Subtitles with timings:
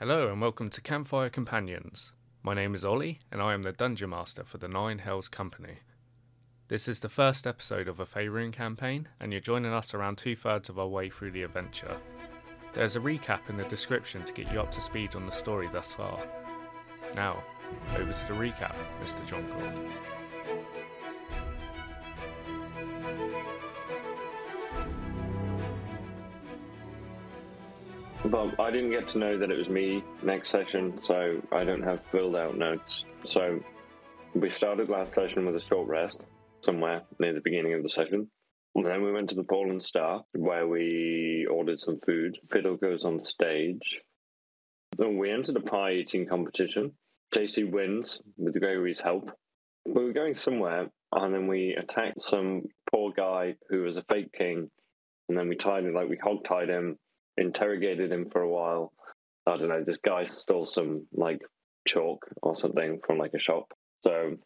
[0.00, 2.12] Hello and welcome to Campfire Companions.
[2.42, 5.80] My name is Ollie and I am the Dungeon Master for the Nine Hells Company.
[6.68, 10.34] This is the first episode of a Faerun campaign and you're joining us around two
[10.34, 11.98] thirds of our way through the adventure.
[12.72, 15.68] There's a recap in the description to get you up to speed on the story
[15.70, 16.18] thus far.
[17.14, 17.44] Now,
[17.94, 19.26] over to the recap, Mr.
[19.26, 20.19] John Gould.
[28.24, 31.82] But I didn't get to know that it was me next session, so I don't
[31.82, 33.06] have filled out notes.
[33.24, 33.60] So
[34.34, 36.26] we started last session with a short rest
[36.60, 38.30] somewhere near the beginning of the session.
[38.74, 42.36] And then we went to the Poland Star where we ordered some food.
[42.50, 44.02] Fiddle goes on stage.
[44.98, 46.92] Then we entered a pie eating competition.
[47.34, 49.30] JC wins with Gregory's help.
[49.86, 54.32] We were going somewhere and then we attacked some poor guy who was a fake
[54.32, 54.70] king.
[55.28, 56.98] And then we tied him, like we hog tied him
[57.40, 58.92] interrogated him for a while.
[59.46, 59.82] I don't know.
[59.82, 61.40] This guy stole some like
[61.88, 63.72] chalk or something from like a shop.
[64.02, 64.36] So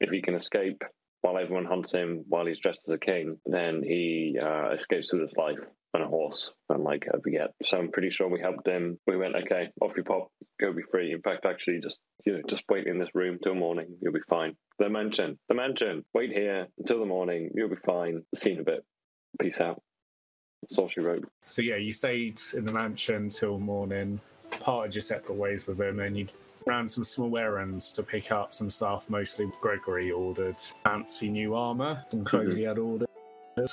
[0.00, 0.82] if he can escape
[1.22, 5.22] while everyone hunts him while he's dressed as a king, then he uh, escapes with
[5.22, 5.58] his life
[5.94, 7.52] on a horse and like a baguette.
[7.62, 8.98] So I'm pretty sure we helped him.
[9.06, 10.28] We went, okay, off you pop,
[10.60, 11.12] go be free.
[11.12, 13.96] In fact, actually, just you know, just wait in this room till morning.
[14.02, 14.56] You'll be fine.
[14.78, 16.04] The mansion, the mansion.
[16.12, 17.50] Wait here until the morning.
[17.54, 18.22] You'll be fine.
[18.34, 18.84] Seen a bit.
[19.40, 19.82] Peace out.
[20.68, 21.28] That's all she wrote.
[21.44, 24.18] So yeah, you stayed in the mansion till morning,
[24.50, 26.26] parted your separate ways with him, and you
[26.66, 29.10] ran some small errands to pick up some stuff.
[29.10, 33.08] Mostly Gregory ordered fancy new armor and clothes he had ordered,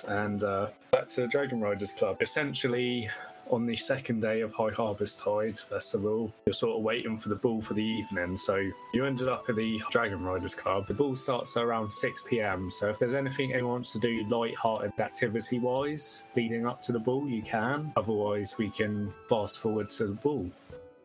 [0.09, 2.21] and uh, back to the Dragon Riders Club.
[2.21, 3.09] Essentially,
[3.51, 6.33] on the second day of High Harvesttide Festival.
[6.45, 8.35] You're sort of waiting for the ball for the evening.
[8.35, 10.87] So you ended up at the Dragon Riders Club.
[10.87, 12.71] The ball starts around 6 pm.
[12.71, 16.99] So if there's anything anyone wants to do light-hearted activity wise leading up to the
[16.99, 17.91] ball, you can.
[17.95, 20.49] Otherwise, we can fast forward to the ball.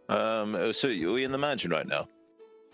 [0.08, 2.06] Um, so you're in the mansion right now?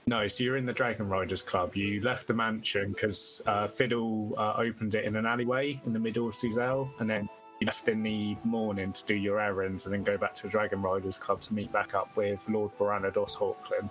[0.07, 1.77] No, so you're in the Dragon Riders Club.
[1.77, 6.01] You left the mansion because uh, Fiddle uh, opened it in an alleyway in the
[6.01, 7.29] middle of Suzail, and then
[7.65, 10.83] left in the morning to do your errands and then go back to the Dragon
[10.83, 13.91] Riders Club to meet back up with Lord Boranados Hawklin,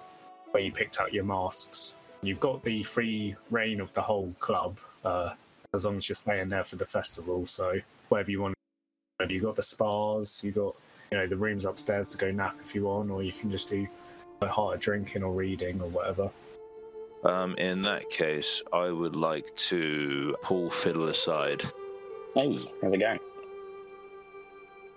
[0.52, 1.96] where you picked out your masks.
[2.22, 5.32] You've got the free reign of the whole club, uh,
[5.74, 7.46] as long as you're staying there for the festival.
[7.46, 7.80] So
[8.10, 8.56] wherever you want,
[9.28, 10.76] you've got the spas, you've got
[11.12, 13.70] you know the rooms upstairs to go nap if you want, or you can just
[13.70, 13.88] do
[14.42, 16.30] a hard drinking or reading or whatever.
[17.24, 21.64] Um, in that case, I would like to pull Fiddle aside.
[22.34, 23.20] Hey, how's it going?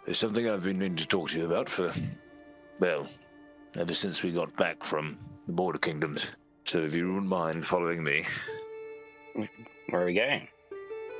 [0.07, 1.91] It's something I've been meaning to talk to you about for,
[2.79, 3.09] well,
[3.75, 5.17] ever since we got back from
[5.47, 6.31] the Border Kingdoms.
[6.65, 8.25] So if you wouldn't mind following me.
[9.35, 10.47] Where are we going?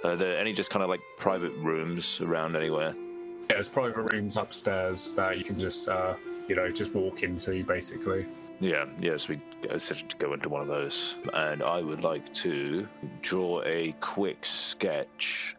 [0.05, 2.95] Are there any just kind of like private rooms around anywhere?
[2.95, 7.65] Yeah, there's private rooms upstairs that you can just, uh, you know, just walk into
[7.65, 8.27] basically.
[8.61, 9.41] Yeah, yes, we
[9.71, 11.17] essentially go into one of those.
[11.33, 12.87] And I would like to
[13.23, 15.57] draw a quick sketch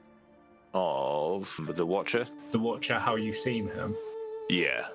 [0.76, 2.26] of the Watcher.
[2.52, 3.96] The Watcher, how you've seen him.
[4.50, 4.88] Yeah.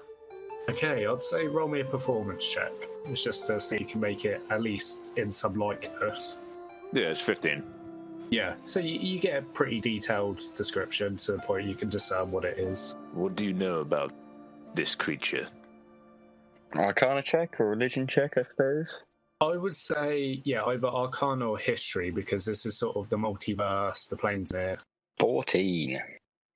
[0.69, 2.73] Okay, I'd say roll me a performance check.
[3.07, 6.39] It's just to see if you can make it at least in some likeness.
[6.93, 7.65] Yeah, it's 15.
[8.31, 12.31] Yeah, so you, you get a pretty detailed description to the point you can discern
[12.31, 12.95] what it is.
[13.13, 14.13] What do you know about
[14.75, 15.47] this creature?
[16.77, 19.05] Arcana check or religion check, I suppose.
[19.41, 24.09] I would say, yeah, either Arcana or History, because this is sort of the multiverse,
[24.09, 24.77] the planes there.
[25.21, 26.01] 14.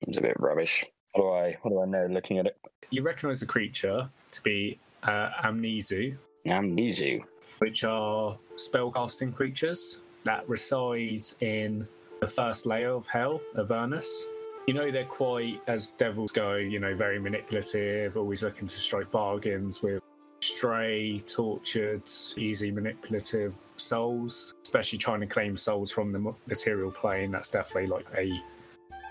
[0.01, 0.83] It's a bit rubbish.
[1.13, 2.57] What do I what do I know looking at it?
[2.89, 6.17] You recognise the creature to be uh, Amnizu.
[6.47, 7.23] Amnizu.
[7.59, 11.87] Which are spellcasting creatures that reside in
[12.19, 14.25] the first layer of hell, Avernus.
[14.67, 19.11] You know, they're quite, as devils go, you know, very manipulative, always looking to strike
[19.11, 20.01] bargains with
[20.41, 22.01] stray, tortured,
[22.35, 27.31] easy manipulative souls, especially trying to claim souls from the material plane.
[27.31, 28.41] That's definitely like a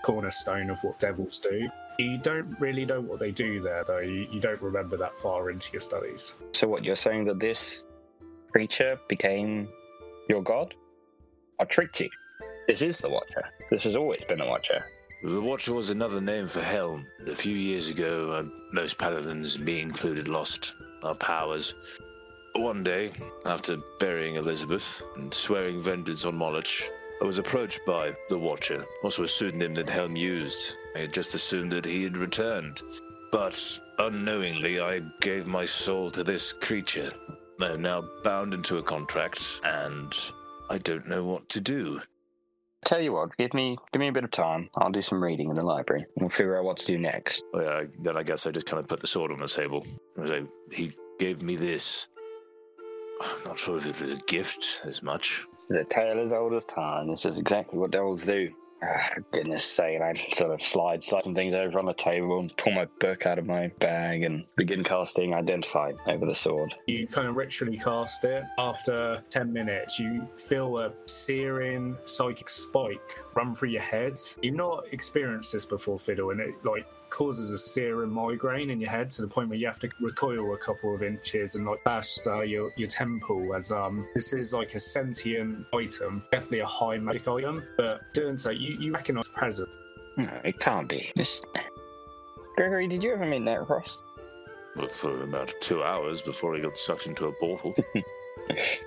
[0.05, 1.67] cornerstone of what devils do.
[1.97, 3.99] You don't really know what they do there, though.
[3.99, 6.35] You, you don't remember that far into your studies.
[6.51, 7.85] So, what you're saying that this
[8.51, 9.67] creature became
[10.29, 10.75] your god?
[11.59, 12.09] I tricked you.
[12.67, 13.45] This is the Watcher.
[13.71, 14.85] This has always been the Watcher.
[15.23, 17.07] The Watcher was another name for Helm.
[17.25, 18.43] A few years ago, uh,
[18.73, 21.73] most paladins, me included, lost our powers.
[22.55, 23.11] One day,
[23.45, 26.69] after burying Elizabeth and swearing vengeance on Moloch,
[27.21, 30.77] I was approached by the Watcher, also a pseudonym that Helm used.
[30.95, 32.81] I had just assumed that he had returned.
[33.31, 37.11] But unknowingly, I gave my soul to this creature.
[37.61, 40.13] I am now bound into a contract, and
[40.69, 42.01] I don't know what to do.
[42.83, 44.69] Tell you what, give me give me a bit of time.
[44.75, 46.05] I'll do some reading in the library.
[46.17, 47.43] We'll figure out what to do next.
[47.51, 49.85] Well, yeah, then I guess I just kind of put the sword on the table.
[50.71, 52.07] He gave me this.
[53.21, 55.47] I'm not sure if it was a gift as much.
[55.69, 57.09] The tale as old as time.
[57.09, 58.51] This is exactly what devils do.
[58.83, 62.55] Ah, goodness sake, I sort of slide, slide some things over on the table and
[62.57, 66.75] pull my book out of my bag and begin casting Identify over the sword.
[66.85, 68.43] You kind of ritually cast it.
[68.59, 74.19] After 10 minutes, you feel a searing psychic spike run through your head.
[74.41, 76.85] You've not experienced this before, Fiddle, and it like
[77.15, 80.53] causes a searing migraine in your head to the point where you have to recoil
[80.53, 84.53] a couple of inches and like bash uh, your your temple as um this is
[84.53, 89.23] like a sentient item, definitely a high magic item, but doing so you, you recognise
[89.27, 89.69] the present.
[90.17, 91.09] No, it can't be.
[91.15, 91.41] This...
[92.57, 93.99] Gregory, did you ever meet Necrost?
[94.75, 97.75] Well, for about two hours before he got sucked into a portal.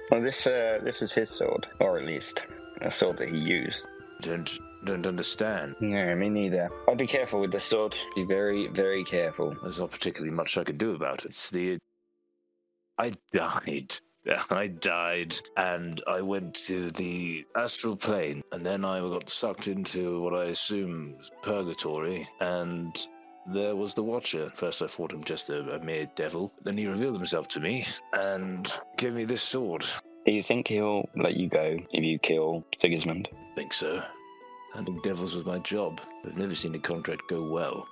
[0.09, 2.45] Well, this uh, this was his sword, or at least
[2.81, 3.89] a sword that he used.
[4.21, 4.49] don't
[4.85, 5.75] don't understand.
[5.81, 6.71] No, me neither.
[6.89, 7.97] I'd be careful with the sword.
[8.15, 9.57] Be very, very careful.
[9.63, 11.27] There's not particularly much I could do about it.
[11.27, 11.79] It's the
[12.99, 13.95] I died.
[14.51, 20.21] I died, and I went to the astral plane, and then I got sucked into
[20.21, 22.95] what I assume was purgatory, and
[23.47, 24.51] there was the Watcher.
[24.55, 26.53] First, I thought him just a, a mere devil.
[26.63, 29.85] Then he revealed himself to me and gave me this sword.
[30.27, 33.29] Do you think he'll let you go if you kill Sigismund?
[33.59, 34.01] think so.
[34.79, 36.01] Hunting devils was my job.
[36.25, 37.89] I've never seen a contract go well.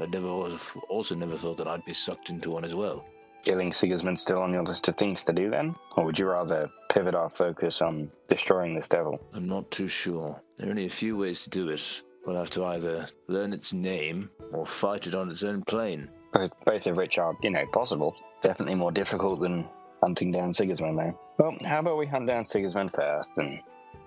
[0.00, 0.56] I never was,
[0.88, 3.04] also never thought that I'd be sucked into one as well.
[3.42, 5.74] Killing Sigismund still on your list of things to do then?
[5.96, 9.20] Or would you rather pivot our focus on destroying this devil?
[9.34, 10.40] I'm not too sure.
[10.58, 12.02] There are only a few ways to do it.
[12.24, 16.08] We'll have to either learn its name or fight it on its own plane.
[16.32, 18.14] Both, both of which are, you know, possible.
[18.44, 19.68] Definitely more difficult than
[20.00, 21.18] hunting down Sigismund, though.
[21.38, 23.58] Well, how about we hunt down Sigismund first and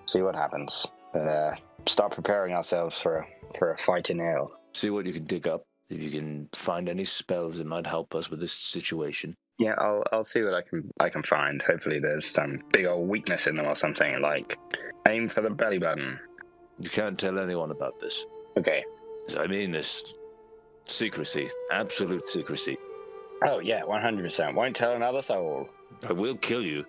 [0.06, 0.86] see what happens?
[1.12, 1.54] But uh,
[1.86, 3.26] start preparing ourselves for a,
[3.58, 4.52] for a fight in hell.
[4.74, 5.62] See what you can dig up.
[5.88, 9.34] If you can find any spells that might help us with this situation.
[9.58, 11.62] Yeah, I'll I'll see what I can I can find.
[11.62, 14.58] Hopefully, there's some big old weakness in them or something like
[15.08, 16.18] aim for the belly button.
[16.82, 18.26] You can't tell anyone about this.
[18.58, 18.84] Okay.
[19.38, 20.12] I mean this.
[20.86, 21.48] Secrecy.
[21.72, 22.76] Absolute secrecy.
[23.44, 24.56] Oh yeah, one hundred percent.
[24.56, 25.68] Won't tell another soul.
[26.06, 26.84] I will kill you.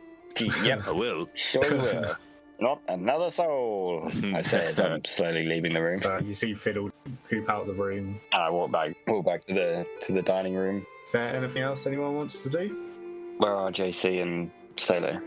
[0.64, 1.30] yep, I will.
[1.36, 2.16] sure you will.
[2.59, 4.09] Not another soul.
[4.33, 5.98] I say as I'm slowly leaving the room.
[5.98, 6.92] So you see Fiddle
[7.30, 8.19] poop out of the room.
[8.33, 10.86] And I walk back, walk back to the to the dining room.
[11.04, 13.36] Is there anything else anyone wants to do?
[13.38, 15.21] Where are JC and Solo?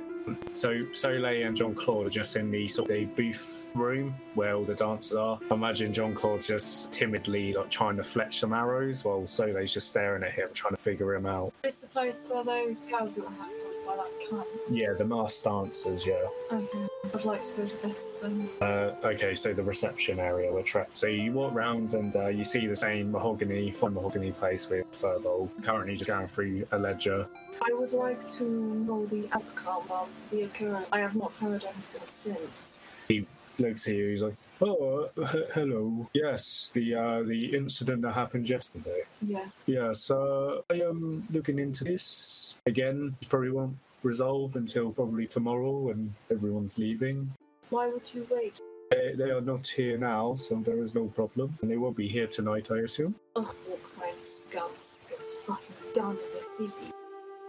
[0.52, 4.54] So Soleil and John Claude are just in the sort of the booth room where
[4.54, 5.38] all the dancers are.
[5.50, 9.88] I imagine John Claude's just timidly like trying to fletch some arrows while Soleil's just
[9.88, 11.52] staring at him, trying to figure him out.
[11.62, 14.44] This is the place where those girls who were handsome by that cunt.
[14.68, 16.26] Yeah, the masked dancers, yeah.
[16.52, 16.86] Okay.
[17.14, 18.48] I'd like to go to this then.
[18.60, 20.98] Uh, okay, so the reception area we're trapped.
[20.98, 24.90] So you walk around and uh, you see the same mahogany, fun mahogany place with
[24.92, 25.48] Furball.
[25.64, 27.26] Currently just going through a ledger.
[27.66, 30.86] I would like to know the outcome of the occurrence.
[30.92, 32.86] I have not heard anything since.
[33.08, 33.26] He
[33.58, 36.06] looks at you, he's like, Oh, uh, h- hello.
[36.12, 39.04] Yes, the uh, the incident that happened yesterday.
[39.22, 39.64] Yes.
[39.66, 43.16] Yes, uh, I am looking into this again.
[43.30, 47.32] Probably won't resolve until probably tomorrow when everyone's leaving.
[47.70, 48.60] Why would you wait?
[48.90, 51.56] They, they are not here now, so there is no problem.
[51.62, 53.14] And they will be here tonight, I assume.
[53.36, 55.10] Ugh, walks in disgust.
[55.12, 56.90] It's fucking done in the city.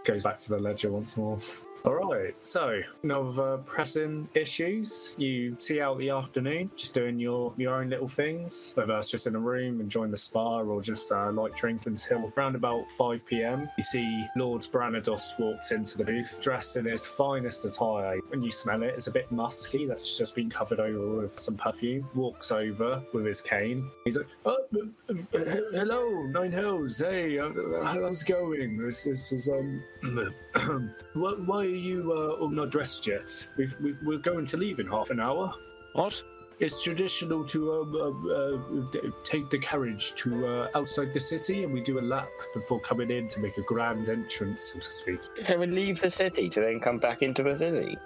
[0.04, 1.38] Goes back to the ledger once more.
[1.84, 5.14] All right, so no other pressing issues.
[5.18, 9.26] You see out the afternoon, just doing your your own little things, whether it's just
[9.26, 13.26] in a room enjoying the spa or just uh, light drink until around about 5
[13.26, 13.68] p.m.
[13.76, 18.18] You see Lord Branados walks into the booth, dressed in his finest attire.
[18.28, 19.84] When you smell it, it's a bit musky.
[19.84, 22.08] That's just been covered over with some perfume.
[22.14, 23.90] Walks over with his cane.
[24.04, 26.98] He's like, "Oh, uh, uh, hello, Nine Hells.
[26.98, 27.50] Hey, uh,
[27.82, 28.78] how's it going?
[28.78, 29.82] This, this is um."
[31.14, 33.48] why, you uh, all not dressed yet?
[33.56, 35.52] We've, we, we're going to leave in half an hour.
[35.92, 36.22] What?
[36.60, 37.96] It's traditional to um,
[38.30, 42.28] uh, uh, take the carriage to uh, outside the city, and we do a lap
[42.54, 45.20] before coming in to make a grand entrance, so to speak.
[45.34, 47.96] So we leave the city to then come back into the city.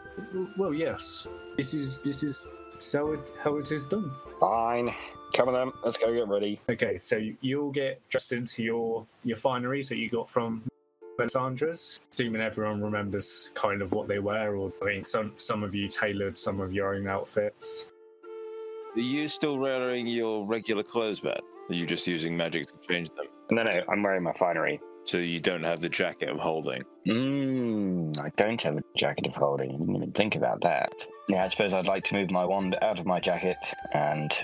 [0.57, 1.27] Well, yes.
[1.57, 2.51] This is this is
[2.93, 4.11] how it how it is done.
[4.41, 4.91] Fine.
[5.35, 6.61] Come on then, let's go get ready.
[6.69, 10.63] Okay, so you'll get dressed into your your fineries that you got from
[11.19, 12.01] Melisandre's.
[12.11, 15.89] Assuming everyone remembers kind of what they wear, or I mean, some some of you
[15.89, 17.87] tailored some of your own outfits.
[18.95, 21.41] Are you still wearing your regular clothes, Matt?
[21.69, 23.27] Are you just using magic to change them?
[23.51, 24.81] No, no, I'm wearing my finery.
[25.05, 26.83] So you don't have the jacket I'm holding.
[27.07, 29.71] Mmm, I don't have a jacket of holding.
[29.71, 31.07] I didn't even think about that.
[31.29, 33.59] Yeah, I suppose I'd like to move my wand out of my jacket
[33.93, 34.37] and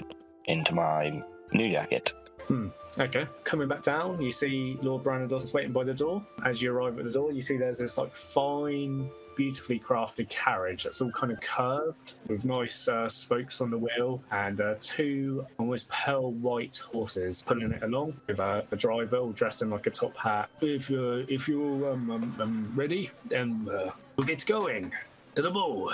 [0.45, 2.13] into my new jacket.
[2.47, 2.69] Hmm.
[2.99, 6.23] Okay, coming back down, you see Lord Branados waiting by the door.
[6.45, 10.85] As you arrive at the door, you see there's this like fine, beautifully crafted carriage
[10.85, 15.47] that's all kind of curved with nice uh, spokes on the wheel and uh, two
[15.59, 19.87] almost pearl white horses pulling it along with uh, a driver all dressed in like
[19.87, 20.51] a top hat.
[20.61, 24.93] If you're if you're um, um, um, ready, then uh, we'll get going
[25.35, 25.93] to the ball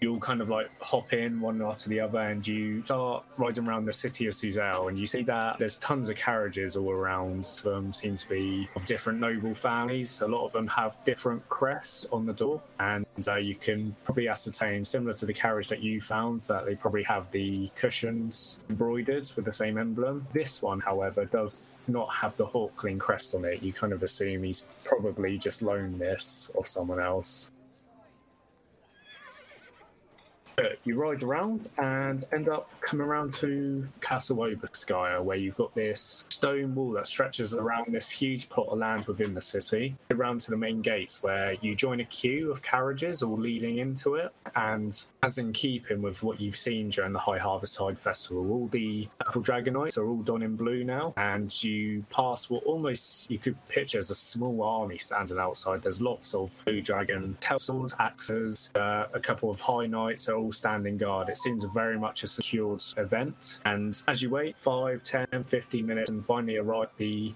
[0.00, 3.68] you all kind of like hop in one after the other and you start riding
[3.68, 7.44] around the city of Suzail and you see that there's tons of carriages all around.
[7.62, 10.22] Them seem to be of different noble families.
[10.22, 14.28] A lot of them have different crests on the door and uh, you can probably
[14.28, 19.30] ascertain, similar to the carriage that you found, that they probably have the cushions embroidered
[19.36, 20.26] with the same emblem.
[20.32, 23.62] This one, however, does not have the Hawkling crest on it.
[23.62, 27.50] You kind of assume he's probably just loaned this of someone else.
[30.49, 30.49] But
[30.84, 36.24] you ride around and end up coming around to Castle Obarskyr, where you've got this
[36.28, 40.50] stone wall that stretches around this huge plot of land within the city, around to
[40.50, 44.32] the main gates, where you join a queue of carriages all leading into it.
[44.56, 48.66] And as in keeping with what you've seen during the High Harvest Harvesttide Festival, all
[48.68, 53.38] the Purple Dragonites are all done in blue now, and you pass what almost you
[53.38, 55.82] could picture as a small army standing outside.
[55.82, 57.58] There's lots of blue dragon tail
[57.98, 61.28] axes, uh, a couple of high knights are all standing guard.
[61.28, 63.60] It seems very much a secured event.
[63.64, 67.32] And as you wait 5, 10, 15 minutes and finally arrive the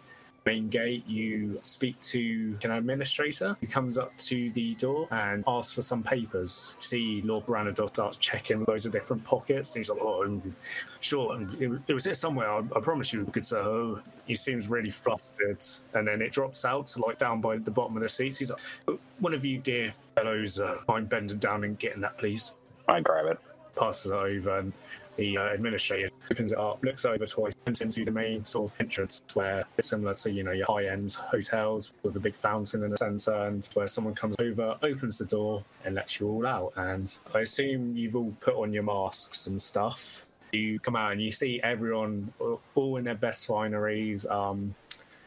[0.47, 5.75] main gate, you speak to an administrator who comes up to the door and asks
[5.75, 6.77] for some papers.
[6.81, 9.75] See Lord Branador starts checking loads of different pockets.
[9.75, 10.55] He's like, oh, um,
[11.01, 14.03] sure, um, it, it was here somewhere, I, I promise you, good sir.
[14.27, 15.65] He seems really flustered.
[15.95, 18.39] And then it drops out to like down by the bottom of the seats.
[18.39, 22.53] He's like, one of you dear fellows, uh, mind bending down and getting that, please
[22.87, 23.39] I grab it.
[23.77, 24.73] passes it over, and
[25.16, 29.21] the uh, administrator opens it up, looks over twice, into the main sort of entrance
[29.35, 32.97] where it's similar to you know your high-end hotels with a big fountain in the
[32.97, 36.73] centre, and where someone comes over, opens the door, and lets you all out.
[36.76, 40.26] And I assume you've all put on your masks and stuff.
[40.52, 42.33] You come out and you see everyone
[42.75, 44.25] all in their best fineries.
[44.30, 44.75] Um,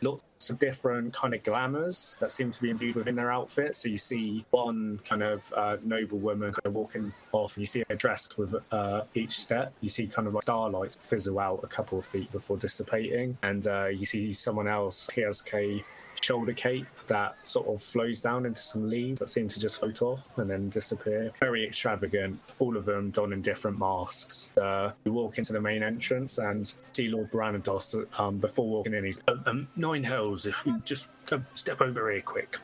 [0.01, 3.75] lots of different kind of glamours that seem to be imbued within their outfit.
[3.75, 7.65] So you see one kind of uh, noble woman kind of walking off, and you
[7.65, 9.73] see her dressed with uh, each step.
[9.81, 13.67] You see kind of like starlight fizzle out a couple of feet before dissipating, and
[13.67, 15.09] uh, you see someone else.
[15.13, 15.83] He has a
[16.21, 20.01] shoulder cape that sort of flows down into some leaves that seem to just float
[20.01, 21.31] off and then disappear.
[21.39, 24.51] Very extravagant, all of them donning different masks.
[24.61, 29.05] Uh, you walk into the main entrance and see Lord Branados um, before walking in.
[29.05, 30.45] He's um, um, nine hells.
[30.45, 32.57] If we just come step over here quick.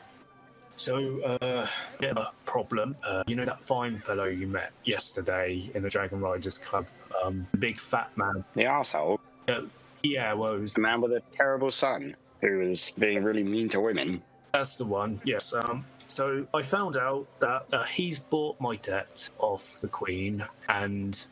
[0.76, 1.68] So, uh,
[2.00, 2.96] bit of a problem.
[3.04, 6.86] Uh, you know that fine fellow you met yesterday in the Dragon Riders Club,
[7.22, 8.44] um, the big fat man.
[8.54, 9.62] The asshole, Uh,
[10.02, 13.68] yeah, well, it was the man with a terrible son who was being really mean
[13.70, 14.22] to women.
[14.52, 15.20] That's the one.
[15.24, 15.52] Yes.
[15.52, 21.26] Um, so I found out that uh, he's bought my debt off the Queen, and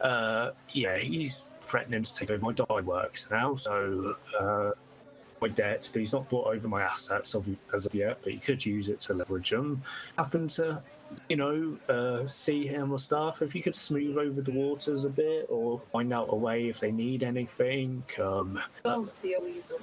[0.00, 3.54] uh, yeah, he's threatening to take over my dye works now.
[3.54, 4.70] So uh,
[5.40, 8.18] my debt, but he's not bought over my assets of, as of yet.
[8.22, 9.82] But he could use it to leverage them.
[10.16, 10.82] Happen to,
[11.28, 13.42] you know, uh, see him or stuff.
[13.42, 16.80] If you could smooth over the waters a bit, or find out a way if
[16.80, 18.02] they need anything.
[18.20, 19.78] Um, Don't be a weasel.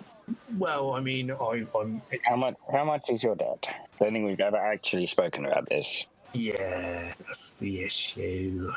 [0.57, 2.55] well, I mean, I, I'm How much?
[2.71, 3.67] How much is your debt?
[3.67, 6.05] I don't think we've ever actually spoken about this.
[6.33, 8.71] Yeah, that's the issue.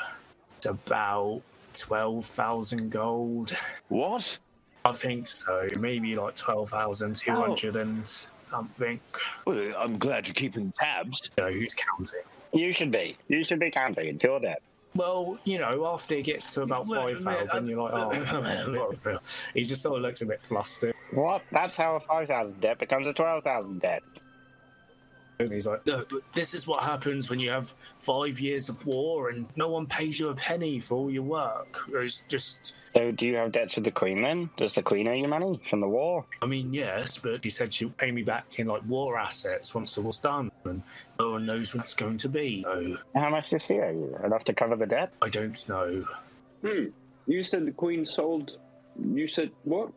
[0.56, 1.42] It's about
[1.74, 3.56] 12,000 gold.
[3.88, 4.38] What?
[4.84, 5.68] I think so.
[5.78, 8.06] Maybe like 12,200 and
[8.48, 9.00] something.
[9.46, 11.30] Well, I'm glad you're keeping tabs.
[11.36, 12.20] You know, who's counting?
[12.54, 13.16] You should be.
[13.28, 14.62] You should be counting it's your debt.
[14.94, 17.92] Well, you know, after it gets to about 5,000, you're like,
[18.28, 19.18] oh.
[19.52, 20.94] he just sort of looks a bit flustered.
[21.10, 21.42] What?
[21.50, 24.02] That's how a five thousand debt becomes a twelve thousand debt.
[25.38, 28.86] And he's like, no, but this is what happens when you have five years of
[28.86, 31.80] war and no one pays you a penny for all your work.
[31.92, 34.50] It's just, So, do you have debts with the Queen then?
[34.56, 36.24] Does the Queen owe you money from the war?
[36.40, 39.94] I mean, yes, but he said she'll pay me back in like war assets once
[39.96, 40.82] the war's done, and
[41.18, 42.62] no one knows when that's going to be.
[42.62, 44.16] So How much does she owe you?
[44.24, 45.12] Enough to cover the debt?
[45.20, 46.06] I don't know.
[46.64, 46.84] Hmm.
[47.26, 48.56] You said the Queen sold.
[49.02, 49.90] You said what?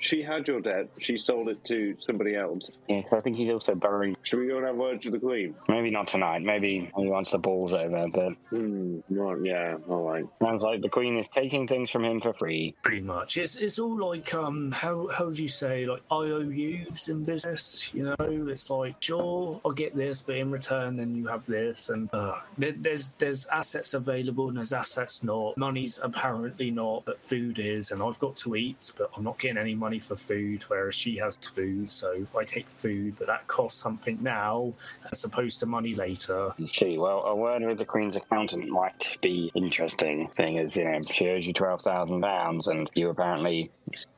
[0.00, 0.88] She had your debt.
[0.98, 2.70] She sold it to somebody else.
[2.88, 4.16] Yeah, 'cause I think he's also buried.
[4.22, 5.54] Should we go and have words with the queen?
[5.68, 6.42] Maybe not tonight.
[6.42, 8.08] Maybe he wants the balls over.
[8.12, 9.00] But Hmm.
[9.10, 9.38] Right.
[9.44, 9.76] Yeah.
[9.88, 10.24] All right.
[10.42, 12.74] sounds like the queen is taking things from him for free.
[12.82, 13.36] Pretty much.
[13.36, 17.92] It's it's all like um how how do you say like IOUs in business?
[17.94, 18.14] You know,
[18.48, 22.36] it's like sure I'll get this, but in return then you have this, and uh,
[22.58, 25.56] there, there's there's assets available and there's assets not.
[25.56, 29.58] Money's apparently not, but food is, and I've got to eat, but I'm not getting
[29.58, 33.80] any money for food, whereas she has food, so I take food, but that costs
[33.80, 34.74] something now
[35.10, 36.52] as opposed to money later.
[36.64, 41.00] See, well, a word with the Queen's accountant might be interesting, Thing is, you know,
[41.12, 43.70] she owes you £12,000 and you apparently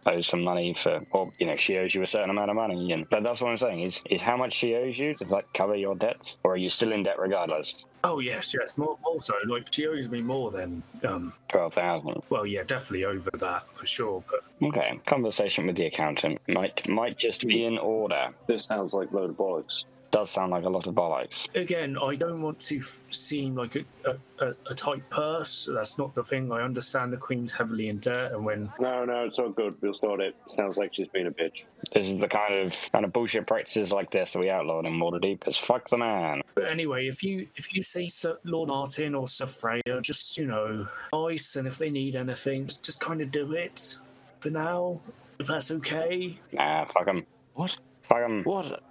[0.07, 2.93] owe some money for, or, you know, she owes you a certain amount of money.
[2.93, 5.52] And, but that's what I'm saying is, is how much she owes you, does that
[5.55, 6.38] cover your debts?
[6.45, 7.75] Or are you still in debt regardless?
[8.04, 8.78] Oh yes, yes.
[8.78, 11.32] More also, like she owes me more than um.
[11.49, 14.25] 12000 Well, yeah, definitely over that for sure.
[14.28, 18.28] But Okay, conversation with the accountant might might just be in order.
[18.47, 19.85] This sounds like load of bollocks.
[20.12, 21.49] Does sound like a lot of bollocks.
[21.57, 25.69] again, I don't want to f- seem like a, a, a, a tight purse.
[25.73, 26.52] That's not the thing.
[26.52, 29.75] I understand the Queen's heavily in debt, and when No, no, it's all good.
[29.81, 30.37] We'll sort it.
[30.54, 31.62] Sounds like she's been a bitch.
[31.95, 34.99] This is the kind of kind of bullshit practices like this that we outlawed in
[34.99, 35.38] Waterdeep.
[35.40, 36.42] Because fuck the man.
[36.54, 40.47] But anyway, if you if you see Sir Lord Martin or Sir Freya, just you
[40.47, 43.97] know, nice, and if they need anything, just, just kind of do it
[44.40, 45.00] for now,
[45.38, 46.38] if that's okay.
[46.52, 47.25] Nah, fuck them.
[47.54, 47.78] What?
[48.02, 48.42] Fuck him.
[48.45, 48.83] What?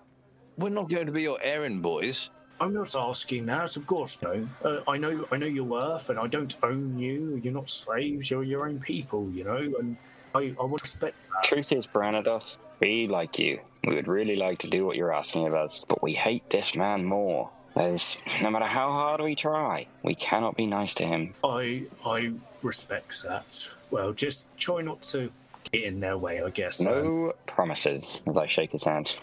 [0.57, 2.29] We're not going to be your errand boys.
[2.59, 4.19] I'm not asking that, of course.
[4.21, 7.41] No, uh, I know I know your worth, and I don't own you.
[7.43, 8.29] You're not slaves.
[8.29, 9.97] You're your own people, you know, and
[10.35, 11.43] I I would respect that.
[11.43, 13.59] Truth is, Branados, we like you.
[13.83, 16.75] We would really like to do what you're asking of us, but we hate this
[16.75, 17.49] man more.
[17.75, 21.33] There's, no matter how hard we try, we cannot be nice to him.
[21.43, 23.71] I I respect that.
[23.89, 25.31] Well, just try not to
[25.71, 26.79] get in their way, I guess.
[26.85, 28.21] Um, No promises.
[28.27, 29.17] As I shake his hand.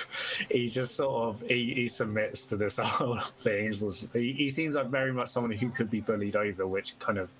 [0.50, 3.72] he just sort of he, he submits to this whole thing.
[4.12, 7.30] He, he seems like very much someone who could be bullied over, which kind of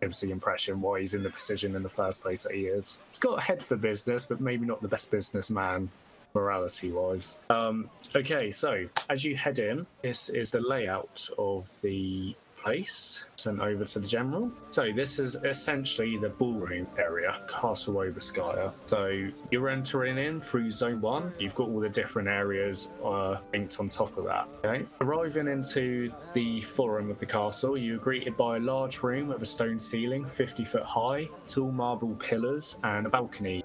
[0.00, 2.98] gives the impression why he's in the position in the first place that he is.
[3.10, 5.90] He's got a head for business, but maybe not the best businessman
[6.34, 7.36] morality wise.
[7.50, 13.60] Um, okay, so as you head in, this is the layout of the place sent
[13.60, 14.50] over to the general.
[14.70, 18.72] So this is essentially the ballroom area, Castle Obarskyr.
[18.86, 21.32] So you're entering in through Zone One.
[21.38, 24.48] You've got all the different areas uh, linked on top of that.
[24.64, 29.42] Okay, arriving into the forum of the castle, you're greeted by a large room with
[29.42, 33.64] a stone ceiling, 50 foot high, tall marble pillars, and a balcony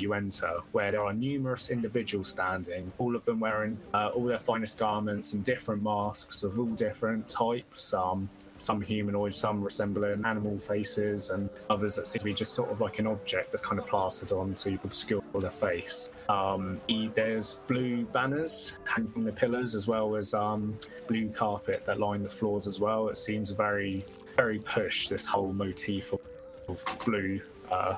[0.00, 4.38] you enter, where there are numerous individuals standing, all of them wearing uh, all their
[4.38, 7.94] finest garments and different masks of all different types.
[7.94, 8.28] Um,
[8.62, 12.80] some humanoid, some resembling animal faces, and others that seem to be just sort of
[12.80, 16.08] like an object that's kind of plastered on to obscure their face.
[16.28, 16.80] Um,
[17.14, 20.78] there's blue banners hanging from the pillars, as well as um,
[21.08, 23.08] blue carpet that line the floors as well.
[23.08, 24.04] It seems very,
[24.36, 26.20] very push this whole motif of,
[26.68, 27.40] of blue.
[27.70, 27.96] Uh,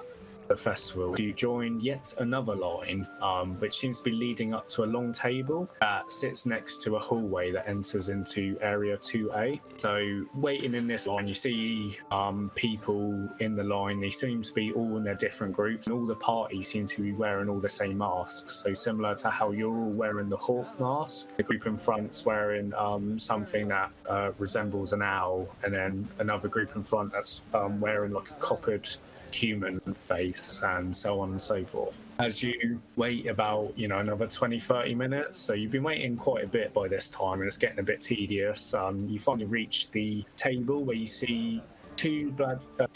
[0.48, 4.85] the festival, you join yet another line, um, which seems to be leading up to
[4.85, 9.61] a long table that sits next to a hallway that enters into Area 2A.
[9.76, 14.00] So, waiting in this line, you see um, people in the line.
[14.00, 17.02] They seem to be all in their different groups, and all the parties seem to
[17.02, 18.62] be wearing all the same masks.
[18.64, 22.72] So, similar to how you're all wearing the hawk mask, the group in front's wearing
[22.74, 27.80] um, something that uh, resembles an owl, and then another group in front that's um,
[27.80, 28.88] wearing like a coppered
[29.35, 32.03] human face and so on and so forth.
[32.18, 36.44] As you wait about you know another 20 30 minutes so you've been waiting quite
[36.44, 39.90] a bit by this time and it's getting a bit tedious um, you finally reach
[39.90, 41.62] the table where you see
[41.97, 42.87] two blood uh,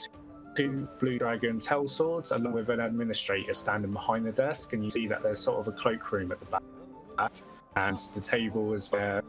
[0.55, 4.90] two blue dragon tail swords along with an administrator standing behind the desk and you
[4.90, 6.46] see that there's sort of a cloakroom at the
[7.16, 7.33] back.
[7.77, 9.22] And the table is where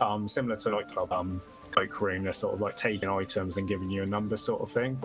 [0.00, 3.90] um, similar to like club um, cloakroom they're sort of like taking items and giving
[3.90, 5.00] you a number sort of thing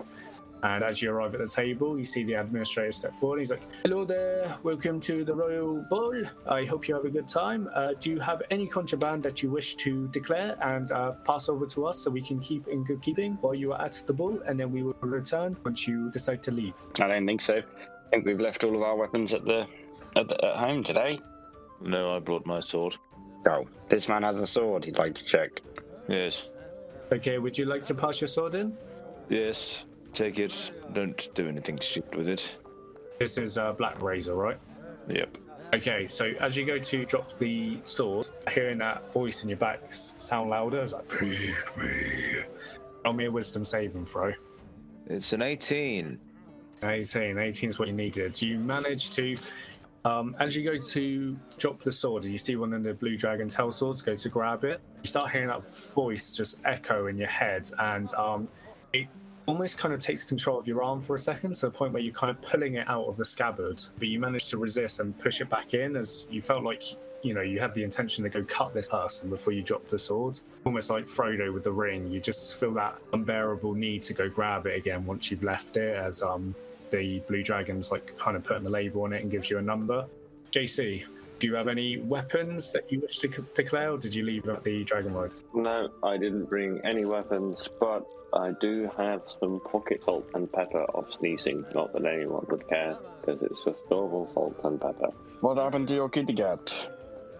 [0.62, 3.40] and as you arrive at the table, you see the administrator step forward.
[3.40, 6.24] He's like, Hello there, welcome to the Royal Ball.
[6.48, 7.68] I hope you have a good time.
[7.74, 11.66] Uh, do you have any contraband that you wish to declare and uh, pass over
[11.66, 14.40] to us so we can keep in good keeping while you are at the ball?
[14.46, 16.74] And then we will return once you decide to leave.
[17.00, 17.58] I don't think so.
[17.58, 19.66] I think we've left all of our weapons at the
[20.16, 21.20] at, the, at home today.
[21.80, 22.96] No, I brought my sword.
[23.48, 24.84] Oh, this man has a sword.
[24.84, 25.60] He'd like to check.
[26.08, 26.48] Yes.
[27.12, 28.76] Okay, would you like to pass your sword in?
[29.28, 29.84] Yes.
[30.16, 30.72] Take it.
[30.94, 32.56] Don't do anything stupid with it.
[33.18, 34.58] This is uh, Blackrazor, right?
[35.08, 35.36] Yep.
[35.74, 39.80] Okay, so as you go to drop the sword, hearing that voice in your back
[39.90, 41.54] sound louder, it's like, "Free me."
[43.04, 44.32] Roll me a wisdom saving throw.
[45.06, 46.18] It's an 18.
[46.82, 47.38] 18.
[47.38, 48.40] 18 is what you needed.
[48.40, 49.36] You manage to,
[50.06, 53.18] um, as you go to drop the sword, and you see one of the blue
[53.18, 54.80] dragon tail swords, go to grab it.
[55.02, 58.48] You start hearing that voice just echo in your head, and um,
[58.94, 59.08] it
[59.46, 62.02] almost kind of takes control of your arm for a second to the point where
[62.02, 65.16] you're kind of pulling it out of the scabbard, but you manage to resist and
[65.18, 66.82] push it back in as you felt like.
[67.22, 69.98] You know, you had the intention to go cut this person before you drop the
[69.98, 70.38] sword.
[70.64, 74.66] Almost like Frodo with the ring, you just feel that unbearable need to go grab
[74.66, 76.54] it again once you've left it, as um,
[76.90, 79.62] the blue dragon's like kind of putting the label on it and gives you a
[79.62, 80.06] number.
[80.52, 81.04] JC,
[81.38, 84.48] do you have any weapons that you wish to c- declare, or did you leave
[84.48, 85.40] at the dragon road?
[85.54, 90.82] No, I didn't bring any weapons, but I do have some pocket salt and pepper
[90.94, 91.64] of sneezing.
[91.74, 95.08] Not that anyone would care, because it's just normal salt and pepper.
[95.40, 96.72] What happened to your kitty cat?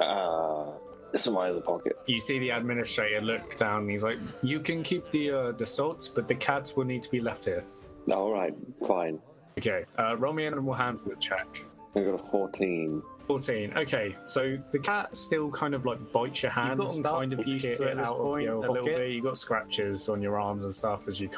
[0.00, 0.72] Uh,
[1.12, 1.98] it's in my other pocket.
[2.06, 3.82] You see the administrator look down.
[3.82, 7.02] And he's like, "You can keep the uh, the salt, but the cats will need
[7.04, 7.64] to be left here."
[8.12, 8.54] All right,
[8.86, 9.18] fine.
[9.58, 11.64] Okay, uh, roll me an animal handler check.
[11.94, 13.02] I got a 14.
[13.26, 13.72] 14.
[13.76, 16.80] Okay, so the cat still kind of like bites your hand.
[16.80, 19.10] You've gotten kind of used to it at this of point, your a little bit.
[19.10, 21.28] You got scratches on your arms and stuff as you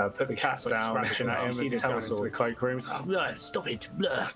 [0.00, 0.90] uh, put the cat like down.
[1.04, 2.80] scratching at him see as tail going into the cloakroom.
[2.88, 3.88] "Oh, stop it!
[3.98, 4.28] Blah.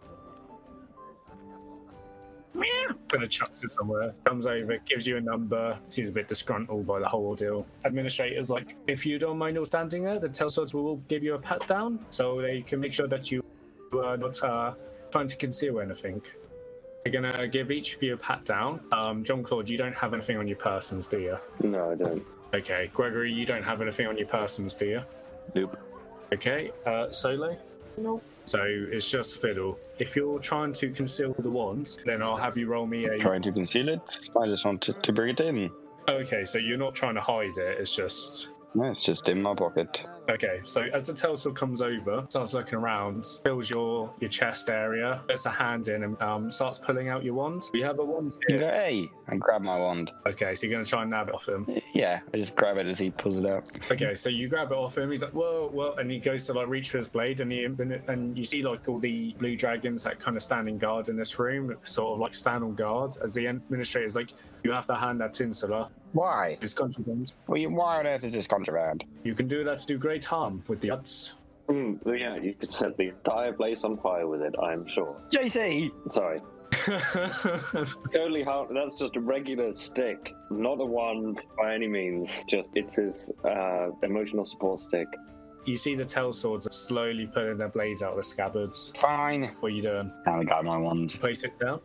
[3.09, 4.14] Kind of chucks it somewhere.
[4.24, 5.78] Comes over, gives you a number.
[5.88, 7.66] Seems a bit disgruntled by the whole ordeal.
[7.85, 11.38] Administrator's like, if you don't mind all standing there, the Telswords will give you a
[11.38, 13.44] pat down so they can make sure that you
[14.00, 14.74] are not uh,
[15.11, 16.22] trying to conceal anything.
[17.05, 18.81] We're gonna give each of you a pat down.
[18.92, 21.38] Um, John Claude, you don't have anything on your persons, do you?
[21.62, 22.24] No, I don't.
[22.55, 22.90] Okay.
[22.92, 25.02] Gregory, you don't have anything on your persons, do you?
[25.55, 25.76] Nope.
[26.33, 26.70] Okay.
[26.87, 27.57] Uh, Solo?
[27.98, 28.22] Nope.
[28.44, 29.78] So it's just fiddle.
[29.98, 33.18] If you're trying to conceal the wand, then I'll have you roll me a.
[33.18, 34.00] Trying to conceal it?
[34.40, 35.70] I just wanted to bring it in.
[36.09, 37.78] Okay, so you're not trying to hide it.
[37.81, 40.05] It's just No, it's just in my pocket.
[40.29, 40.61] Okay.
[40.63, 45.47] So as the Telsor comes over, starts looking around, fills your your chest area, puts
[45.47, 47.65] a hand in, and um, starts pulling out your wand.
[47.75, 48.59] You have a wand You here.
[48.59, 50.11] go, hey, and grab my wand.
[50.27, 51.67] Okay, so you're gonna try and nab it off him.
[51.95, 53.65] Yeah, I just grab it as he pulls it out.
[53.91, 55.11] Okay, so you grab it off him.
[55.11, 57.65] He's like, "Whoa, whoa!" And he goes to like reach for his blade, and he
[57.65, 61.39] and you see like all the blue dragons that kind of standing guard in this
[61.39, 63.17] room, sort of like stand on guard.
[63.23, 64.31] As the administrator's like,
[64.65, 65.91] "You have to hand that to Insula.
[66.13, 66.59] Why?
[66.61, 67.33] It's contraband.
[67.47, 69.05] Well, you, why on earth is this contraband?
[69.25, 71.35] You can do that to do great harm with the odds."
[71.68, 75.16] Mm, but yeah, you could set the entire place on fire with it, I'm sure.
[75.31, 75.90] JC!
[76.11, 76.40] Sorry.
[78.12, 78.68] Totally hard.
[78.75, 82.44] That's just a regular stick, not a wand by any means.
[82.48, 85.07] Just it's his uh, emotional support stick.
[85.64, 88.92] you see the tail swords are slowly pulling their blades out of the scabbards.
[88.96, 89.55] Fine.
[89.61, 90.11] What are you doing?
[90.27, 91.11] And I got my wand.
[91.20, 91.81] Place it down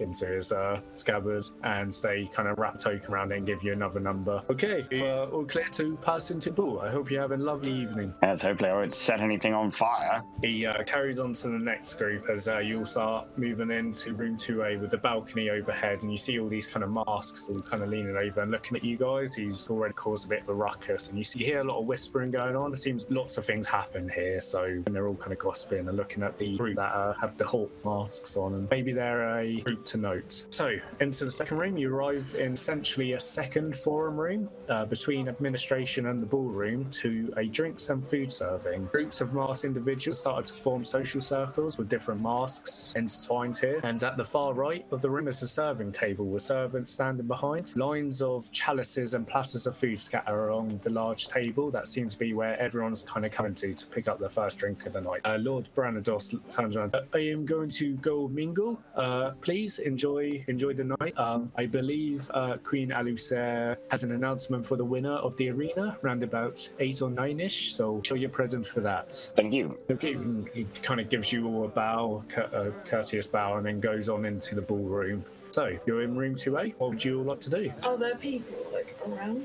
[0.00, 3.72] into his uh, scabbards and they kind of wrap token around it and give you
[3.72, 4.42] another number.
[4.50, 6.80] Okay, uh, all clear to pass into Bull.
[6.80, 8.14] I hope you have a lovely evening.
[8.22, 10.22] Yes, hopefully I won't set anything on fire.
[10.42, 14.14] He uh, carries on to the next group as uh, you all start moving into
[14.14, 17.60] room 2A with the balcony overhead, and you see all these kind of masks all
[17.60, 19.34] kind of leaning over and looking at you guys.
[19.34, 21.86] He's already caused a bit of a ruckus, and you see here a lot of
[21.86, 22.72] whispering going on.
[22.72, 25.96] It seems lots of things happen here, so and they're all kind of gossiping and
[25.96, 29.55] looking at the group that uh, have the Hawk masks on, and maybe they're a
[29.62, 30.44] group to note.
[30.50, 35.28] So, into the second room, you arrive in essentially a second forum room uh, between
[35.28, 38.86] administration and the ballroom to a drinks and food serving.
[38.86, 43.80] Groups of masked individuals started to form social circles with different masks intertwined here.
[43.82, 47.26] And at the far right of the room is a serving table with servants standing
[47.26, 47.76] behind.
[47.76, 51.70] Lines of chalices and platters of food scatter along the large table.
[51.70, 54.58] That seems to be where everyone's kind of coming to to pick up their first
[54.58, 55.20] drink of the night.
[55.24, 56.94] Uh, Lord Branados turns around.
[57.14, 58.80] I am going to go mingle.
[58.94, 61.16] Uh, please enjoy enjoy the night.
[61.16, 65.96] Um, I believe uh, Queen Alusair has an announcement for the winner of the arena
[66.02, 67.72] round about eight or nine ish.
[67.72, 69.12] So show your presence for that.
[69.36, 69.78] Thank you.
[69.88, 70.16] Okay,
[70.52, 74.24] he kind of gives you all a bow, a courteous bow, and then goes on
[74.24, 75.24] into the ballroom.
[75.52, 76.74] So you're in room 2A.
[76.78, 77.72] What would you all like to do?
[77.84, 79.44] Are there people like around?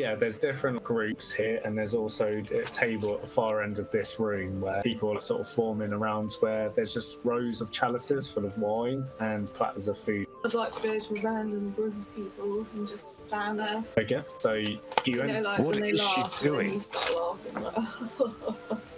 [0.00, 3.90] Yeah, there's different groups here, and there's also a table at the far end of
[3.90, 8.26] this room where people are sort of forming around where there's just rows of chalices
[8.26, 10.26] full of wine and platters of food.
[10.44, 13.84] I'd like to go to a random group of people and just stand there.
[13.98, 16.72] Okay, so you, You know, like What when they is she laugh, and then doing?
[16.74, 17.62] you start laughing.
[17.62, 18.78] Like,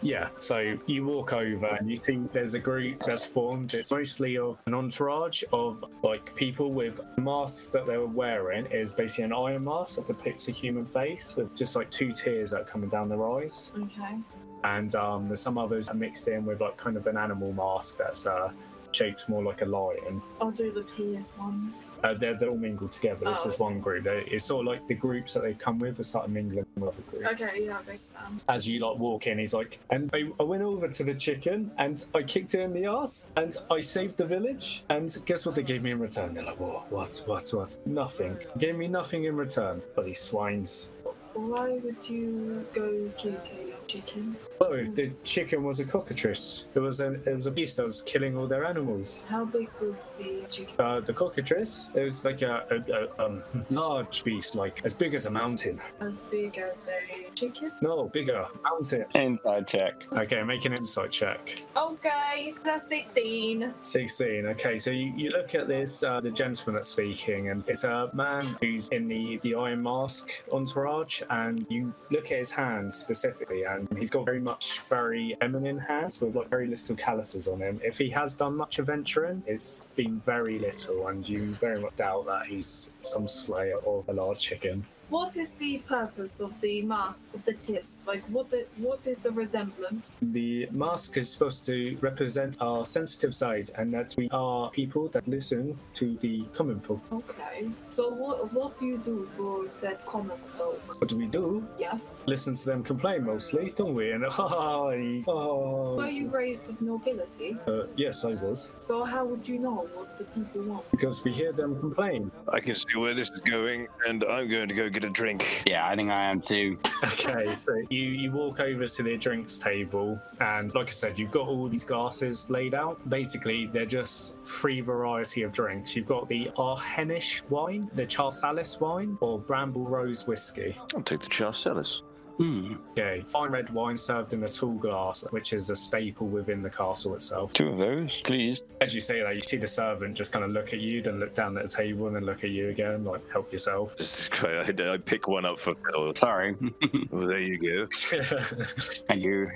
[0.00, 3.74] Yeah, so you walk over and you see there's a group that's formed.
[3.74, 8.92] It's mostly of an entourage of like people with masks that they were wearing is
[8.92, 12.60] basically an iron mask that depicts a human face with just like two tears that
[12.60, 13.72] are coming down their eyes.
[13.76, 14.18] okay.
[14.62, 17.52] And um, there's some others that are mixed in with like kind of an animal
[17.52, 18.50] mask that's uh,
[18.92, 20.22] shaped more like a lion.
[20.40, 21.86] I'll do the TS ones.
[22.02, 23.24] Uh, they're, they're all mingled together.
[23.24, 24.04] This Oh, is one group.
[24.04, 26.88] They, it's sort of like the groups that they've come with have started mingling with
[26.94, 27.42] other groups.
[27.42, 28.40] Okay, yeah, they stand.
[28.48, 31.70] As you like walk in, he's like, and I, I went over to the chicken
[31.78, 34.84] and I kicked it in the ass and I saved the village.
[34.88, 36.34] And guess what they gave me in return?
[36.34, 37.76] They're like, whoa, what, what, what?
[37.86, 38.38] Nothing.
[38.58, 39.82] Gave me nothing in return.
[39.94, 40.88] Bloody swines.
[41.34, 44.34] Why would you go kick a chicken?
[44.60, 46.66] Oh, the chicken was a cockatrice.
[46.74, 49.24] It was a it was a beast that was killing all their animals.
[49.28, 50.74] How big was the chicken?
[50.78, 55.14] Uh, the cockatrice, it was like a, a, a um, large beast, like as big
[55.14, 55.80] as a mountain.
[56.00, 57.72] As big as a chicken?
[57.82, 59.04] No, bigger, mountain.
[59.14, 60.06] Insight check.
[60.12, 61.62] Okay, make an insight check.
[61.76, 63.72] Okay, that's 16.
[63.84, 64.46] 16.
[64.46, 68.10] Okay, so you, you look at this, uh, the gentleman that's speaking, and it's a
[68.12, 73.64] man who's in the, the Iron Mask entourage, and you look at his hands specifically,
[73.64, 77.78] and he's got very much very feminine hands with like very little calluses on him.
[77.84, 82.24] If he has done much adventuring, it's been very little, and you very much doubt
[82.26, 84.86] that he's some slayer of a large chicken.
[85.10, 88.02] What is the purpose of the mask of the tis?
[88.06, 90.18] Like, what the what is the resemblance?
[90.20, 95.26] The mask is supposed to represent our sensitive side, and that we are people that
[95.26, 97.00] listen to the common folk.
[97.10, 97.70] Okay.
[97.88, 101.00] So what what do you do for said common folk?
[101.00, 101.66] What do we do?
[101.78, 102.22] Yes.
[102.26, 104.10] listen to them complain mostly, don't we?
[104.12, 107.56] And hi, oh, Were you raised of nobility?
[107.66, 110.90] uh, yes, I was So how would you know what the people want?
[110.90, 112.30] because we hear them complain.
[112.52, 115.62] I can see where this is going, and I'm going to go get a drink.
[115.66, 116.78] Yeah, I think I am too.
[117.04, 121.30] Okay, so you you walk over to the drinks table, and like I said, you've
[121.30, 123.08] got all these glasses laid out.
[123.08, 125.94] Basically, they're just three variety of drinks.
[125.94, 130.76] You've got the Arhenish wine, the Charsalis wine, or Bramble Rose whiskey.
[130.94, 132.02] I'll take the Charcellis.
[132.38, 132.74] Hmm.
[132.92, 136.70] Okay, fine red wine served in a tall glass, which is a staple within the
[136.70, 137.52] castle itself.
[137.52, 138.62] Two of those, please.
[138.80, 141.18] As you say that, you see the servant just kind of look at you, then
[141.18, 143.96] look down at the table, and then look at you again, like help yourself.
[143.96, 144.80] This is great.
[144.80, 146.14] I, I pick one up for Phil.
[146.18, 146.56] Sorry.
[147.10, 147.86] Well, there you go.
[147.92, 149.50] Thank you.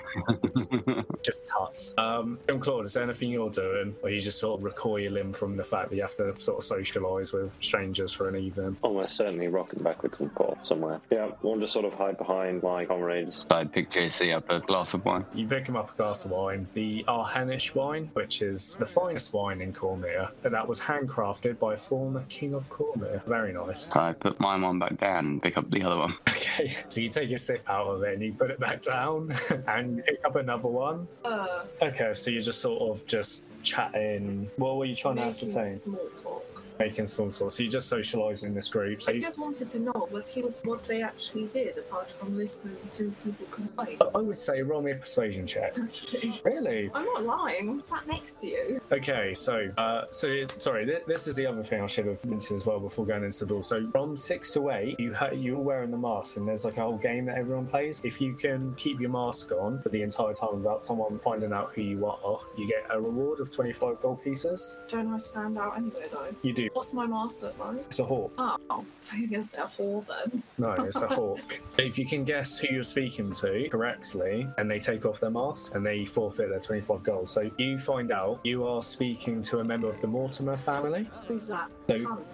[1.22, 1.92] just tuts.
[1.98, 5.56] Um, John Claude, is there anything you're doing, or you just sort of recoiling from
[5.56, 8.76] the fact that you have to sort of socialise with strangers for an evening?
[8.82, 11.00] Almost certainly rocking backwards and forth somewhere.
[11.10, 13.44] Yeah, we'll just sort of hide behind my comrades.
[13.50, 15.24] I pick JC up a glass of wine.
[15.34, 19.32] You pick him up a glass of wine, the Arhenish wine, which is the finest
[19.32, 23.24] wine in Cormyr, and that was handcrafted by a former king of Cormyr.
[23.26, 23.88] Very nice.
[23.94, 26.12] I put my one back down and pick up the other one.
[26.52, 29.34] Okay, so you take a sip out of it and you put it back down
[29.68, 31.08] and pick up another one.
[31.24, 34.50] Uh, Okay, so you're just sort of just chatting.
[34.56, 35.64] What were you trying to ascertain?
[35.66, 36.44] small talk.
[36.78, 37.50] Making small talk.
[37.52, 39.02] So you're just socialising in this group.
[39.02, 42.10] So I you, just wanted to know what he was, what they actually did, apart
[42.10, 43.98] from listening to people complain.
[44.14, 45.74] I would say roll me a persuasion check.
[45.78, 46.40] Okay.
[46.44, 46.90] Really?
[46.94, 47.68] I'm not lying.
[47.68, 48.80] I'm sat next to you.
[48.90, 52.56] Okay, so uh, so sorry, th- this is the other thing I should have mentioned
[52.56, 53.62] as well before going into the ball.
[53.62, 56.82] So from six to eight, you ha- you're wearing the mask, and there's like a
[56.82, 58.00] whole game that everyone plays.
[58.04, 61.72] If you can keep your mask on for the entire time without someone finding out
[61.74, 64.76] who you are, you get a reward of 25 gold pieces.
[64.88, 66.28] Don't I stand out anyway though?
[66.42, 66.61] You do.
[66.72, 67.78] What's my mask look like?
[67.78, 68.32] It's a hawk.
[68.38, 70.42] Oh, I guess a whore then.
[70.58, 71.60] No, it's a hawk.
[71.78, 75.74] If you can guess who you're speaking to correctly, and they take off their mask
[75.74, 77.28] and they forfeit their 25 gold.
[77.28, 81.08] So you find out you are speaking to a member of the Mortimer family.
[81.26, 81.70] Who's that?
[81.88, 82.24] So-.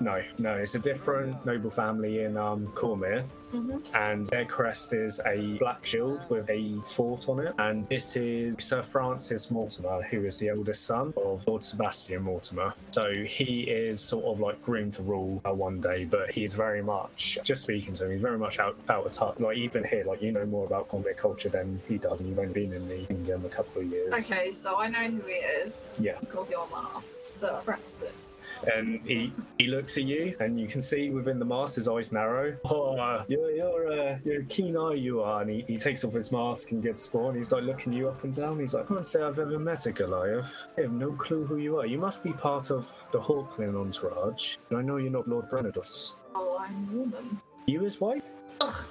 [0.00, 5.20] No, no, it's a different noble family in um, Cormyr, hmm and their crest is
[5.26, 7.54] a black shield with a fort on it.
[7.58, 12.72] And this is Sir Francis Mortimer, who is the eldest son of Lord Sebastian Mortimer.
[12.92, 16.82] So he is sort of like groomed to rule uh, one day, but he's very
[16.82, 18.12] much just speaking to him.
[18.12, 19.38] He's very much out out of touch.
[19.38, 22.38] Like even here, like you know more about Cormyr culture than he does, and you've
[22.38, 24.12] only been in the kingdom a couple of years.
[24.14, 25.90] Okay, so I know who he is.
[25.98, 26.18] Yeah.
[26.36, 28.46] Of your mask, Sir Francis.
[28.74, 32.12] and he he looks at you, and you can see within the mask his eyes
[32.12, 32.56] narrow.
[32.72, 35.42] Oh, uh, you're you're uh, you're a keen eye, you are.
[35.42, 37.34] And he, he takes off his mask and gets spawn.
[37.34, 38.60] He's like looking you up and down.
[38.60, 40.68] He's like, I can't say I've ever met a Goliath.
[40.76, 41.86] I have no clue who you are.
[41.86, 44.56] You must be part of the Hawkland entourage.
[44.70, 46.16] And I know you're not Lord Brenadus.
[46.34, 47.40] Oh, I'm a woman.
[47.66, 48.30] You his wife?
[48.60, 48.88] Ugh.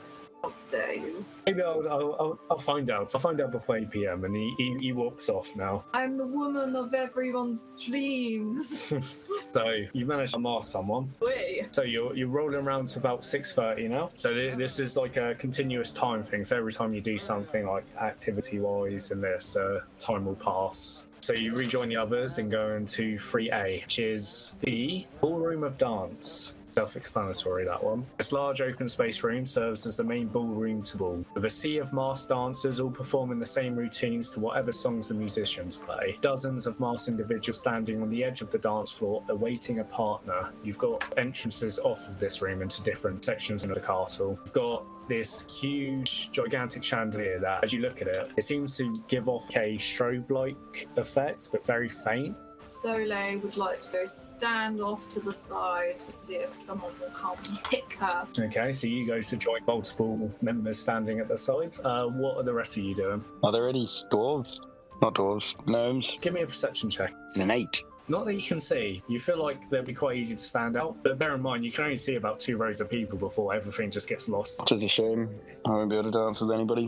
[0.74, 1.26] You?
[1.46, 3.12] Maybe I'll, I'll, I'll, I'll find out.
[3.14, 4.24] I'll find out before 8 p.m.
[4.24, 5.84] And he, he, he walks off now.
[5.94, 9.28] I'm the woman of everyone's dreams.
[9.52, 11.14] So you've managed to mask someone.
[11.20, 11.68] Wait.
[11.76, 14.10] So you're you're rolling around to about six thirty now.
[14.16, 16.46] So th- this is like a continuous time thing.
[16.46, 21.06] So every time you do something like activity wise in this, uh, time will pass.
[21.20, 25.78] So you rejoin the others and go into three A, which is the ballroom of
[25.78, 26.54] dance.
[26.76, 28.06] Self-explanatory that one.
[28.18, 31.78] This large open space room serves as the main ballroom to ball, with a sea
[31.78, 36.18] of masked dancers all performing the same routines to whatever songs the musicians play.
[36.22, 40.50] Dozens of masked individuals standing on the edge of the dance floor awaiting a partner.
[40.64, 44.40] You've got entrances off of this room into different sections of the castle.
[44.44, 49.04] You've got this huge, gigantic chandelier that, as you look at it, it seems to
[49.08, 52.36] give off a strobe-like effect, but very faint.
[52.66, 57.10] Soleil would like to go stand off to the side to see if someone will
[57.10, 58.28] come and pick her.
[58.40, 61.76] Okay, so you go to join multiple members standing at the side.
[61.84, 63.24] Uh, what are the rest of you doing?
[63.44, 64.60] Are there any dwarves?
[65.02, 66.18] Not dwarves, gnomes.
[66.22, 67.14] Give me a perception check.
[67.36, 67.84] An eight.
[68.08, 69.02] Not that you can see.
[69.08, 71.72] You feel like they'll be quite easy to stand out, but bear in mind you
[71.72, 74.60] can only see about two rows of people before everything just gets lost.
[74.60, 75.30] Which is a shame.
[75.66, 76.84] I won't be able to dance with anybody.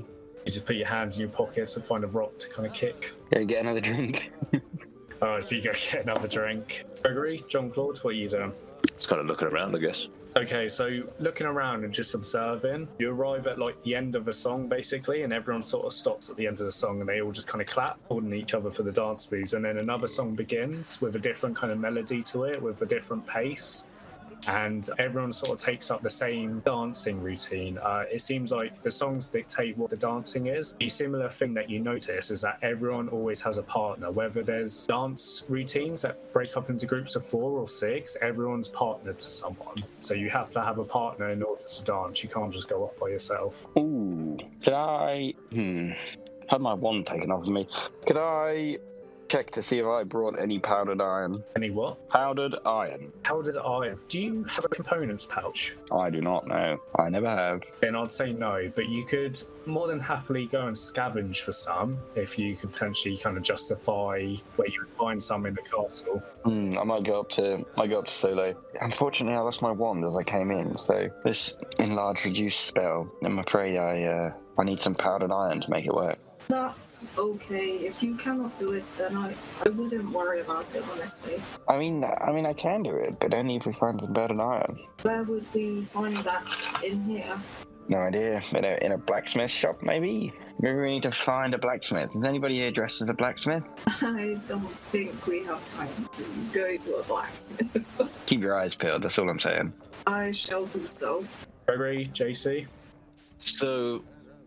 [0.45, 2.73] You just put your hands in your pockets and find a rock to kind of
[2.73, 3.13] kick.
[3.33, 4.33] Go get another drink.
[5.23, 6.83] Alright, so you go get another drink.
[7.01, 8.51] Gregory, John Claude, what are you doing?
[8.97, 10.09] Just kind of looking around, I guess.
[10.35, 14.33] Okay, so looking around and just observing, you arrive at like the end of a
[14.33, 17.21] song basically, and everyone sort of stops at the end of the song and they
[17.21, 19.53] all just kind of clap, holding each other for the dance moves.
[19.53, 22.85] And then another song begins with a different kind of melody to it, with a
[22.85, 23.85] different pace.
[24.47, 27.77] And everyone sort of takes up the same dancing routine.
[27.77, 30.73] Uh, it seems like the songs dictate what the dancing is.
[30.79, 34.11] The similar thing that you notice is that everyone always has a partner.
[34.11, 39.19] Whether there's dance routines that break up into groups of four or six, everyone's partnered
[39.19, 39.75] to someone.
[40.01, 42.23] So you have to have a partner in order to dance.
[42.23, 43.67] You can't just go up by yourself.
[43.77, 44.37] Ooh.
[44.63, 45.33] Could I.
[45.51, 45.91] Hmm.
[46.49, 47.67] Had my wand taken off of me.
[48.05, 48.77] Could I
[49.33, 51.43] check to see if I brought any powdered iron?
[51.55, 52.07] Any what?
[52.07, 53.11] Powdered iron.
[53.23, 53.97] Powdered iron.
[54.07, 55.73] Do you have a components pouch?
[55.91, 56.79] I do not know.
[56.99, 57.63] I never have.
[57.81, 61.97] Then I'd say no, but you could more than happily go and scavenge for some
[62.15, 66.21] if you could potentially kind of justify where you would find some in the castle.
[66.45, 68.53] Hmm, I might go up to might go up to Solo.
[68.81, 73.11] Unfortunately, I lost my wand as I came in, so this enlarge reduce spell.
[73.23, 76.19] I'm afraid I uh, I need some powdered iron to make it work.
[76.53, 77.77] That's okay.
[77.77, 79.33] If you cannot do it, then I,
[79.65, 81.41] I wouldn't worry about it, honestly.
[81.67, 84.39] I mean, I mean, I can do it, but only if we find some better
[84.39, 84.65] iron.
[84.69, 86.45] Um, Where would we find that
[86.85, 87.39] in here?
[87.87, 88.39] No idea.
[88.53, 90.31] In a, in a blacksmith shop, maybe.
[90.59, 92.15] Maybe we need to find a blacksmith.
[92.15, 93.65] Is anybody here dressed as a blacksmith?
[94.03, 98.11] I don't think we have time to go to a blacksmith.
[98.27, 99.01] Keep your eyes peeled.
[99.01, 99.73] That's all I'm saying.
[100.05, 101.25] I shall do so.
[101.65, 102.67] Gregory, JC,
[103.39, 104.03] So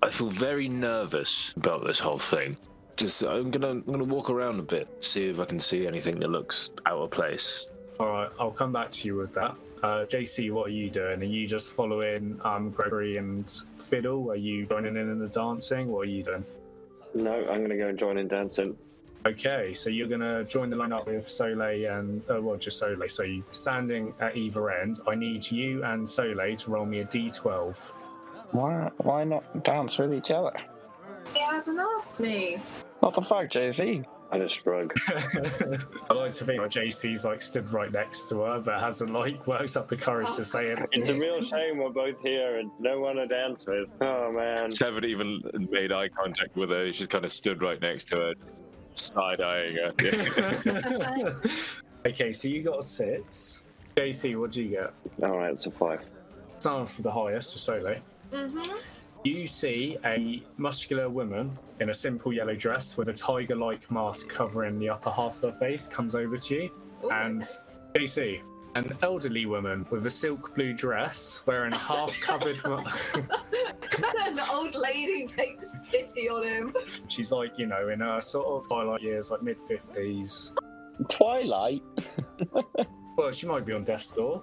[0.07, 2.57] I feel very nervous about this whole thing.
[2.97, 6.21] Just I'm gonna I'm gonna walk around a bit, see if I can see anything
[6.21, 7.67] that looks out of place.
[7.99, 9.57] All right, I'll come back to you with that.
[9.83, 11.23] Uh, JC, what are you doing?
[11.23, 14.31] Are you just following um, Gregory and Fiddle?
[14.31, 15.89] Are you joining in in the dancing?
[15.89, 16.45] What are you doing?
[17.15, 18.77] No, I'm going to go and join in dancing.
[19.27, 23.09] Okay, so you're gonna join the lineup with Soleil and uh, well, just Soleil.
[23.09, 25.01] So you're standing at either end.
[25.09, 27.93] I need you and Soleil to roll me a d12.
[28.53, 28.91] Why?
[28.99, 30.53] Why not dance with each other?
[31.35, 32.59] He hasn't asked me.
[33.01, 34.05] What the fuck, JC?
[34.31, 34.93] I just shrug.
[35.09, 39.47] I like to think that JC's like stood right next to her, but hasn't like
[39.47, 40.79] worked up the courage to say it.
[40.93, 43.89] It's a real shame we're both here and no one to dance with.
[44.01, 44.73] Oh man.
[44.75, 46.93] She Haven't even made eye contact with her.
[46.93, 48.35] She's kind of stood right next to her,
[48.95, 49.93] side eyeing her.
[52.07, 53.63] okay, so you got a six.
[53.97, 54.93] JC, what do you get?
[55.23, 56.01] Alright, it's a five.
[56.59, 58.01] Start off with the highest for Soleil.
[58.33, 58.77] Mm-hmm.
[59.25, 64.29] You see a muscular woman in a simple yellow dress with a tiger like mask
[64.29, 66.71] covering the upper half of her face comes over to you.
[67.11, 67.43] And
[67.95, 68.43] JC,
[68.77, 72.57] an elderly woman with a silk blue dress wearing a half covered.
[72.67, 76.75] an old lady takes pity on him.
[77.09, 80.53] She's like, you know, in her sort of twilight years, like mid 50s.
[81.09, 81.83] Twilight.
[83.17, 84.43] Well, she might be on death's door.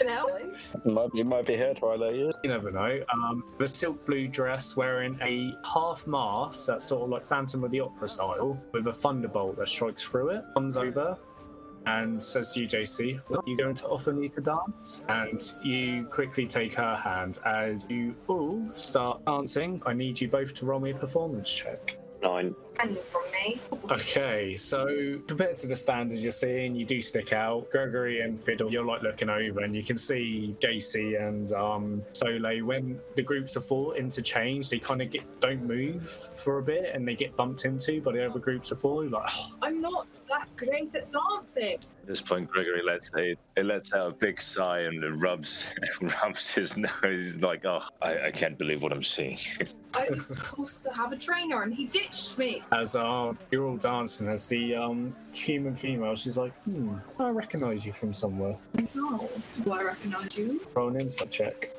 [0.00, 0.28] Fucking hell.
[0.36, 2.16] It might be, it might be her Twilight.
[2.16, 2.30] Yeah.
[2.42, 3.00] You never know.
[3.12, 7.70] Um, the silk blue dress wearing a half mask that's sort of like Phantom of
[7.70, 11.18] the Opera style with a thunderbolt that strikes through it, comes over
[11.86, 15.02] and says to you, JC, "Are you going to offer me to dance?
[15.08, 19.82] And you quickly take her hand as you all start dancing.
[19.86, 21.98] I need you both to roll me a performance check.
[22.22, 22.54] Nine.
[22.82, 23.58] And from me.
[23.90, 27.70] Okay, so compared to the standards you're seeing, you do stick out.
[27.70, 32.64] Gregory and Fiddle, you're like looking over, and you can see JC and um, Soleil.
[32.64, 36.94] When the groups of four interchange, they kind of get don't move for a bit,
[36.94, 39.02] and they get bumped into by the other groups of four.
[39.02, 41.78] You're like, oh, I'm not that great at dancing.
[42.10, 45.66] This point, Gregory lets a, he lets out a big sigh and rubs
[46.00, 46.90] rubs his nose.
[47.02, 49.38] He's like, "Oh, I, I can't believe what I'm seeing."
[49.94, 52.62] I was supposed to have a trainer and he ditched me.
[52.72, 57.84] As um, you're all dancing, as the um, human female, she's like, hmm, I recognise
[57.84, 58.56] you from somewhere.
[58.94, 59.28] No.
[59.64, 60.60] Do I recognize you?
[60.74, 61.70] Roll an insight check.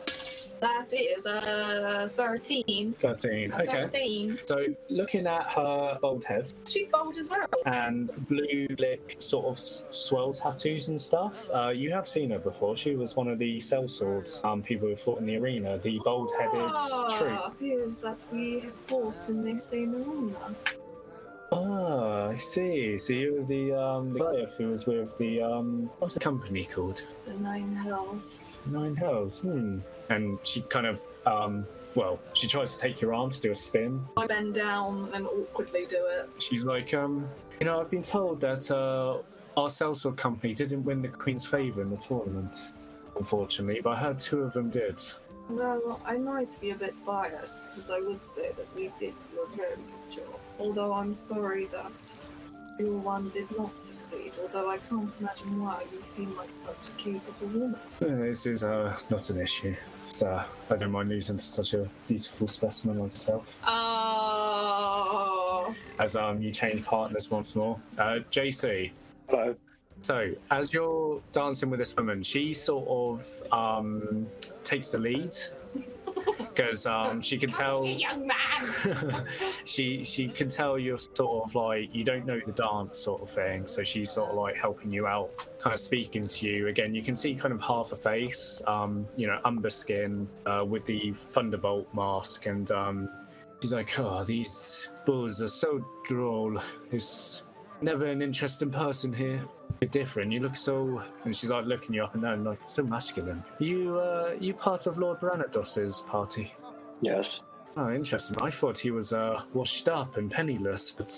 [0.61, 2.93] That is uh 13.
[2.93, 3.51] 13.
[3.51, 3.65] Okay.
[3.65, 4.39] 13.
[4.45, 7.47] So, looking at her bald head She's gold as well.
[7.65, 12.37] and blue lick sort of s- swirl tattoos and stuff, uh, you have seen her
[12.39, 12.75] before.
[12.75, 16.29] She was one of the sellswords um, people who fought in the arena, the bald
[16.39, 16.71] headed troop.
[16.75, 20.55] Ah, appears that we have fought in the same arena.
[21.51, 22.97] Ah, I see.
[22.99, 26.63] So you were the um, the Goliath who was with the um, what's the company
[26.65, 27.03] called?
[27.27, 28.39] The Nine Hells.
[28.67, 29.39] Nine Hells.
[29.39, 29.79] Hmm.
[30.09, 33.55] And she kind of um, well, she tries to take your arm to do a
[33.55, 34.01] spin.
[34.17, 36.29] I bend down and awkwardly do it.
[36.41, 37.27] She's like, um,
[37.59, 39.17] you know, I've been told that uh,
[39.59, 42.73] our sellsword company didn't win the Queen's favour in the tournament,
[43.17, 45.01] unfortunately, but I heard two of them did.
[45.49, 49.41] Well, I might be a bit biased because I would say that we did do
[49.41, 50.39] a very good job.
[50.59, 51.91] Although I'm sorry that
[52.81, 54.31] your one did not succeed.
[54.41, 55.83] Although I can't imagine why.
[55.93, 57.79] You seem like such a capable woman.
[58.01, 59.75] Uh, This is uh, not an issue.
[60.11, 63.57] So I don't mind losing to such a beautiful specimen like yourself.
[63.65, 65.73] Oh.
[65.99, 67.79] As um, you change partners once more.
[67.97, 68.91] Uh, JC,
[69.29, 69.55] Hello.
[70.03, 74.25] So, as you're dancing with this woman, she sort of um,
[74.63, 75.31] takes the lead
[76.53, 77.85] because um, she can tell.
[77.85, 79.25] young man.
[79.65, 83.29] she she can tell you're sort of like you don't know the dance sort of
[83.29, 83.67] thing.
[83.67, 85.29] So she's sort of like helping you out,
[85.59, 86.67] kind of speaking to you.
[86.67, 90.63] Again, you can see kind of half a face, um, you know, umber skin uh,
[90.67, 93.09] with the thunderbolt mask, and um,
[93.61, 96.57] she's like, "Oh, these bulls are so droll.
[96.89, 97.43] There's
[97.81, 99.43] never an interesting person here."
[99.79, 100.31] You're different.
[100.31, 103.43] You look so, and she's like looking you up and down, like so masculine.
[103.59, 106.53] You, uh, you part of Lord Branados's party?
[107.01, 107.41] Yes.
[107.77, 108.37] Oh, interesting.
[108.41, 111.11] I thought he was uh, washed up and penniless, but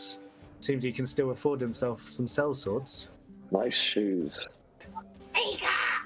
[0.60, 3.08] seems he can still afford himself some sellswords.
[3.52, 4.40] Nice shoes.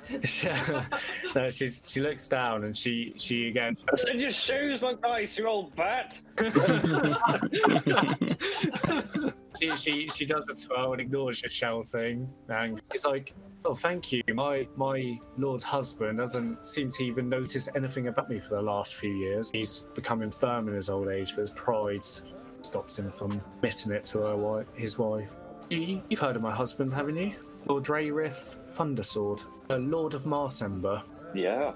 [1.35, 3.77] no, she's she looks down and she she again.
[3.91, 6.19] I said your shoes look nice, you old bat.
[9.59, 13.33] she she she does a twirl and ignores your shouting, and she's like,
[13.65, 14.23] "Oh, thank you.
[14.33, 18.95] My my lord's husband doesn't seem to even notice anything about me for the last
[18.95, 19.49] few years.
[19.51, 24.03] He's become infirm in his old age, but his pride stops him from admitting it
[24.05, 25.35] to her his wife.
[25.69, 27.33] You, you've heard of my husband, haven't you?
[27.68, 31.01] Lord Drayrith Thundersword, uh, Lord of Marsember.
[31.36, 31.74] Yeah.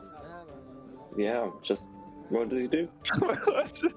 [1.18, 1.86] Yeah, just
[2.30, 2.88] what does he do?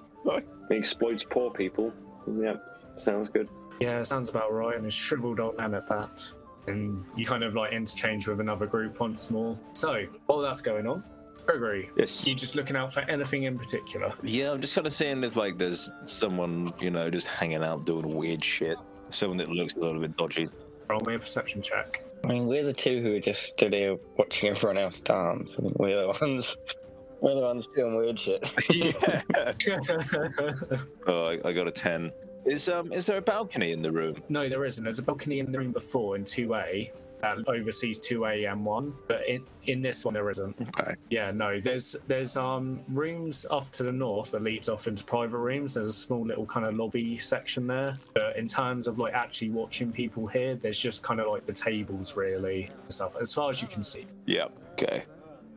[0.71, 1.93] He exploits poor people.
[2.41, 2.55] Yeah,
[2.99, 3.51] sounds good.
[3.81, 4.75] Yeah, sounds about right.
[4.77, 6.23] And a shriveled old man at that.
[6.67, 9.59] And you kind of like interchange with another group once more.
[9.75, 11.05] So, while that's going on,
[11.45, 12.27] Gregory, Yes.
[12.27, 14.15] you just looking out for anything in particular?
[14.23, 17.85] Yeah, I'm just kind of saying if like there's someone you know just hanging out
[17.85, 18.79] doing weird shit,
[19.11, 20.49] someone that looks a little bit dodgy.
[20.89, 22.05] Roll me a perception check.
[22.25, 25.55] I mean, we're the two who are just stood here watching everyone else dance.
[25.59, 26.57] I think we're the ones.
[27.21, 28.43] We're the ones doing weird shit.
[28.71, 29.53] yeah.
[31.07, 32.13] oh, I, I got a ten.
[32.45, 34.23] Is um is there a balcony in the room?
[34.29, 34.85] no, there isn't.
[34.85, 36.91] There's a balcony in the room before in 2A
[37.25, 40.55] that oversees 2A and 1, but in, in this one there isn't.
[40.61, 40.95] Okay.
[41.11, 41.61] Yeah, no.
[41.61, 45.75] There's there's um rooms off to the north that leads off into private rooms.
[45.75, 47.99] There's a small little kind of lobby section there.
[48.15, 51.53] But in terms of like actually watching people here, there's just kind of like the
[51.53, 53.17] tables really and stuff.
[53.21, 54.49] As far as you can see, Yeah.
[54.73, 55.05] Okay.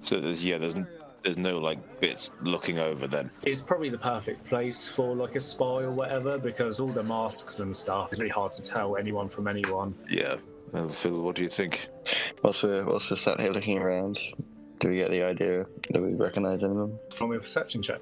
[0.01, 0.75] So there's yeah there's
[1.23, 3.29] there's no like bits looking over then.
[3.43, 7.59] it's probably the perfect place for like a spy or whatever because all the masks
[7.59, 8.11] and stuff.
[8.11, 9.95] It's really hard to tell anyone from anyone.
[10.09, 10.37] Yeah.
[10.73, 11.87] Uh, Phil, what do you think?
[12.43, 14.19] Whilst we're, whilst we're sat here looking around,
[14.79, 16.99] do we get the idea that we recognise anyone?
[17.19, 18.01] Roll me a perception check.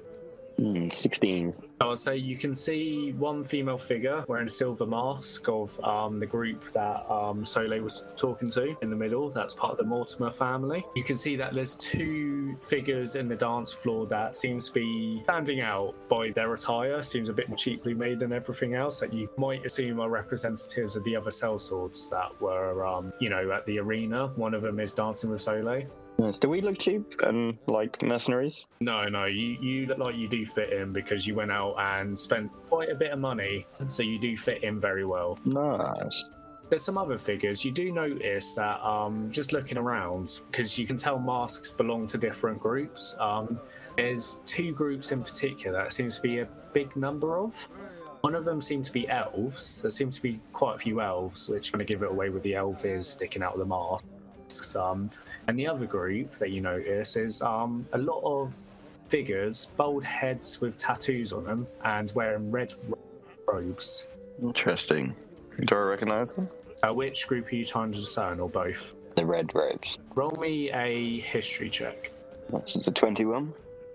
[0.58, 1.54] Hmm, 16.
[1.80, 6.16] I would say you can see one female figure wearing a silver mask of um,
[6.16, 9.28] the group that um, Soleil was talking to in the middle.
[9.28, 10.84] That's part of the Mortimer family.
[10.94, 15.20] You can see that there's two figures in the dance floor that seems to be
[15.24, 17.02] standing out by their attire.
[17.02, 20.96] Seems a bit more cheaply made than everything else that you might assume are representatives
[20.96, 24.28] of the other sellswords that were, um, you know, at the arena.
[24.36, 25.86] One of them is dancing with Soleil.
[26.18, 28.66] Yes, do we look cheap and like mercenaries?
[28.80, 32.18] No, no, you, you look like you do fit in because you went out and
[32.18, 35.38] spent quite a bit of money, so you do fit in very well.
[35.44, 36.24] Nice.
[36.68, 40.96] There's some other figures you do notice that um, just looking around because you can
[40.96, 43.14] tell masks belong to different groups.
[43.20, 43.60] Um,
[43.96, 47.68] there's two groups in particular that seems to be a big number of.
[48.22, 49.82] One of them seemed to be elves.
[49.82, 52.42] There seemed to be quite a few elves, which kind of give it away with
[52.42, 54.74] the elf ears sticking out of the masks.
[54.74, 55.10] Um,
[55.48, 58.56] and the other group that you notice is um, a lot of
[59.08, 62.72] figures, bald heads with tattoos on them, and wearing red
[63.46, 64.06] robes.
[64.42, 65.14] Interesting.
[65.64, 66.48] Do I recognize them?
[66.82, 68.94] Uh, which group are you trying to discern, or both?
[69.14, 69.96] The red robes.
[70.14, 72.10] Roll me a history check.
[72.50, 73.52] That's the 21.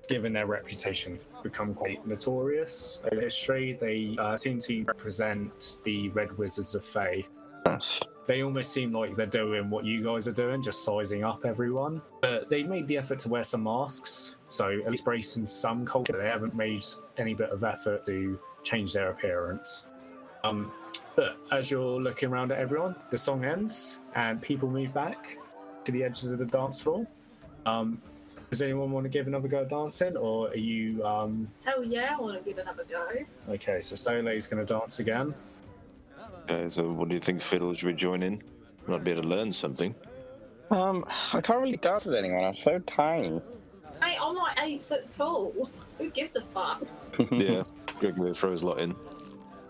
[0.10, 3.78] Given their reputation, become quite notorious in history.
[3.80, 7.26] They uh, seem to represent the Red Wizards of Thay.
[7.66, 8.02] Nice.
[8.28, 12.02] They almost seem like they're doing what you guys are doing, just sizing up everyone.
[12.22, 16.14] But they made the effort to wear some masks, so at least bracing some culture.
[16.22, 16.84] They haven't made
[17.18, 19.86] any bit of effort to change their appearance.
[20.44, 20.72] Um,
[21.16, 25.38] but as you're looking around at everyone, the song ends and people move back
[25.84, 27.06] to the edges of the dance floor.
[27.66, 28.02] Um,
[28.50, 31.04] does anyone want to give another go at dancing, or are you?
[31.06, 33.08] Um, Hell yeah, I want to give another go.
[33.50, 35.34] okay, so Soleil's going to dance again.
[36.52, 38.44] Okay, so what do you think Fiddle should we join in?
[38.86, 39.96] Might be able to learn something.
[40.70, 42.44] Um, I can't really dance with anyone.
[42.44, 43.42] I'm so tiny.
[44.02, 45.54] Mate, I'm like eight foot tall.
[45.98, 46.84] Who gives a fuck?
[47.32, 47.64] yeah,
[48.00, 48.94] Gregory throw his lot in.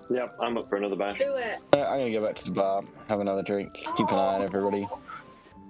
[0.10, 1.20] Yep, I'm up for another bash.
[1.20, 1.60] Do it.
[1.76, 4.42] Uh, I'm gonna go back to the bar, have another drink, keep an eye on
[4.42, 4.88] everybody.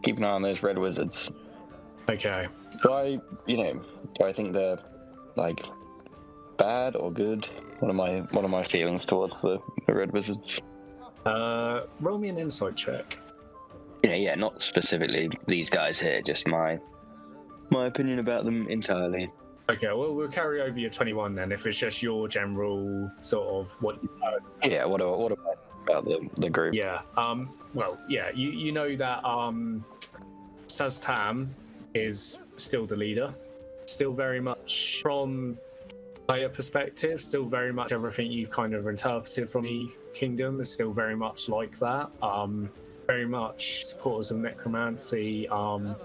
[0.04, 1.30] Keep an eye on those red wizards.
[2.10, 2.48] Okay.
[2.84, 3.82] Do I, you know,
[4.18, 4.80] do I think they're
[5.36, 5.62] like
[6.58, 7.48] bad or good?
[7.80, 10.60] What are my what are my feelings towards the, the red wizards?
[11.26, 13.20] Uh, roll me an insight check.
[14.04, 16.80] Yeah, yeah, not specifically these guys here, just my
[17.70, 19.32] my opinion about them entirely.
[19.70, 23.72] Okay, well, we'll carry over your 21 then, if it's just your general sort of
[23.80, 24.38] what you know.
[24.64, 26.74] Yeah, what do what do I think about the the group?
[26.74, 29.86] Yeah, um, well, yeah, you, you know that um,
[30.68, 31.48] Szass Tam
[31.94, 33.34] is still the leader,
[33.86, 35.58] still very much from
[36.28, 40.92] player perspective, still very much everything you've kind of interpreted from the kingdom is still
[40.92, 42.10] very much like that.
[42.22, 42.70] Um,
[43.08, 45.96] very much supporters of necromancy, um,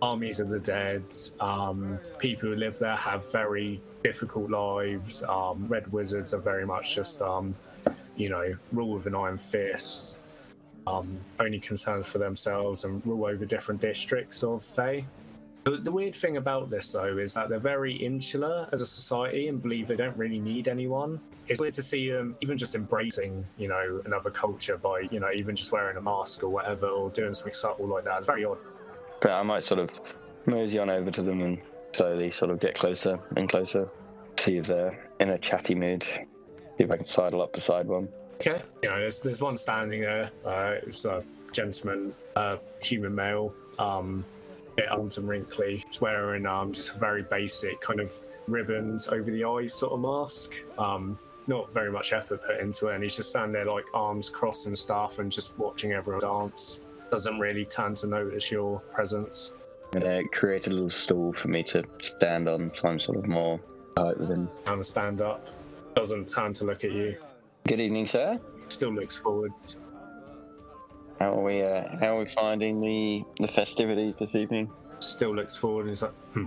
[0.00, 1.02] armies of the dead,
[1.40, 5.22] um, people who live there have very difficult lives.
[5.24, 7.54] Um, Red wizards are very much just, um,
[8.16, 10.20] you know, rule with an iron fist,
[10.86, 15.04] only concerns for themselves, and rule over different districts of Thay.
[15.64, 19.62] The weird thing about this, though, is that they're very insular as a society and
[19.62, 21.20] believe they don't really need anyone.
[21.50, 25.32] It's weird to see them even just embracing, you know, another culture by, you know,
[25.32, 28.18] even just wearing a mask or whatever, or doing something subtle like that.
[28.18, 28.58] It's very odd.
[29.20, 29.90] But I might sort of
[30.46, 31.58] mosey on over to them and
[31.92, 33.88] slowly sort of get closer and closer.
[34.38, 36.04] See if they're in a chatty mood.
[36.04, 38.08] See if I can sidle up beside one.
[38.36, 38.62] Okay.
[38.84, 40.30] You know, there's there's one standing there.
[40.44, 41.20] Uh, it's a
[41.50, 44.24] gentleman, uh, human male, um,
[44.76, 49.32] bit old and wrinkly, just wearing um, just a very basic kind of ribbons over
[49.32, 50.54] the eyes sort of mask.
[50.78, 54.28] Um, not very much effort put into it, and he's just standing there like arms
[54.28, 56.80] crossed and stuff, and just watching everyone dance.
[57.10, 59.52] Doesn't really turn to notice your presence.
[59.92, 63.26] I'm gonna create a little stool for me to stand on, so I'm sort of
[63.26, 63.60] more
[63.96, 64.48] tight with him.
[64.64, 65.48] Kind of stand up.
[65.94, 67.16] Doesn't turn to look at you.
[67.66, 68.38] Good evening, sir.
[68.68, 69.52] Still looks forward.
[71.18, 71.62] How are we?
[71.62, 74.70] Uh, how are we finding the the festivities this evening?
[75.00, 75.82] Still looks forward.
[75.82, 76.46] And he's like, hmm.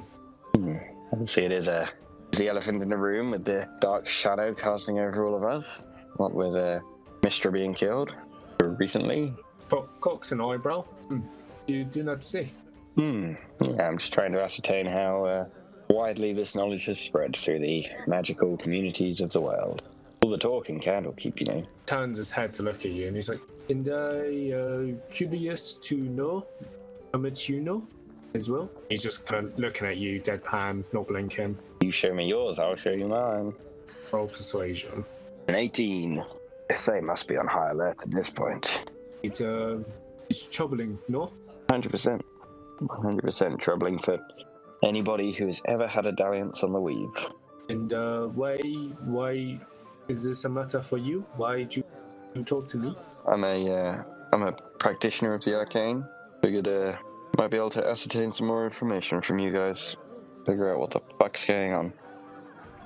[1.12, 1.89] I can see it is a
[2.38, 5.86] the elephant in the room with the dark shadow casting over all of us.
[6.18, 6.80] What with uh,
[7.22, 8.16] Mystra being killed
[8.60, 9.34] recently.
[9.70, 10.82] Co- cocks an eyebrow.
[10.82, 11.22] Hmm.
[11.68, 12.52] You do not see.
[12.96, 13.34] Hmm.
[13.62, 15.46] Yeah, I'm just trying to ascertain how uh,
[15.90, 19.84] widely this knowledge has spread through the magical communities of the world.
[20.22, 21.64] All the talk in Candlekeep, you know.
[21.86, 25.98] turns his head to look at you and he's like, And I uh, curious to
[25.98, 26.46] know
[27.14, 27.86] how much you know
[28.34, 28.70] as well.
[28.90, 31.58] He's just kind of looking at you, deadpan, not blinking.
[31.84, 33.54] You show me yours, I'll show you mine.
[34.10, 35.04] Roll persuasion.
[35.50, 36.24] An 18.
[36.88, 38.90] They must be on high alert at this point.
[39.22, 39.80] It's uh,
[40.30, 41.34] it's troubling, no?
[41.68, 42.22] 100%.
[42.82, 44.18] 100% troubling for
[44.82, 47.18] anybody who has ever had a dalliance on the weave.
[47.68, 48.60] And uh, why,
[49.04, 49.60] why
[50.08, 51.26] is this a matter for you?
[51.36, 51.84] Why do
[52.34, 52.96] you talk to me?
[53.28, 56.06] I'm a, uh, I'm a practitioner of the arcane.
[56.42, 56.96] Figured uh,
[57.38, 59.98] might be able to ascertain some more information from you guys.
[60.46, 61.94] Figure out what the fuck's going on.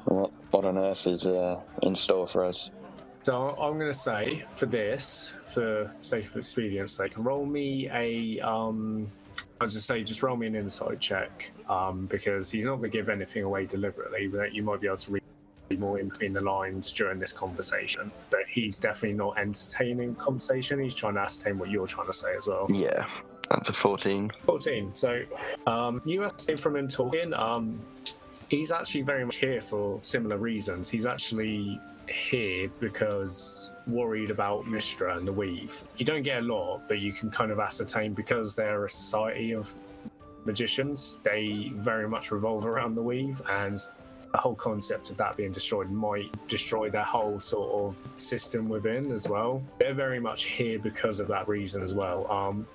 [0.08, 2.70] And What, what on earth is uh, in store for us?
[3.24, 8.40] So I'm going to say for this, for sake of experience sake, roll me a.
[8.40, 9.08] Um,
[9.60, 12.98] I'll just say, just roll me an insight check um, because he's not going to
[12.98, 14.28] give anything away deliberately.
[14.28, 15.24] But you might be able to read
[15.80, 18.12] more in between the lines during this conversation.
[18.30, 20.80] But he's definitely not entertaining conversation.
[20.80, 22.68] He's trying to ascertain what you're trying to say as well.
[22.70, 23.08] Yeah,
[23.50, 24.32] that's a 14.
[24.44, 24.92] 14.
[24.96, 25.24] So
[25.66, 27.34] um, you ascertain from him talking.
[27.34, 27.80] Um,
[28.50, 30.90] he's actually very much here for similar reasons.
[30.90, 31.80] He's actually
[32.10, 35.82] here because worried about Mystra and the Weave.
[35.98, 39.54] You don't get a lot, but you can kind of ascertain because they're a society
[39.54, 39.74] of
[40.46, 43.78] magicians, they very much revolve around the Weave, and
[44.32, 49.12] the whole concept of that being destroyed might destroy their whole sort of system within
[49.12, 49.62] as well.
[49.78, 52.30] They're very much here because of that reason as well.
[52.32, 52.68] Um,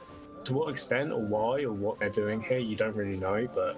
[0.44, 3.76] to what extent or why or what they're doing here, you don't really know, but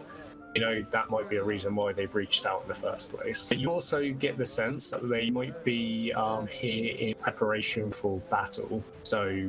[0.55, 3.49] you know that might be a reason why they've reached out in the first place.
[3.49, 8.21] But you also get the sense that they might be um, here in preparation for
[8.31, 8.83] battle.
[9.03, 9.49] So,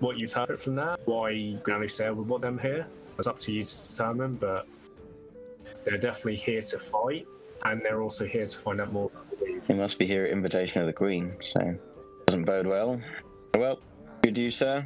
[0.00, 2.86] what you interpret from that, why Granny Sale would want them here,
[3.18, 4.34] it's up to you to determine.
[4.34, 4.66] But
[5.84, 7.26] they're definitely here to fight,
[7.64, 9.10] and they're also here to find out more.
[9.12, 9.66] about the Weave.
[9.66, 11.76] He must be here at invitation of the Queen, so
[12.26, 13.00] doesn't bode well.
[13.56, 13.78] Well,
[14.22, 14.84] good you, sir.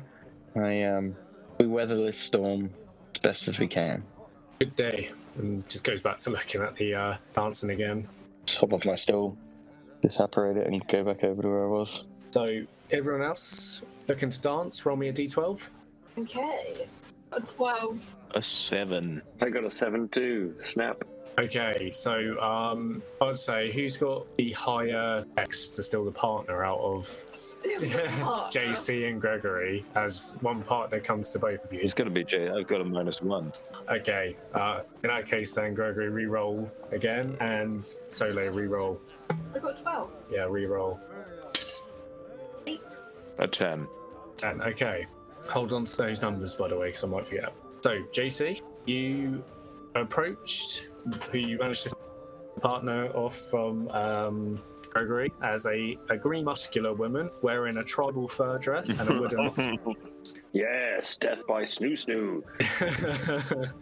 [0.54, 1.16] I um,
[1.60, 2.70] we weather this storm
[3.14, 4.02] as best as we can.
[4.58, 8.08] Good day, and just goes back to looking at the uh, dancing again.
[8.46, 9.36] Just hop off my stool,
[10.00, 12.04] disapparate it, and go back over to where I was.
[12.30, 15.68] So everyone else looking to dance, roll me a d12.
[16.18, 16.88] Okay.
[17.32, 18.16] A 12.
[18.34, 19.22] A seven.
[19.40, 20.54] I got a 7 too.
[20.62, 21.04] Snap.
[21.40, 26.80] Okay, so um, I'd say who's got the higher X to steal the partner out
[26.80, 28.60] of Still a partner.
[28.60, 31.80] JC and Gregory as one partner comes to both of you?
[31.82, 32.50] It's going to be Jay.
[32.50, 33.52] I've got a minus one.
[33.88, 39.00] Okay, uh, in that case, then Gregory re-roll again, and Sole re-roll.
[39.54, 40.10] I got 12.
[40.30, 41.00] Yeah, re-roll.
[42.66, 42.80] 8.
[43.38, 43.88] A ten.
[44.36, 44.60] 10.
[44.60, 45.06] Okay.
[45.48, 47.54] Hold on to those numbers, by the way, because I might forget.
[47.82, 49.42] So, JC, you
[49.94, 50.90] approached
[51.30, 51.96] who you managed to
[52.60, 54.58] partner off from um,
[54.90, 59.44] Gregory as a, a green muscular woman wearing a tribal fur dress and a wooden
[59.56, 59.70] mask.
[60.52, 62.42] Yes, death by snoo snoo.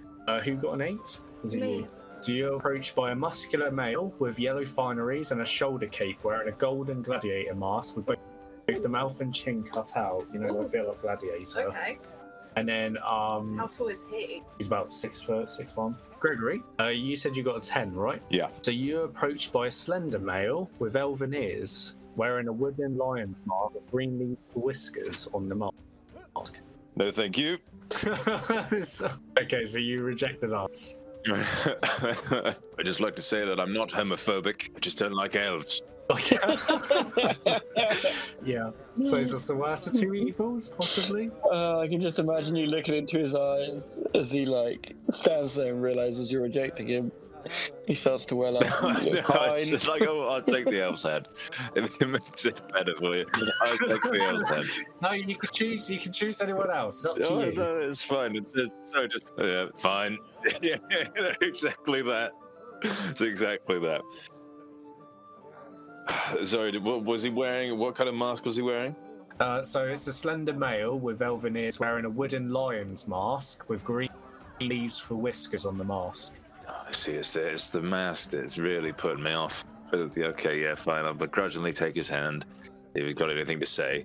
[0.29, 1.21] uh, who got an eight?
[1.43, 1.77] Was it Me.
[1.77, 1.89] you?
[2.21, 6.49] So you're approached by a muscular male with yellow fineries and a shoulder cape wearing
[6.49, 8.19] a golden gladiator mask with both
[8.67, 11.69] both the mouth and chin cut out, you know, like a bit like gladiator.
[11.69, 11.99] Okay.
[12.59, 14.43] And then um, How tall is he?
[14.59, 15.97] he's about six foot, six one.
[16.19, 18.21] Gregory, uh, you said you got a ten, right?
[18.31, 18.49] Yeah.
[18.63, 23.75] So you're approached by a slender male with elven ears, wearing a wooden lion's mask
[23.75, 26.61] with green leaves for whiskers on the mask.
[26.97, 27.59] No, thank you.
[28.05, 30.97] okay, so you reject the dance.
[31.29, 34.71] I just like to say that I'm not homophobic.
[34.75, 35.81] I just don't like elves.
[38.45, 38.71] yeah.
[39.03, 41.31] So is this the worst of two evils, possibly?
[41.51, 45.73] Uh, I can just imagine you looking into his eyes as he like stands there
[45.73, 47.13] and realizes you're rejecting him.
[47.87, 48.65] He starts to well up.
[48.83, 49.61] No, You're it's fine.
[49.61, 51.29] just like, oh, I'll take the elf's head.
[51.77, 53.25] If it makes it better for you,
[53.63, 54.85] I'll take the elf's head.
[55.01, 55.89] No, you can choose.
[55.91, 56.97] You can choose anyone else.
[56.97, 57.53] It's up to Oh, you.
[57.53, 58.35] no, it's fine.
[58.37, 60.19] It's, it's so just yeah, fine.
[60.63, 60.77] yeah,
[61.41, 62.33] exactly that.
[62.83, 64.03] It's exactly that.
[66.45, 67.79] Sorry, what was he wearing?
[67.79, 68.95] What kind of mask was he wearing?
[69.41, 73.85] Uh, so it's a slender male with elven ears wearing a wooden lion's mask with
[73.85, 74.09] green
[74.61, 76.35] leaves for whiskers on the mask.
[76.69, 77.13] Oh, I see.
[77.13, 79.65] It's the, it's the mask that's really putting me off.
[79.95, 81.05] Okay, yeah, fine.
[81.05, 82.45] I'll begrudgingly take his hand
[82.95, 84.05] if he's got anything to say.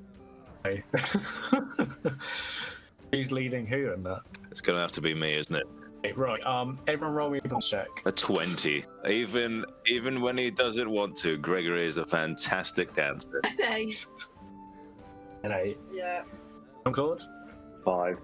[3.11, 4.21] Who's leading who in that?
[4.49, 5.67] It's gonna have to be me, isn't it?
[6.03, 6.45] Okay, right.
[6.45, 7.87] Um, everyone roll me a check.
[8.05, 8.83] A twenty.
[9.09, 13.41] Even even when he doesn't want to, Gregory is a fantastic dancer.
[13.57, 13.89] Hey.
[15.43, 15.77] An eight.
[15.93, 16.23] Yeah.
[16.85, 17.21] I'm Claude.
[17.85, 18.17] 5.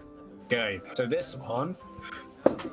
[0.46, 1.76] Okay, so this one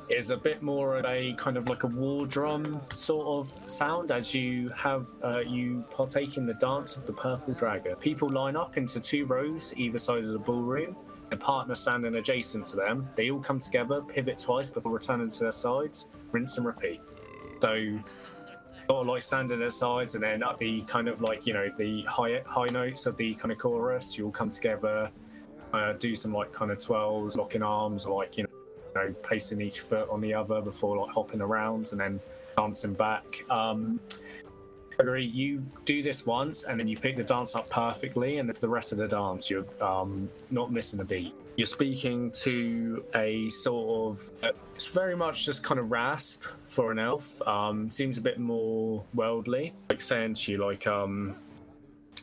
[0.09, 4.11] is a bit more of a kind of like a war drum sort of sound
[4.11, 7.95] as you have uh, you partake in the dance of the purple dragon.
[7.95, 10.95] People line up into two rows either side of the ballroom.
[11.31, 13.07] A partner standing adjacent to them.
[13.15, 17.01] They all come together, pivot twice before returning to their sides, rinse and repeat.
[17.61, 17.99] So
[18.89, 21.53] sort of like standing at their sides and then at the kind of like you
[21.53, 25.09] know the high high notes of the kind of chorus, you all come together,
[25.73, 28.49] uh, do some like kind of twirls, locking arms, like you know,
[28.95, 32.19] you know, placing each foot on the other before like hopping around and then
[32.55, 33.43] dancing back.
[33.49, 33.99] Um,
[34.97, 38.59] Gregory, you do this once and then you pick the dance up perfectly, and for
[38.59, 41.33] the rest of the dance, you're um, not missing a beat.
[41.55, 46.91] You're speaking to a sort of, uh, it's very much just kind of rasp for
[46.91, 47.41] an elf.
[47.47, 51.35] Um, seems a bit more worldly, like saying to you, like, um,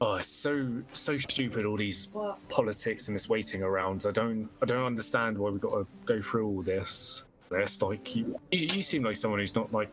[0.01, 2.49] oh, it's so so stupid all these What?
[2.49, 4.05] politics and this waiting around.
[4.09, 7.25] I don't I don't understand why we've got to go through all this.
[7.51, 9.91] This like you, you seem like someone who's not like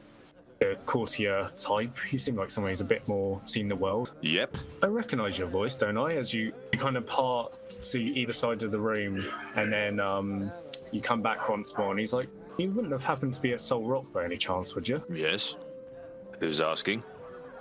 [0.61, 1.97] a courtier type.
[2.11, 4.13] You seem like someone who's a bit more seen the world.
[4.21, 4.57] Yep.
[4.83, 6.13] I recognise your voice, don't I?
[6.13, 9.23] As you, you kind of part to either side of the room,
[9.55, 10.51] and then um,
[10.91, 13.61] you come back once more, and he's like, "You wouldn't have happened to be at
[13.61, 15.55] Salt Rock by any chance, would you?" Yes.
[16.39, 17.03] Who's asking?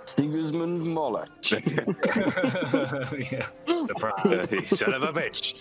[0.05, 1.27] Sigismund Moller.
[1.51, 3.45] yeah.
[3.83, 4.49] Surprise.
[4.79, 5.53] son of a bitch.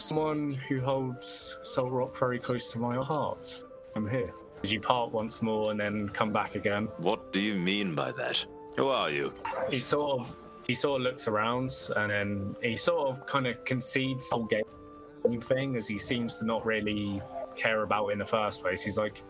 [0.00, 3.62] Someone who holds Salt Rock very close to my heart.
[3.94, 4.32] I'm here.
[4.62, 6.88] As you part once more and then come back again.
[6.98, 8.44] What do you mean by that?
[8.76, 9.32] Who are you?
[9.70, 10.36] He sort of
[10.66, 14.44] he sort of looks around and then he sort of kind of concedes the whole
[14.44, 17.20] game thing as he seems to not really
[17.56, 18.84] care about in the first place.
[18.84, 19.22] He's like,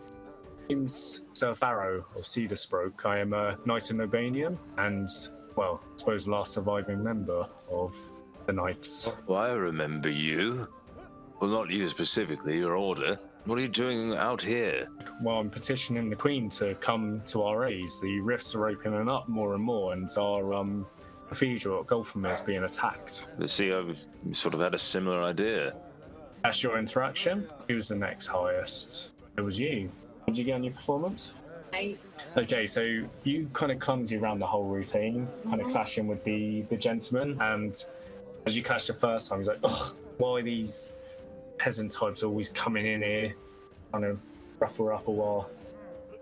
[0.69, 3.05] name's Sir Farrow of Cedarsbroke.
[3.05, 5.07] I am a Knight in Albanian and,
[5.55, 7.95] well, I suppose the last surviving member of
[8.45, 9.11] the Knights.
[9.25, 10.67] Well, I remember you.
[11.39, 13.19] Well, not you specifically, your order.
[13.49, 14.87] What are you doing out here?
[15.23, 17.89] Well, I'm petitioning the Queen to come to our aid.
[17.99, 20.85] The rifts are opening up more and more, and our um,
[21.29, 23.25] cathedral at Gulthmere is being attacked.
[23.39, 23.97] You see, I've
[24.33, 25.73] sort of had a similar idea.
[26.43, 27.49] That's your interaction.
[27.67, 29.13] Who's the next highest?
[29.35, 29.89] It was you.
[30.27, 31.33] Did you get on your performance?
[31.73, 31.97] Eight.
[32.37, 36.61] Okay, so you kind of clumsy around the whole routine, kind of clashing with the
[36.69, 37.83] the gentleman, and
[38.45, 40.93] as you clash the first time, he's like, "Oh, why are these
[41.59, 43.35] peasant types always coming in here,
[43.91, 44.17] trying to
[44.59, 46.17] ruffle up all our,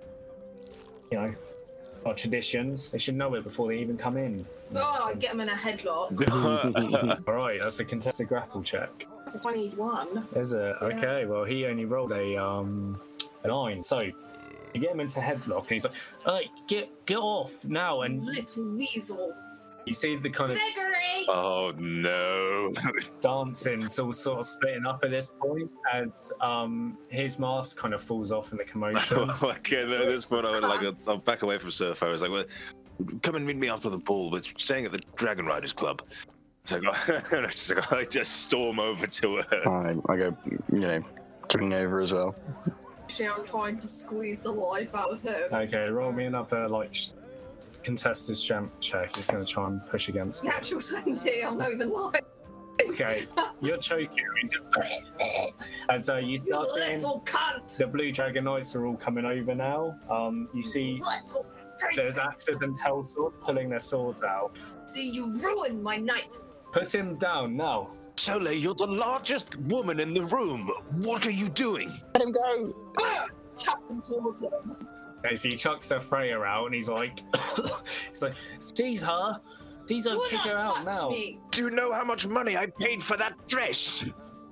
[1.11, 1.35] you know,
[2.05, 2.89] our traditions?
[2.89, 5.53] They should know it before they even come in." Oh, I get him in a
[5.53, 6.29] headlock.
[7.27, 9.07] All right, that's a contested grapple check.
[9.25, 10.27] It's a 21.
[10.35, 10.75] Is it?
[10.81, 12.99] Okay, well, he only rolled a um
[13.43, 14.13] a nine, so you
[14.73, 19.33] get him into headlock, and he's like, "Hey, get get off now!" And Little weasel.
[19.87, 21.25] You see the kind of Gregory!
[21.29, 22.73] oh no.
[23.21, 28.01] dancing's all sort of splitting up at this point as um his mask kind of
[28.01, 29.29] falls off in the commotion.
[29.41, 32.05] okay, at this point, I would like I'll back away from Surfer.
[32.05, 32.45] I was like, well,
[33.21, 34.29] come and meet me after the ball.
[34.31, 36.01] We're staying at the Dragon Riders Club.
[36.65, 39.69] So I, just, like, I just storm over to her.
[39.69, 40.37] I, I go,
[40.71, 41.01] you know,
[41.47, 42.35] turning over as well.
[43.03, 45.43] Actually, I'm trying to squeeze the life out of him.
[45.53, 47.11] okay, roll me another like sh-
[47.87, 49.15] contested strength check.
[49.15, 50.47] He's going to try and push against it.
[50.47, 52.15] Natural 20, I'm not even lying.
[52.89, 53.25] Okay,
[53.61, 54.25] you're choking.
[54.41, 54.53] He's
[55.89, 57.77] As uh, you You start seeing little cunt!
[57.77, 59.97] the Blue Dragon Knights are all coming over now.
[60.11, 61.01] Um, you see
[61.95, 64.57] there's axes and Telsword pulling their swords out.
[64.85, 66.33] See, you ruined my night!
[66.73, 67.93] Put him down now.
[68.17, 70.69] Sole, you're the largest woman in the room.
[70.97, 71.97] What are you doing?
[72.15, 72.75] Let him go.
[72.99, 73.27] Ah!
[73.57, 74.75] Chucking towards him.
[75.27, 77.21] Okay, so he chucks their Freya out and he's like,
[78.09, 79.41] he's like, seize her,
[79.85, 81.09] seize her, Do kick her out now.
[81.09, 81.39] me!
[81.51, 84.05] Do you know how much money I paid for that dress?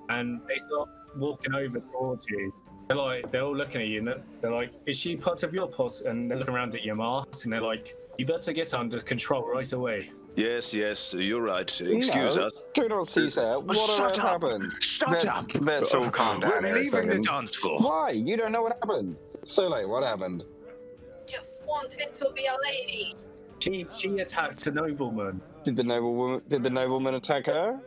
[0.09, 2.53] And they start walking over towards you.
[2.89, 5.53] They're like, they're all looking at you and they're- they're like, is she part of
[5.53, 6.01] your pot?
[6.01, 9.47] And they're looking around at your mask and they're like, you better get under control
[9.47, 10.11] right away.
[10.36, 11.69] Yes, yes, you're right.
[11.82, 12.61] Excuse no, us.
[12.73, 13.53] Do not cease there.
[13.53, 14.41] Oh, what on Shut up.
[14.43, 14.73] happened?
[14.84, 15.45] Shut let's, up.
[15.61, 16.61] Let's all calm down.
[16.61, 17.80] We're leaving the dance floor.
[17.80, 18.11] Why?
[18.11, 19.19] You don't know what happened.
[19.45, 20.43] Sole, what happened?
[21.66, 23.13] Just wanted to be a lady!
[23.59, 25.41] She she attacked a nobleman.
[25.63, 26.41] Did the noblewoman?
[26.49, 27.80] Did the nobleman attack her?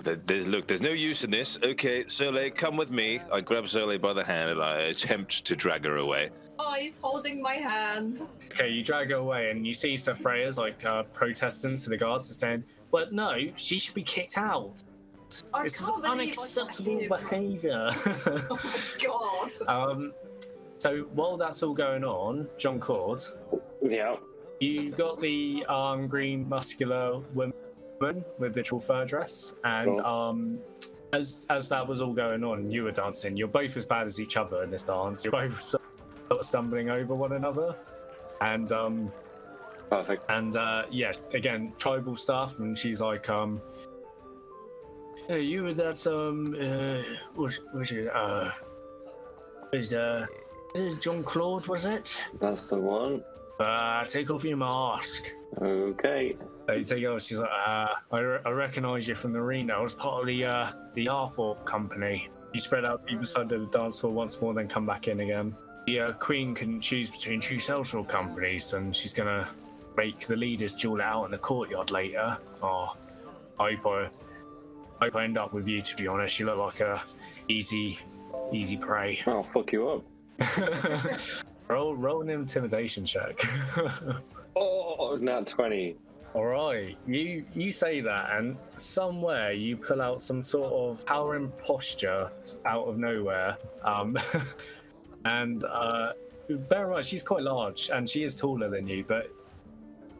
[0.00, 1.58] There's, look, there's no use in this.
[1.60, 3.18] Okay, Soleil, come with me.
[3.32, 6.30] I grab Soleil by the hand and I attempt to drag her away.
[6.60, 8.20] Oh, he's holding my hand.
[8.44, 11.96] Okay, you drag her away and you see Sir Freya's like uh, protesting to the
[11.96, 14.84] guards and saying, but no, she should be kicked out.
[15.52, 17.90] I this is can't believe I unacceptable behaviour.
[18.50, 19.90] Oh my god.
[19.90, 20.12] um,
[20.78, 23.22] so while that's all going on, John Claude,
[23.82, 24.16] Yeah.
[24.60, 30.06] you got the um, green muscular woman with the tall fur dress, and Cool.
[30.06, 30.58] um,
[31.12, 33.36] as as that was all going on, you were dancing.
[33.36, 35.24] You're both as bad as each other in this dance.
[35.24, 35.82] You're both sort
[36.30, 37.74] of stumbling over one another,
[38.40, 39.10] and um,
[39.90, 40.30] Perfect.
[40.30, 42.60] and uh, yeah, again, tribal stuff.
[42.60, 43.60] And she's like, um,
[45.26, 47.02] hey, you were that um, uh,
[47.34, 48.52] was was it uh, uh,
[49.72, 50.28] is it
[51.00, 51.66] John Claude?
[51.68, 52.22] Was it?
[52.40, 53.22] That's the one.
[53.58, 55.32] Uh, take off your mask.
[55.60, 56.36] Okay.
[56.66, 57.22] They take off.
[57.22, 59.74] She's like, uh, I, re- I recognize you from the arena.
[59.74, 62.28] I was part of the uh, the Arthorpe company.
[62.52, 65.08] You spread out to either side of the dance floor once more, then come back
[65.08, 65.54] in again.
[65.86, 69.48] The uh, queen couldn't choose between two social companies, and she's gonna
[69.96, 72.36] make the leaders duel it out in the courtyard later.
[72.62, 72.94] Oh,
[73.58, 74.08] I hope I,
[75.00, 75.82] I hope I end up with you.
[75.82, 77.02] To be honest, you look like a
[77.48, 77.98] easy,
[78.52, 79.20] easy prey.
[79.26, 80.04] I'll fuck you up.
[81.68, 83.40] roll, roll an intimidation check.
[84.60, 85.96] Oh, not 20.
[86.34, 91.52] All right, you you say that, and somewhere you pull out some sort of powering
[91.64, 92.30] posture
[92.66, 93.56] out of nowhere.
[93.82, 94.16] Um,
[95.24, 96.12] and uh,
[96.68, 99.30] bear in mind, she's quite large, and she is taller than you, but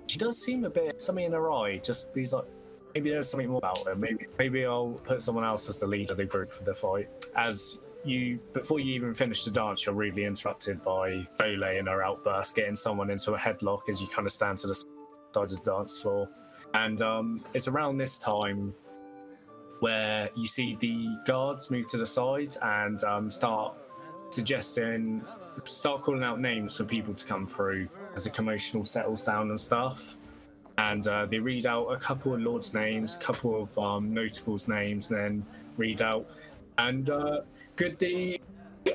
[0.06, 1.78] she does seem a bit something in her eye.
[1.78, 2.46] Just he's like,
[2.94, 3.94] maybe there's something more about her.
[3.94, 7.08] Maybe maybe I'll put someone else as the leader of the group for the fight.
[7.36, 12.02] As you, before you even finish the dance, you're rudely interrupted by Soleil in her
[12.02, 14.86] outburst, getting someone into a headlock as you kind of stand to the side
[15.34, 16.28] of the dance floor.
[16.74, 18.74] And um, it's around this time
[19.80, 23.74] where you see the guards move to the side and um, start
[24.30, 25.22] suggesting,
[25.64, 29.60] start calling out names for people to come through as the commotion settles down and
[29.60, 30.16] stuff.
[30.78, 34.68] And uh, they read out a couple of lords' names, a couple of um, notables'
[34.68, 35.46] names, and then
[35.76, 36.28] read out,
[36.78, 37.40] and uh,
[37.78, 38.40] could the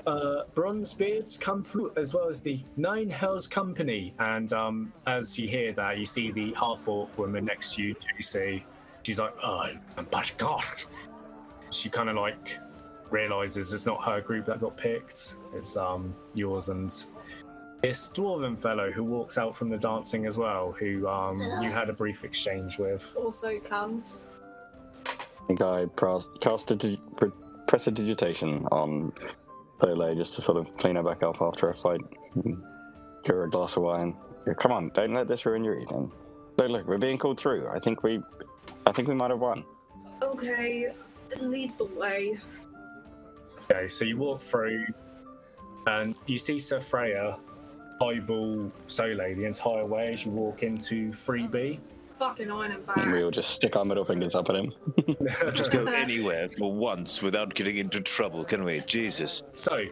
[0.06, 4.14] uh, Bronzebeards come through as well as the Nine Hells Company?
[4.20, 7.96] And um, as you hear that, you see the half orc woman next to you,
[7.96, 8.62] JC.
[9.04, 9.70] She's like, oh,
[10.12, 10.62] but God.
[11.72, 12.60] She kind of like
[13.10, 16.94] realizes it's not her group that got picked, it's um yours and
[17.82, 21.90] this dwarven fellow who walks out from the dancing as well, who um you had
[21.90, 23.14] a brief exchange with.
[23.16, 24.20] Also count.
[25.08, 27.32] I think I pras- cast a dig- pre-
[27.68, 29.12] prestidigitation on
[29.80, 32.02] Pele just to sort of clean her back up after a fight.
[32.36, 32.62] and
[33.24, 34.16] Give her a glass of wine.
[34.46, 36.12] Yeah, Come on, don't let this ruin your evening.
[36.58, 37.68] Look, look, we're being called through.
[37.70, 38.22] I think we,
[38.86, 39.64] I think we might have won.
[40.22, 40.88] Okay,
[41.40, 42.38] lead the way.
[43.72, 44.86] Okay, so you walk through
[45.88, 47.38] and you see Sir Freya
[48.02, 51.80] eyeball Sole the entire way as you walk into 3B.
[52.16, 54.74] Fucking iron and And we will just stick our middle fingers up at him.
[55.54, 58.82] Just go anywhere for once without getting into trouble, can we?
[58.82, 59.44] Jesus.
[59.56, 59.86] So,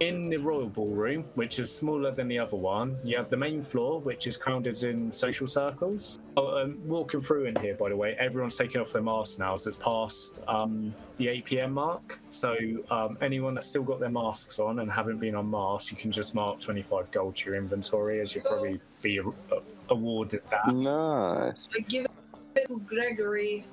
[0.00, 3.62] in the royal ballroom, which is smaller than the other one, you have the main
[3.62, 6.18] floor, which is crowded in social circles.
[6.38, 9.56] Oh, um, walking through in here, by the way, everyone's taking off their masks now,
[9.56, 11.72] so it's past um, the 8 p.m.
[11.74, 12.18] mark.
[12.30, 12.56] So,
[12.90, 16.34] um, anyone that's still got their masks on and haven't been unmasked, you can just
[16.34, 20.74] mark 25 gold to your inventory, as you'll probably be a- a- awarded that.
[20.74, 21.68] Nice.
[21.76, 22.06] I give
[22.54, 23.64] it to Gregory.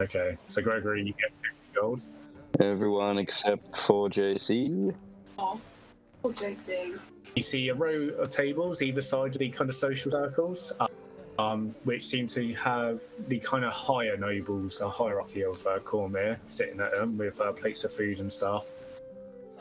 [0.00, 2.04] Okay, so Gregory, you get 50 gold.
[2.60, 4.94] Everyone except for JC.
[5.38, 5.60] Oh,
[6.24, 6.98] oh JC.
[7.34, 10.72] You see a row of tables either side of the kind of social circles,
[11.38, 16.38] um, which seem to have the kind of higher nobles, a hierarchy of uh, Cormyr
[16.48, 18.74] sitting at them with uh, plates of food and stuff.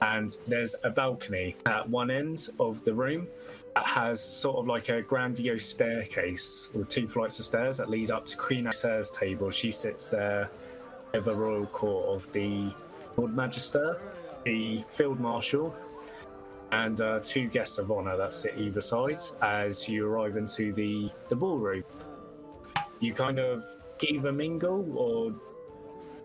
[0.01, 3.46] And there's a balcony at one end of the room that
[3.85, 8.25] has sort of like a grandiose staircase with two flights of stairs that lead up
[8.27, 9.49] to Queen Acer's table.
[9.49, 10.49] She sits there
[11.13, 12.71] at the royal court of the
[13.17, 13.99] Lord Magister,
[14.45, 15.75] the Field Marshal,
[16.71, 21.09] and uh, two guests of honor that sit either side as you arrive into the,
[21.29, 21.83] the ballroom.
[22.99, 23.63] You kind of
[24.01, 25.33] either mingle or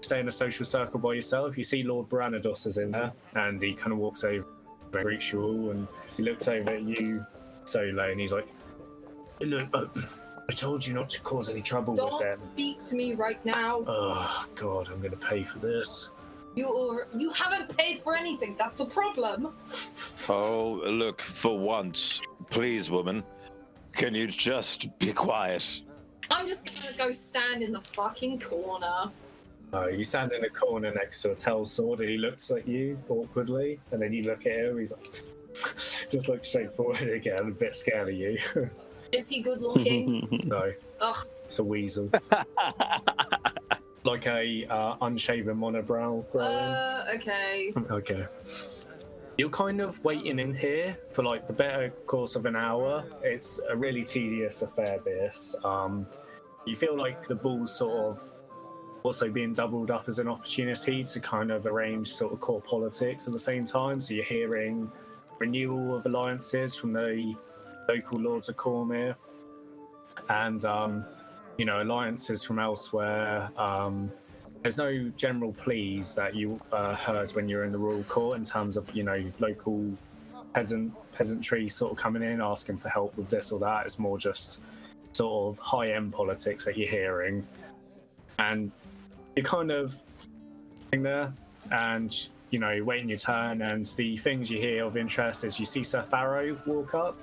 [0.00, 1.56] stay in a social circle by yourself.
[1.56, 4.46] You see Lord Branados is in there, and he kind of walks over,
[4.90, 5.86] greets you all, and
[6.16, 7.24] he looks over at you,
[7.64, 8.48] Solo, and he's like,
[9.40, 9.86] "Look, uh,
[10.48, 13.44] I told you not to cause any trouble with Don't them." speak to me right
[13.44, 13.84] now.
[13.86, 16.10] Oh God, I'm gonna pay for this.
[16.54, 18.56] You you haven't paid for anything.
[18.58, 19.54] That's the problem.
[20.28, 23.24] Oh, look, for once, please, woman,
[23.94, 25.82] can you just be quiet?
[26.30, 29.10] I'm just gonna go stand in the fucking corner.
[29.74, 32.68] Uh, you stand in a corner next to a tell sword, and he looks at
[32.68, 34.78] you awkwardly, and then you look at him.
[34.78, 35.22] He's like,
[36.08, 38.38] just looks straight forward again, a bit scared of you.
[39.12, 40.40] Is he good looking?
[40.44, 41.26] no, Ugh.
[41.44, 42.10] it's a weasel,
[44.04, 46.50] like a uh, unshaven monobrow growing.
[46.50, 47.72] Uh, okay.
[47.90, 48.26] Okay.
[49.36, 53.04] You're kind of waiting in here for like the better course of an hour.
[53.22, 54.98] It's a really tedious affair.
[55.04, 55.54] This.
[55.62, 56.06] Um,
[56.64, 58.32] you feel like the ball's sort of
[59.02, 63.26] also being doubled up as an opportunity to kind of arrange sort of core politics
[63.26, 64.00] at the same time.
[64.00, 64.90] So you're hearing
[65.42, 67.34] renewal of alliances from the
[67.88, 69.16] local lords of Cormyr,
[70.28, 71.04] and um,
[71.58, 73.50] you know alliances from elsewhere.
[73.56, 74.12] Um,
[74.62, 78.38] there's no general pleas that you uh, heard when you were in the royal court
[78.38, 79.80] in terms of you know local
[80.54, 83.84] peasant peasantry sort of coming in asking for help with this or that.
[83.84, 84.60] It's more just
[85.12, 87.44] sort of high end politics that you're hearing,
[88.38, 88.70] and
[89.34, 89.98] you're kind of
[90.78, 91.32] sitting there
[91.72, 93.62] and you know waiting your turn.
[93.62, 97.16] And the things you hear of interest is you see Sir Farrow walk up.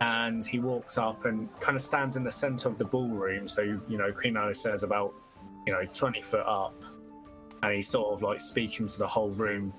[0.00, 3.46] And he walks up and kind of stands in the center of the ballroom.
[3.46, 5.14] So, you know, Queen Alice says about
[5.66, 6.84] you know, 20 foot up,
[7.62, 9.72] and he's sort of like speaking to the whole room.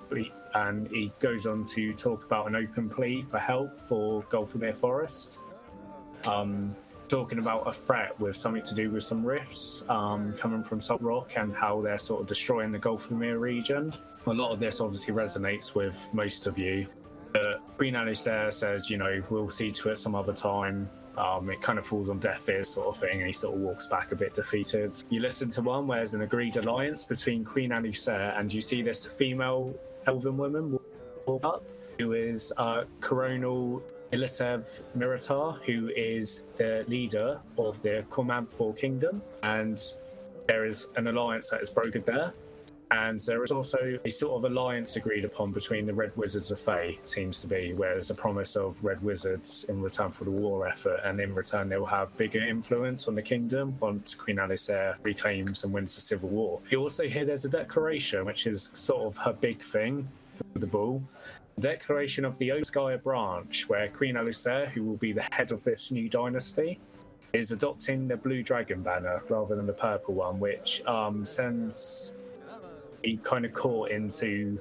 [0.54, 5.40] And he goes on to talk about an open plea for help for Gulthmere Forest,
[6.26, 6.76] um,
[7.08, 11.02] talking about a threat with something to do with some rifts um, coming from Salt
[11.02, 13.92] Rock and how they're sort of destroying the Gulthmere region.
[14.28, 16.88] A lot of this obviously resonates with most of you.
[17.32, 20.90] But Queen Alice there says, you know, we'll see to it some other time.
[21.18, 23.62] Um, it kind of falls on deaf ears, sort of thing, and he sort of
[23.62, 24.94] walks back a bit defeated.
[25.10, 28.82] You listen to one where there's an agreed alliance between Queen Alusair and you see
[28.82, 29.74] this female
[30.08, 30.80] elven woman
[31.26, 31.64] walk up,
[32.00, 38.06] who is uh, Coronal Ilsevele Miritar, who is the leader of the
[38.50, 39.82] Four Kingdom, and
[40.48, 42.34] there is an alliance that is brokered there.
[42.92, 46.60] And there is also a sort of alliance agreed upon between the Red Wizards of
[46.60, 50.32] Thay, seems to be, where there's a promise of Red Wizards in return for the
[50.32, 54.38] war effort, and in return they will have bigger influence on the kingdom once Queen
[54.38, 56.62] Alusair reclaims and wins the civil war.
[56.70, 60.68] You also hear there's a declaration, which is sort of her big thing for the
[60.68, 61.04] bull.
[61.60, 65.90] Declaration of the Oskaya branch, where Queen Alusair, who will be the head of this
[65.90, 66.80] new dynasty,
[67.34, 72.14] is adopting the blue dragon banner rather than the purple one, which um, sends
[73.06, 74.60] he kind of caught into.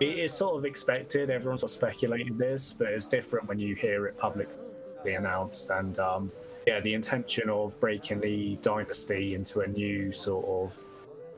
[0.00, 1.28] It is sort of expected.
[1.28, 5.70] Everyone's sort of speculated this, but it's different when you hear it publicly announced.
[5.70, 6.32] And um,
[6.66, 10.78] yeah, the intention of breaking the dynasty into a new sort of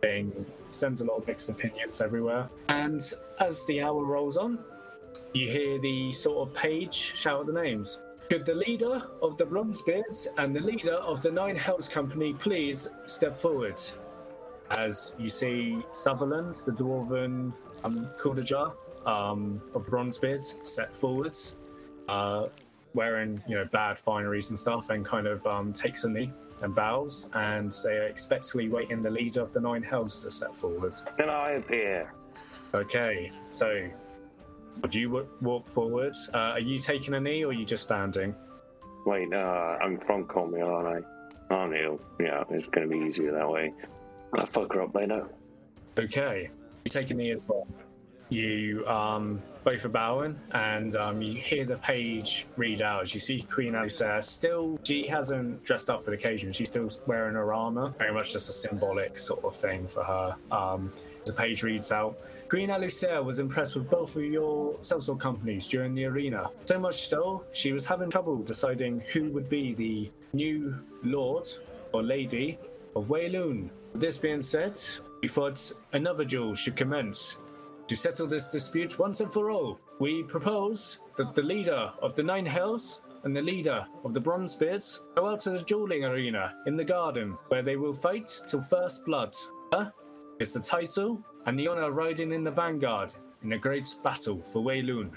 [0.03, 2.51] thing sends a lot of mixed opinions everywhere.
[2.69, 3.01] And
[3.39, 4.59] as the hour rolls on,
[5.33, 8.01] you hear the sort of page shout the names.
[8.29, 12.89] Could the leader of the Bronzebeards and the leader of the Nine Hells Company please
[13.07, 13.81] step forward?
[14.71, 17.53] As you see Sutherland, the dwarven
[17.83, 18.11] um,
[19.07, 21.57] um, of Bronzebeard, step forwards,
[22.09, 22.47] uh,
[22.95, 26.75] wearing you know bad fineries and stuff, and kind of um, takes a knee and
[26.75, 30.95] bows, and they are expectantly waiting the leader of the Nine Hells to step forward.
[31.17, 32.13] Can I appear?
[32.75, 33.89] Okay, so
[34.83, 36.15] would you w- walk forward?
[36.33, 38.35] Uh, are you taking a knee or are you just standing?
[39.07, 39.37] Wait, uh,
[39.83, 41.05] I'm from Cormyr, aren't
[41.51, 41.67] I?
[41.67, 42.01] Neil.
[42.21, 43.73] Yeah, it's going to be easier that way.
[44.35, 45.27] I'll fuck her up later.
[45.99, 46.51] Okay,
[46.85, 47.67] you take a knee as well.
[48.31, 53.43] You um, both are bowing, and um, you hear the page read out you see
[53.43, 54.25] Queen Alusair.
[54.25, 56.53] Still, she hasn't dressed up for the occasion.
[56.53, 60.37] She's still wearing her armor, very much just a symbolic sort of thing for her.
[60.53, 60.93] Um,
[61.25, 62.19] the page reads out.
[62.49, 66.51] Queen Alusair was impressed with both of your sellsword companies during the arena.
[66.65, 71.49] So much so, she was having trouble deciding who would be the new lord
[71.93, 72.59] or lady
[72.97, 73.71] of Wayloon.
[73.95, 74.79] This being said,
[75.21, 77.39] we thought another duel should commence.
[77.89, 82.23] To settle this dispute once and for all, we propose that the leader of the
[82.23, 86.77] Nine Hells and the leader of the Bronzebeards go out to the dueling arena in
[86.77, 89.35] the garden, where they will fight till first blood.
[89.73, 89.91] Huh?
[90.39, 93.13] It's the title and the honor riding in the vanguard
[93.43, 95.11] in a great battle for Wayloon.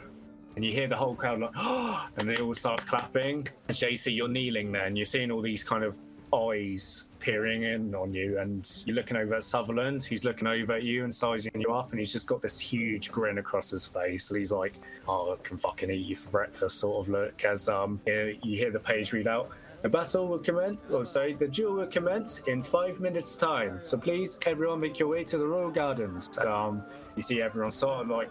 [0.55, 1.55] And you hear the whole crowd like,
[2.17, 3.47] and they all start clapping.
[3.67, 5.97] And JC, you're kneeling there, and you're seeing all these kind of
[6.33, 10.83] eyes peering in on you, and you're looking over at Sutherland, who's looking over at
[10.83, 14.29] you and sizing you up, and he's just got this huge grin across his face.
[14.29, 14.73] And he's like,
[15.07, 17.45] "Oh, I can fucking eat you for breakfast," sort of look.
[17.45, 19.49] As um, you you hear the page read out.
[19.83, 23.79] The battle will commence, or sorry, the duel will commence in five minutes' time.
[23.81, 26.29] So please, everyone, make your way to the Royal Gardens.
[26.39, 26.83] Um,
[27.17, 28.29] you see everyone sort of like,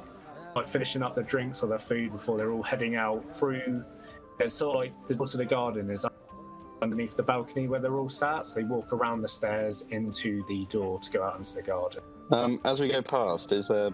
[0.56, 3.84] like finishing up their drinks or their food before they're all heading out through.
[4.40, 6.06] It's sort of like the door to the garden is
[6.82, 8.46] underneath the balcony where they're all sat.
[8.46, 12.02] So they walk around the stairs into the door to go out into the garden.
[12.30, 13.90] Um, as we go past, is there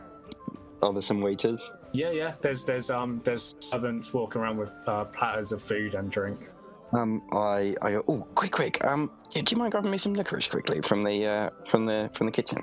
[0.82, 1.60] are there some waiters?
[1.92, 2.34] Yeah, yeah.
[2.40, 6.50] There's there's um there's servants walking around with uh, platters of food and drink.
[6.92, 8.04] Um, I I go.
[8.08, 8.84] Oh, quick, quick.
[8.84, 12.10] Um, yeah, do you mind grabbing me some licorice quickly from the uh, from the
[12.14, 12.62] from the kitchen?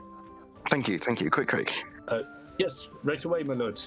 [0.72, 1.30] Thank you, thank you.
[1.30, 1.84] Quick, quick.
[2.58, 3.82] Yes, right away, my lord.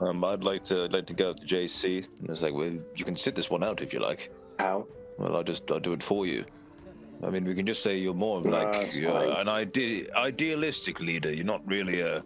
[0.00, 2.06] Um, I'd like to I'd like to go to JC.
[2.20, 4.30] And it's like, well, you can sit this one out if you like.
[4.58, 4.86] How?
[5.18, 6.44] Well, I'll just I'll do it for you.
[7.22, 10.08] I mean, we can just say you're more of like No, uh, I- an ide-
[10.16, 11.32] idealistic leader.
[11.32, 12.22] You're not really a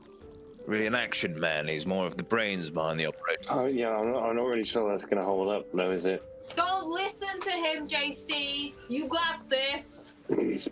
[0.66, 1.68] really an action man.
[1.68, 3.46] He's more of the brains behind the operation.
[3.50, 6.04] Oh, yeah, I'm not, I'm not really sure that's going to hold up, though, is
[6.04, 6.22] it?
[6.56, 8.74] Don't listen to him, JC.
[8.88, 10.16] You got this.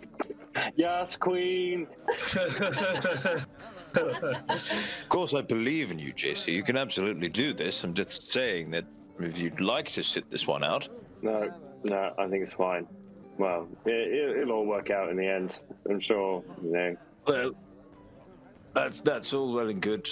[0.75, 1.87] yes, Queen!
[3.95, 6.53] Of course, I believe in you, JC.
[6.53, 7.83] You can absolutely do this.
[7.83, 8.85] I'm just saying that
[9.19, 10.87] if you'd like to sit this one out,
[11.23, 11.49] No,
[11.87, 12.85] no, I think it's fine.
[13.37, 15.59] Well, it, it, it'll all work out in the end.
[15.89, 16.97] I'm sure, you know.
[17.27, 17.51] well,
[18.73, 20.07] that's that's all well and good.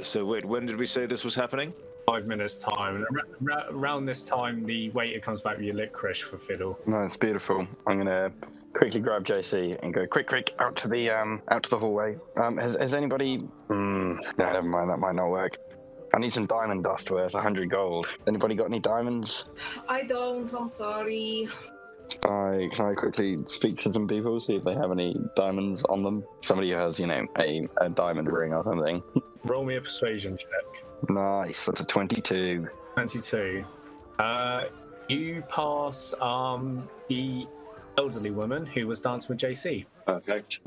[0.00, 1.72] So wait, when did we say this was happening?
[2.06, 2.96] Five minutes time.
[2.96, 3.06] And
[3.40, 6.78] ra- around this time, the waiter comes back with your licorice for fiddle.
[6.86, 7.66] No, it's beautiful.
[7.86, 8.32] I'm gonna
[8.72, 12.16] quickly grab JC and go quick, quick out to the um out to the hallway.
[12.36, 13.38] Um, has, has anybody?
[13.68, 14.16] Hmm.
[14.38, 14.90] no, never mind.
[14.90, 15.56] That might not work.
[16.14, 18.06] I need some diamond dust worth 100 gold.
[18.26, 19.44] Anybody got any diamonds?
[19.88, 21.48] I don't, I'm sorry.
[22.24, 26.02] I can I quickly speak to some people, see if they have any diamonds on
[26.02, 26.24] them.
[26.42, 29.02] Somebody who has, you know, a, a diamond ring or something.
[29.44, 30.84] Roll me a persuasion check.
[31.08, 31.66] Nice.
[31.66, 32.68] That's a 22.
[32.94, 33.64] 22.
[34.18, 34.64] Uh,
[35.08, 37.46] you pass um, the
[37.96, 40.60] elderly woman who was dancing with JC, Perfect.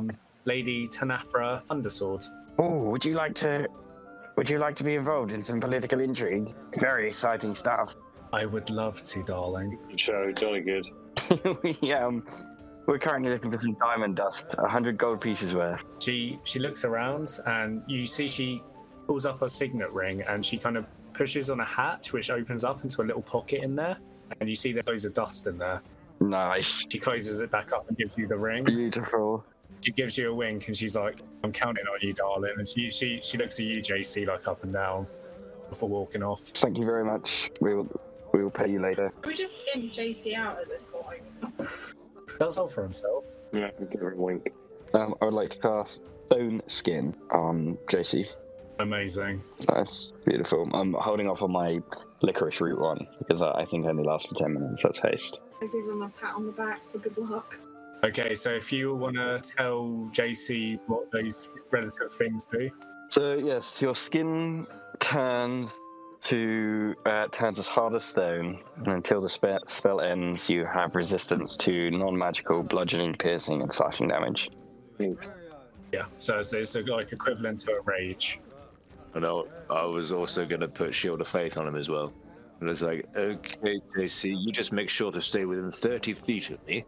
[0.46, 2.26] Lady Tanafra Thundersword.
[2.58, 3.68] Oh, would you like to?
[4.36, 6.54] Would you like to be involved in some political intrigue?
[6.80, 7.94] Very exciting stuff.
[8.32, 9.78] I would love to, darling.
[9.90, 10.88] Good show, jolly good.
[11.64, 12.26] we, um,
[12.88, 15.84] we're currently looking for some diamond dust, a hundred gold pieces worth.
[16.02, 18.62] She she looks around and you see she
[19.08, 22.64] pulls up a signet ring and she kind of pushes on a hatch which opens
[22.64, 23.98] up into a little pocket in there
[24.40, 25.82] and you see there's loads of dust in there.
[26.20, 28.64] Nice, She closes it back up and gives you the ring.
[28.64, 29.46] beautiful.
[29.84, 32.90] She gives you a wink and she's like, "I'm counting on you, darling." And she
[32.90, 35.08] she she looks at you, JC, like up and down
[35.70, 36.42] before walking off.
[36.42, 37.52] Thank you very much.
[37.60, 38.02] We will,
[38.34, 39.12] we will pay you later.
[39.22, 41.24] Can we just imp JC out at this point?
[42.40, 43.28] Does well for himself.
[43.52, 44.52] Yeah, give her a wink.
[44.94, 48.28] Um, I would like to cast Stone Skin on JC.
[48.80, 49.42] Amazing.
[49.70, 50.70] Nice, beautiful.
[50.74, 51.80] I'm holding off on my
[52.22, 54.82] licorice root one because I I think only lasts for ten minutes.
[54.82, 55.42] That's haste.
[55.62, 57.60] I give him a pat on the back for good luck.
[58.04, 62.70] Okay, so if you want to tell JC what those relative things do,
[63.10, 64.68] So yes, your skin
[65.00, 65.80] turns
[66.26, 70.96] to uh, turns as hard as stone, and until the spe- spell ends, you have
[70.96, 74.50] resistance to non-magical bludgeoning, piercing, and slashing damage.
[74.98, 75.32] Thanks.
[75.92, 76.06] yeah.
[76.20, 78.40] So it's, it's like equivalent to a rage.
[79.14, 82.12] And I, I was also going to put Shield of Faith on him as well.
[82.60, 86.66] And it's like, okay, JC, you just make sure to stay within 30 feet of
[86.66, 86.86] me, and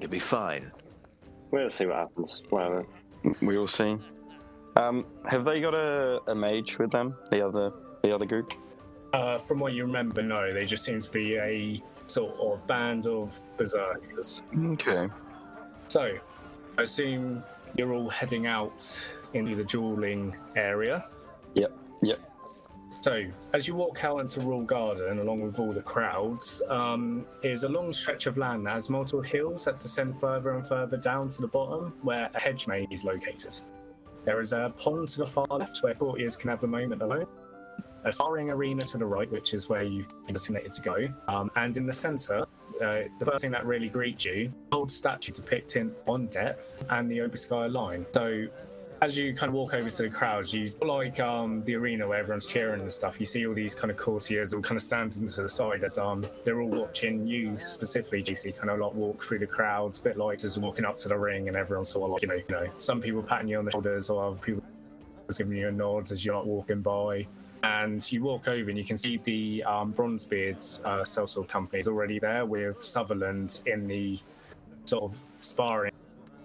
[0.00, 0.70] you'll be fine.
[1.50, 2.42] We'll see what happens.
[2.50, 2.86] Whatever.
[3.40, 3.96] We will see.
[4.76, 7.14] Um, have they got a, a mage with them?
[7.30, 7.72] The other
[8.02, 8.52] the other group?
[9.12, 13.06] Uh, from what you remember, no, they just seem to be a sort of band
[13.06, 14.42] of berserkers.
[14.58, 15.08] Okay.
[15.88, 16.18] So,
[16.76, 17.42] I assume
[17.76, 19.00] you're all heading out
[19.32, 21.06] into the dueling area.
[21.54, 21.72] Yep.
[22.02, 22.20] Yep.
[23.04, 27.64] So, as you walk out into Royal Garden, along with all the crowds, um, is
[27.64, 31.28] a long stretch of land that has multiple hills that descend further and further down
[31.28, 33.60] to the bottom, where a hedge maze is located.
[34.24, 37.26] There is a pond to the far left where courtiers can have a moment alone.
[38.04, 41.08] A sparring arena to the right, which is where you've been designated to go.
[41.28, 42.46] Um, and in the centre,
[42.82, 47.18] uh, the first thing that really greets you, old statue depicting on depth and the
[47.18, 48.06] Obarskyr line.
[48.14, 48.46] So
[49.04, 52.18] as you kind of walk over to the crowds, you like um, the arena where
[52.18, 53.20] everyone's cheering and stuff.
[53.20, 55.98] You see all these kind of courtiers all kind of standing to the side as
[55.98, 58.22] um they're all watching you specifically.
[58.22, 61.08] GC kind of like walk through the crowds, a bit like just walking up to
[61.08, 63.58] the ring, and everyone's sort of like you know you know some people patting you
[63.58, 64.62] on the shoulders or other people
[65.36, 67.26] giving you a nod as you're like walking by.
[67.62, 71.88] And you walk over and you can see the um, Bronzebeard's uh, sellsword company is
[71.88, 74.18] already there with Sutherland in the
[74.84, 75.92] sort of sparring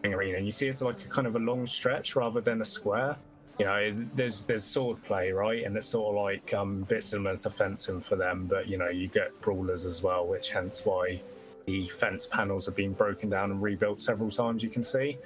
[0.06, 0.38] arena.
[0.38, 3.18] And you see it's like a kind of a long stretch rather than a square.
[3.58, 5.66] You know, there's there's sword play, right?
[5.66, 8.78] And it's sort of like um, a bit similar to fencing for them, but you
[8.78, 11.22] know, you get brawlers as well, which hence why
[11.66, 14.64] the fence panels have been broken down and rebuilt several times.
[14.64, 15.18] You can see,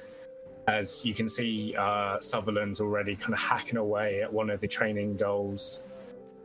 [0.67, 4.67] as you can see, uh, Sutherland's already kind of hacking away at one of the
[4.67, 5.81] training dolls,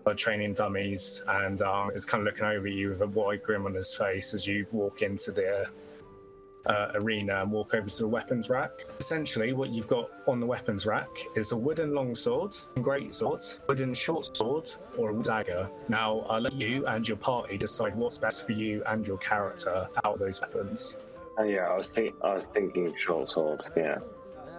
[0.07, 3.63] uh, training dummies, and um, is kind of looking over you with a wide grin
[3.63, 5.67] on his face as you walk into the
[6.67, 8.85] uh, arena and walk over to the weapons rack.
[9.01, 13.95] Essentially, what you've got on the weapons rack is a wooden longsword, great sword, wooden
[13.95, 15.69] short sword, or a dagger.
[15.89, 19.89] Now, I'll let you and your party decide what's best for you and your character
[20.05, 20.97] out of those weapons.
[21.39, 23.63] Oh, yeah, I was think I was thinking short sword.
[23.77, 23.99] Yeah.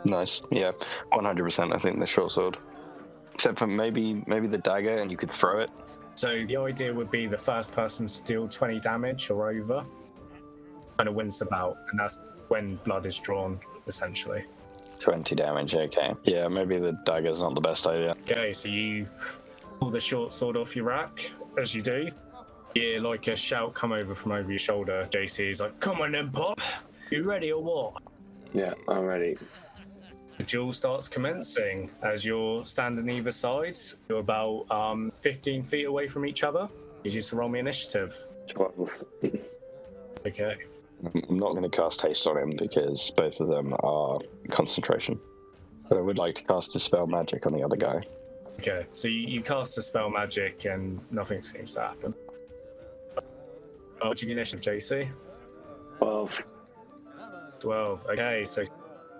[0.05, 0.41] Nice.
[0.49, 0.71] Yeah.
[1.09, 1.73] One hundred percent.
[1.73, 2.57] I think the short sword.
[3.33, 5.69] Except for maybe maybe the dagger, and you could throw it.
[6.15, 9.85] So the idea would be the first person to deal 20 damage or over
[10.99, 12.17] kind of wins the bout, and that's
[12.49, 14.43] when blood is drawn, essentially.
[14.99, 15.73] Twenty damage.
[15.73, 16.13] Okay.
[16.25, 16.49] Yeah.
[16.49, 18.13] Maybe the dagger's not the best idea.
[18.29, 19.07] Okay, so you
[19.79, 22.09] pull the short sword off your rack, as you do.
[22.75, 25.07] Yeah, like a shout come over from over your shoulder.
[25.09, 26.59] JC is like, "Come on then, Pop.
[27.11, 28.03] You ready or what?"
[28.53, 29.37] Yeah, I'm ready.
[30.37, 33.77] The duel starts commencing as you're standing either side.
[34.09, 36.67] You're about um, 15 feet away from each other.
[37.03, 38.25] You just roll me initiative.
[38.49, 38.91] Twelve.
[40.25, 40.57] Okay.
[41.03, 44.19] I'm not going to cast haste on him because both of them are
[44.51, 45.19] concentration.
[45.87, 48.03] But I would like to cast dispel magic on the other guy.
[48.59, 48.85] Okay.
[48.93, 52.13] So you, you cast dispel magic and nothing seems to happen.
[54.01, 55.09] Oh, what's your initiative, JC?
[55.97, 56.31] Twelve.
[57.59, 58.05] 12.
[58.11, 58.63] Okay, so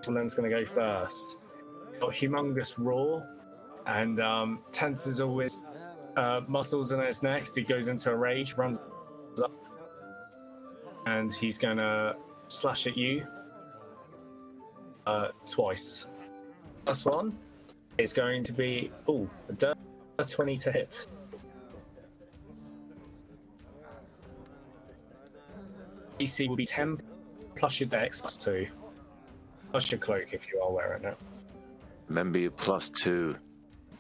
[0.02, 1.54] Sutherland's going to go first.
[2.00, 3.28] Got humongous roar,
[3.86, 5.60] and um, tenses all his
[6.16, 7.44] uh, muscles in his neck.
[7.44, 8.89] as He goes into a rage, runs up,
[11.10, 12.16] and he's going to
[12.48, 13.26] slash at you
[15.06, 16.08] uh, twice.
[16.86, 17.38] Plus one
[17.98, 19.30] is going to be oh,
[20.18, 21.08] a 20 to hit.
[26.20, 27.02] DC will be 10
[27.56, 28.68] plus your dex plus 2.
[29.72, 31.18] Plus your cloak if you are wearing it.
[32.08, 33.38] Remember your plus two.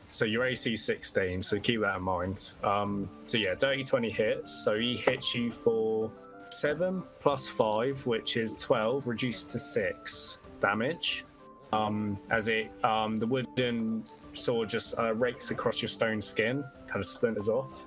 [0.09, 2.53] so your AC 16, so keep that in mind.
[2.63, 4.63] Um, so yeah, dirty 20 hits.
[4.65, 6.11] So he hits you for
[6.49, 11.25] seven plus five, which is 12, reduced to six damage.
[11.71, 14.03] Um, as it um, the wooden
[14.33, 17.85] sword just uh, rakes across your stone skin, kind of splinters off,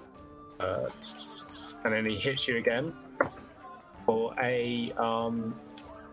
[0.60, 0.88] uh,
[1.84, 2.92] and then he hits you again
[4.06, 5.58] for a um,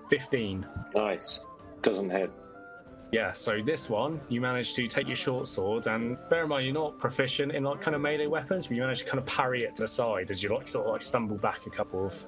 [0.09, 0.65] 15.
[0.95, 1.41] Nice.
[1.81, 2.31] Doesn't hit.
[3.11, 6.65] Yeah, so this one, you manage to take your short sword, and bear in mind
[6.65, 9.25] you're not proficient in like kind of melee weapons, but you manage to kind of
[9.25, 12.05] parry it to the side as you like sort of like stumble back a couple
[12.05, 12.25] of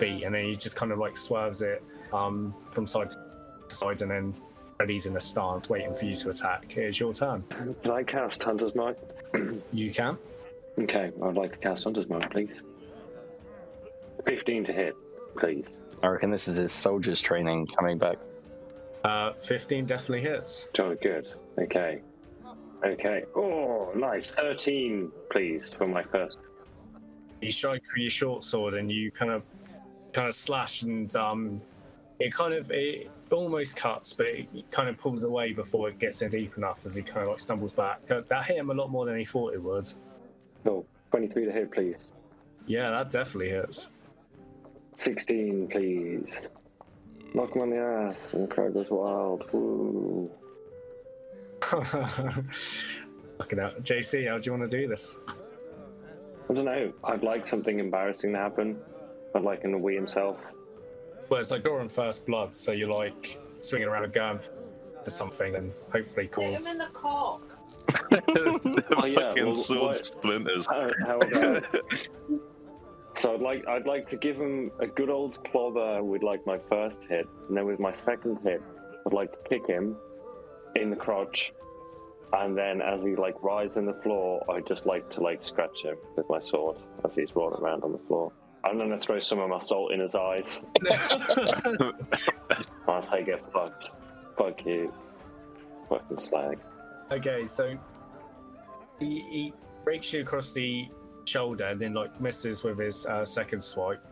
[0.00, 1.82] feet, and then he just kind of like swerves it
[2.12, 4.34] um, from side to side, and then
[4.80, 6.76] ready's in a stance waiting for you to attack.
[6.76, 7.44] It's your turn.
[7.82, 8.96] Can I cast Hunter's Mark?
[9.72, 10.16] You can.
[10.78, 12.60] Okay, I'd like to cast Hunter's Mark, please.
[14.26, 14.94] 15 to hit,
[15.38, 15.80] please.
[16.02, 18.16] I reckon this is his soldiers training coming back.
[19.04, 20.68] Uh, 15 definitely hits.
[20.72, 21.28] Jolly good.
[21.58, 22.00] Okay.
[22.84, 23.24] Okay.
[23.34, 24.30] Oh, nice.
[24.30, 26.38] 13, please, for my first.
[27.40, 29.42] You strike with your short sword, and you kind of
[30.12, 31.60] kind of slash, and um,
[32.18, 36.22] it kind of it almost cuts, but it kind of pulls away before it gets
[36.22, 38.00] in deep enough as he kind of like stumbles back.
[38.10, 39.86] Uh, That hit him a lot more than he thought it would.
[40.64, 42.10] Oh, 23 to hit, please.
[42.66, 43.90] Yeah, that definitely hits.
[44.94, 46.50] 16, please.
[47.34, 49.50] Knock him on the ass, and the crowd goes wild.
[49.52, 50.30] Woo.
[51.60, 53.82] Fucking out.
[53.82, 55.18] JC, how do you want to do this?
[56.48, 56.92] I don't know.
[57.04, 58.78] I'd like something embarrassing to happen.
[59.34, 60.38] I'd like in the wee himself.
[61.28, 64.38] Well, it's like drawing first blood, so you're like swinging around a gun
[65.04, 66.72] for something and hopefully Hit him cause.
[66.72, 67.42] in the cock.
[68.98, 70.66] Oh, yeah, Fucking well, sword what- splinters.
[70.66, 71.64] How, how about...
[73.26, 76.58] so I'd like I'd like to give him a good old clobber with like my
[76.70, 78.62] first hit, and then with my second hit,
[79.04, 79.96] I'd like to kick him
[80.76, 81.52] in the crotch,
[82.34, 85.82] and then as he like rides in the floor, I'd just like to like scratch
[85.82, 88.30] him with my sword as he's rolling around on the floor.
[88.62, 90.62] I'm gonna throw some of my salt in his eyes.
[92.86, 93.90] I'll say get fucked.
[94.38, 94.94] Fuck you.
[95.88, 96.60] Fucking slag.
[97.10, 97.76] Okay, so
[99.00, 100.86] he, he breaks you across the
[101.26, 104.04] shoulder, and then like misses with his uh, second swipe,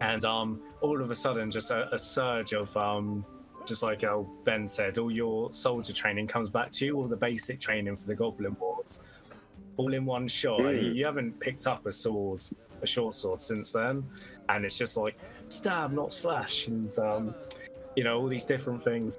[0.00, 3.24] and um, all of a sudden, just a, a surge of um,
[3.66, 7.16] just like uh, Ben said, all your soldier training comes back to you, all the
[7.16, 9.00] basic training for the Goblin Wars,
[9.76, 10.60] all in one shot.
[10.60, 10.82] Mm.
[10.82, 12.44] You, you haven't picked up a sword,
[12.82, 14.04] a short sword since then,
[14.48, 15.18] and it's just like
[15.48, 17.34] stab, not slash, and um,
[17.96, 19.18] you know all these different things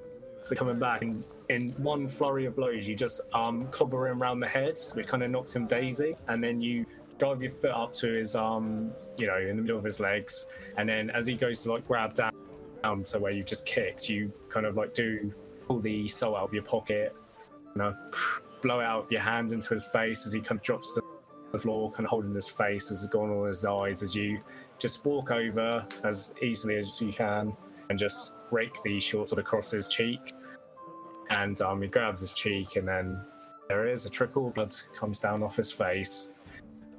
[0.51, 4.47] are coming back and in one flurry of blows you just um him around the
[4.47, 6.15] head which kind of knocks him daisy.
[6.27, 6.85] And then you
[7.17, 10.47] drive your foot up to his um you know in the middle of his legs.
[10.77, 12.33] And then as he goes to like grab down
[13.05, 15.33] to where you just kicked you kind of like do
[15.67, 17.15] pull the soul out of your pocket
[17.75, 17.95] you know
[18.61, 21.01] blow it out of your hands into his face as he kind of drops to
[21.53, 24.39] the floor kind of holding his face as it's gone all his eyes as you
[24.79, 27.55] just walk over as easily as you can
[27.89, 30.33] and just rake the short sword across his cheek
[31.29, 33.19] and um, he grabs his cheek, and then
[33.67, 36.29] there is a trickle of blood comes down off his face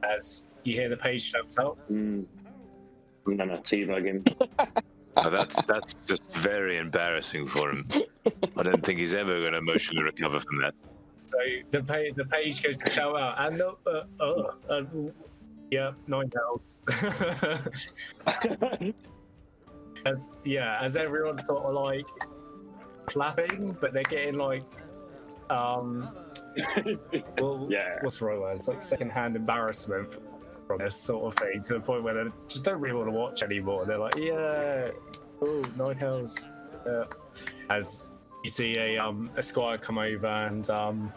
[0.03, 1.79] as you hear the page shouts out.
[1.91, 2.25] Mm.
[3.27, 4.25] I'm gonna teabag him.
[5.17, 7.87] Now that's that's just very embarrassing for him.
[8.57, 10.75] I don't think he's ever going to emotionally recover from that.
[11.27, 11.39] So
[11.71, 14.83] the page, the page goes to shout out, and uh, uh, uh, uh,
[15.71, 16.79] yeah, nine bells.
[20.07, 22.07] as yeah, as everyone sort of like
[23.07, 24.63] clapping, but they're getting like
[25.51, 26.09] um,
[27.39, 27.99] well, Yeah.
[28.03, 28.55] what's the right word?
[28.55, 30.19] It's like secondhand embarrassment
[30.67, 33.19] from this sort of thing to the point where they just don't really want to
[33.19, 33.85] watch anymore.
[33.85, 34.91] They're like, yeah,
[35.43, 36.49] oh, nine hells.
[36.87, 37.05] Yeah.
[37.71, 38.11] As
[38.43, 41.13] you see a um a squire come over and um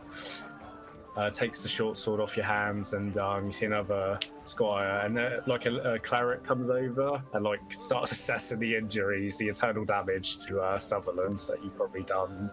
[1.18, 5.18] uh, takes the short sword off your hands, and um, you see another squire, and
[5.18, 9.84] uh, like a, a cleric comes over and like starts assessing the injuries, the internal
[9.84, 12.52] damage to uh, Sutherland that you've probably done.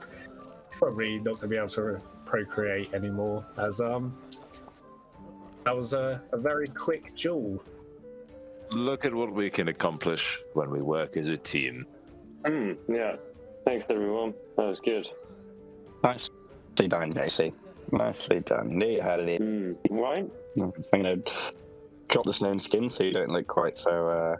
[0.70, 4.16] Probably not going to be able to procreate anymore, as um
[5.65, 7.65] that was a, a very quick duel.
[8.70, 11.86] Look at what we can accomplish when we work as a team.
[12.45, 13.16] Hmm, yeah.
[13.65, 14.35] Thanks, everyone.
[14.57, 15.07] That was good.
[16.03, 16.35] Nicely
[16.89, 17.55] done, JC.
[17.93, 18.78] Nicely done.
[18.78, 19.40] There you had it.
[19.40, 19.73] Hmm.
[19.90, 20.31] Right?
[20.56, 21.16] So I'm gonna
[22.09, 24.36] drop the stone skin so you don't look quite so uh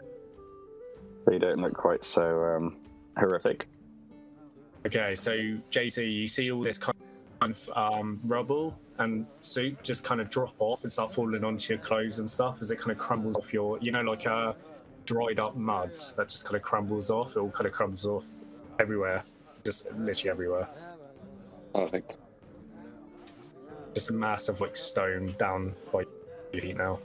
[1.25, 2.77] so you don't look quite so um
[3.17, 3.67] horrific.
[4.85, 5.31] Okay, so
[5.71, 6.95] JC, you see all this kind
[7.41, 11.81] of um, rubble and soup just kind of drop off and start falling onto your
[11.81, 14.53] clothes and stuff as it kind of crumbles off your, you know, like uh,
[15.05, 17.35] dried up mud that just kind of crumbles off.
[17.35, 18.27] It all kind of crumbles off
[18.79, 19.23] everywhere,
[19.63, 20.69] just literally everywhere.
[21.73, 22.17] Perfect.
[23.95, 26.03] Just a mass of like stone down by
[26.51, 26.99] your feet now.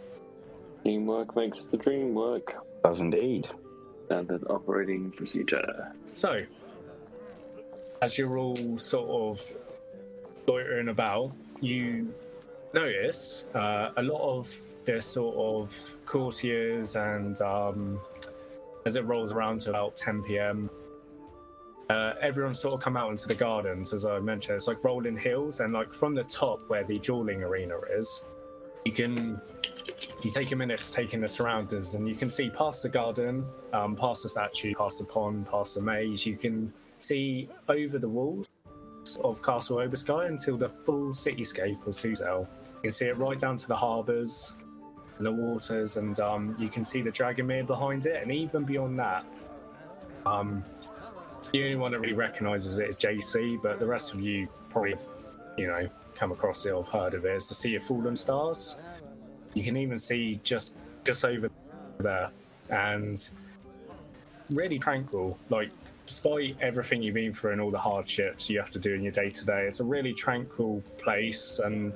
[0.84, 2.54] Teamwork makes the dream work.
[2.84, 3.48] Does indeed.
[4.06, 5.92] Standard operating procedure.
[6.14, 6.42] So,
[8.02, 9.56] as you're all sort of
[10.46, 12.12] loitering about, you
[12.74, 14.52] notice uh, a lot of
[14.84, 18.00] the sort of courtiers, and um,
[18.84, 20.70] as it rolls around to about 10 p.m.,
[21.90, 24.56] uh, everyone sort of come out into the gardens, as I mentioned.
[24.56, 28.22] It's like rolling hills, and like from the top where the dueling arena is,
[28.84, 29.40] you can
[30.22, 32.88] you take a minute to take in the surroundings, and you can see past the
[32.88, 36.24] garden, um, past the statue, past the pond, past the maze.
[36.24, 38.46] You can see over the walls
[39.24, 42.46] of Castle Obarskyr until the full cityscape of Suzail.
[42.76, 44.54] You can see it right down to the harbours
[45.16, 48.96] and the waters, and um, you can see the Dragonmere behind it, and even beyond
[49.00, 49.24] that.
[50.24, 50.62] Um,
[51.48, 54.92] the only one that really recognises it is JC, but the rest of you probably
[54.92, 55.06] have,
[55.56, 57.34] you know, come across it or have heard of it.
[57.34, 58.76] It's the Sea of Fallen Stars.
[59.54, 61.50] You can even see just just over
[61.98, 62.30] there,
[62.68, 63.28] and
[64.50, 65.38] really tranquil.
[65.48, 65.70] Like,
[66.06, 69.12] despite everything you've been through and all the hardships you have to do in your
[69.12, 71.58] day to day, it's a really tranquil place.
[71.58, 71.92] And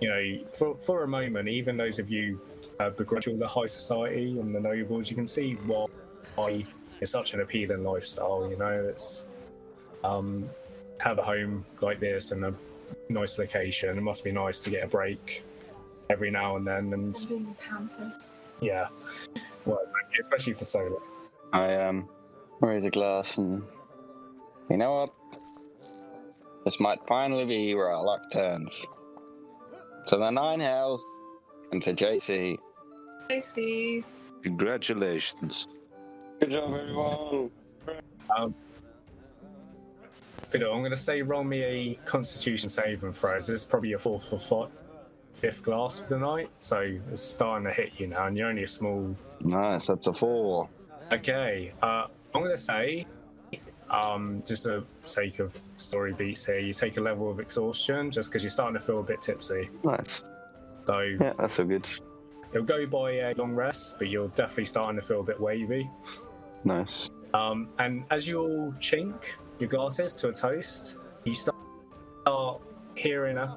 [0.00, 2.40] you know, for for a moment, even those of you
[2.80, 6.64] uh, begrudge all the high society and the nobles, you can see why
[7.00, 8.48] it's such an appealing lifestyle.
[8.50, 9.24] You know, it's
[10.04, 10.48] um,
[11.02, 12.54] have a home like this and a
[13.08, 13.96] nice location.
[13.96, 15.44] It must be nice to get a break
[16.10, 16.92] every now and then.
[16.92, 18.12] And Being pampered.
[18.60, 18.88] yeah,
[19.64, 19.80] well,
[20.20, 21.02] especially for solo.
[21.52, 22.08] I um
[22.60, 23.62] raise a glass and
[24.70, 25.12] you know what?
[26.64, 28.84] This might finally be where our luck turns.
[30.08, 31.04] To the nine hells
[31.70, 32.56] and to JC.
[33.30, 34.02] JC.
[34.42, 35.68] Congratulations.
[36.40, 37.50] Good job, everyone.
[40.42, 43.34] Fiddle, I'm going to say roll me a Constitution saving throw.
[43.34, 44.68] This is probably your fourth or fi-
[45.34, 48.62] fifth glass for the night, so it's starting to hit you now, and you're only
[48.62, 49.14] a small.
[49.40, 50.68] Nice, that's a four.
[51.12, 53.06] Okay, uh, I'm going to say,
[53.90, 58.30] um, just for sake of story beats here, you take a level of exhaustion just
[58.30, 59.68] because you're starting to feel a bit tipsy.
[59.84, 60.22] Nice.
[60.86, 61.88] So Yeah, that's all good.
[62.52, 65.90] it'll go by a long rest, but you're definitely starting to feel a bit wavy.
[66.66, 67.08] Nice.
[67.32, 69.14] Um, and as you all chink
[69.58, 71.56] your glasses to a toast, you start
[72.96, 73.56] hearing a.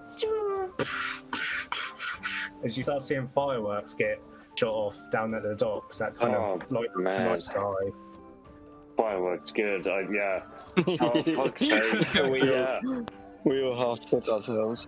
[2.64, 4.22] As you start seeing fireworks get
[4.56, 7.26] shot off down at the docks, that kind Oh, of like man.
[7.28, 7.74] night sky.
[8.98, 9.88] Fireworks, good.
[9.88, 10.42] I, yeah.
[11.02, 12.14] Oh, fuck's sake.
[12.30, 12.80] we, yeah.
[13.46, 14.88] we all half put ourselves.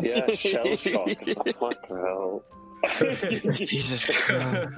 [0.00, 1.08] Yeah, shell shock.
[1.60, 2.44] Fuck hell.
[3.54, 4.68] Jesus Christ.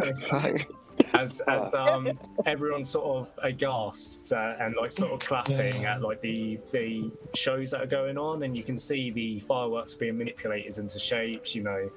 [1.14, 2.08] As as um
[2.46, 7.70] everyone's sort of aghast uh, and like sort of clapping at like the the shows
[7.70, 11.54] that are going on, and you can see the fireworks being manipulated into shapes.
[11.54, 11.90] You know,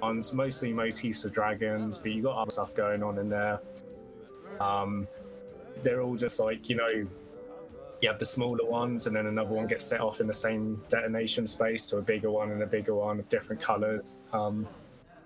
[0.00, 3.60] ones mostly motifs of dragons, but you got other stuff going on in there.
[4.60, 5.08] Um,
[5.82, 9.66] they're all just like you know, you have the smaller ones, and then another one
[9.66, 12.94] gets set off in the same detonation space to a bigger one and a bigger
[12.94, 14.18] one of different colors.
[14.32, 14.66] Um,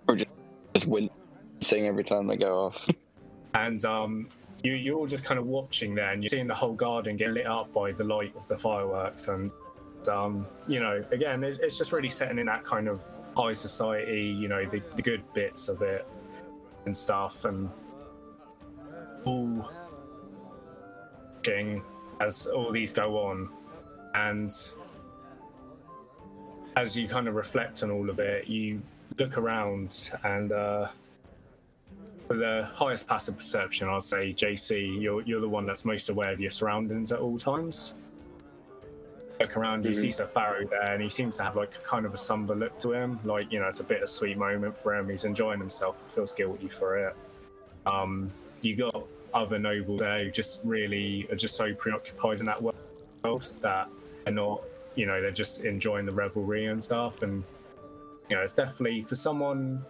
[0.08, 2.88] Or just wincing every time they go off.
[3.54, 4.28] and um,
[4.62, 7.30] you, you're all just kind of watching there, and you're seeing the whole garden get
[7.30, 9.52] lit up by the light of the fireworks, and
[10.08, 13.02] um, you know, again, it, it's just really setting in that kind of
[13.36, 16.06] high society, you know, the, the good bits of it
[16.84, 17.68] and stuff, and
[19.24, 19.70] all
[22.20, 23.48] as all these go on,
[24.14, 24.50] and
[26.76, 28.82] as you kind of reflect on all of it, you
[29.18, 30.52] look around and.
[30.52, 30.88] Uh,
[32.26, 36.32] for the highest passive perception, I'd say JC, you're you're the one that's most aware
[36.32, 37.94] of your surroundings at all times.
[39.38, 42.14] Look around, you see Sir Pharaoh there, and he seems to have like kind of
[42.14, 43.20] a somber look to him.
[43.22, 45.08] Like you know, it's a bittersweet moment for him.
[45.08, 47.16] He's enjoying himself, feels guilty for it.
[47.84, 48.32] Um,
[48.62, 52.74] you got other nobles there who just really are just so preoccupied in that world
[53.60, 53.88] that
[54.24, 54.62] they're not,
[54.94, 57.22] you know, they're just enjoying the revelry and stuff.
[57.22, 57.44] And
[58.28, 59.84] you know, it's definitely for someone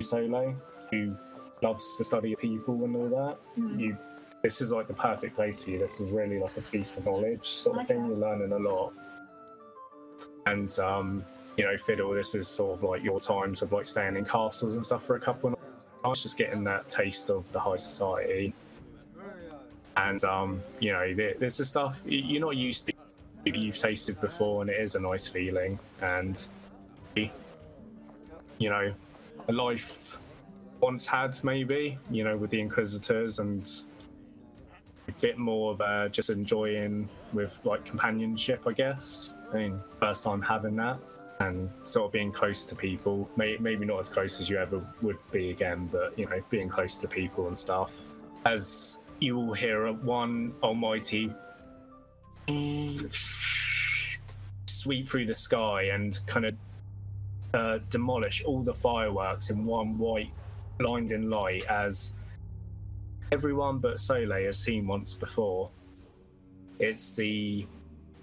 [0.00, 0.54] solo
[0.90, 1.16] who
[1.62, 3.38] loves to study people and all that.
[3.56, 3.96] You,
[4.42, 5.78] this is like the perfect place for you.
[5.78, 8.06] This is really like a feast of knowledge sort of thing.
[8.06, 8.92] You're learning a lot,
[10.46, 11.24] and um,
[11.56, 12.12] you know, fiddle.
[12.12, 15.16] This is sort of like your times of like staying in castles and stuff for
[15.16, 15.58] a couple of
[16.04, 18.54] nights, just getting that taste of the high society.
[19.96, 22.92] And um, you know, th- this is stuff you're not used to.
[23.44, 25.78] You've tasted before, and it is a nice feeling.
[26.02, 26.44] And
[28.58, 28.92] you know,
[29.48, 30.18] a life
[30.80, 33.82] once had maybe you know with the inquisitors and
[35.08, 40.22] a bit more of uh, just enjoying with like companionship i guess i mean first
[40.22, 41.00] time having that
[41.40, 43.28] and sort of being close to people.
[43.36, 46.68] May, maybe not as close as you ever would be again, but you know, being
[46.68, 48.02] close to people and stuff.
[48.44, 51.32] As you will hear one almighty
[54.66, 56.54] sweep through the sky and kind of
[57.54, 60.30] uh, demolish all the fireworks in one white
[60.78, 62.12] blinding light as
[63.32, 65.70] everyone but Soleil has seen once before.
[66.78, 67.66] It's the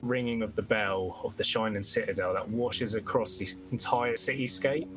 [0.01, 4.87] ringing of the bell of the Shining Citadel that washes across the entire cityscape.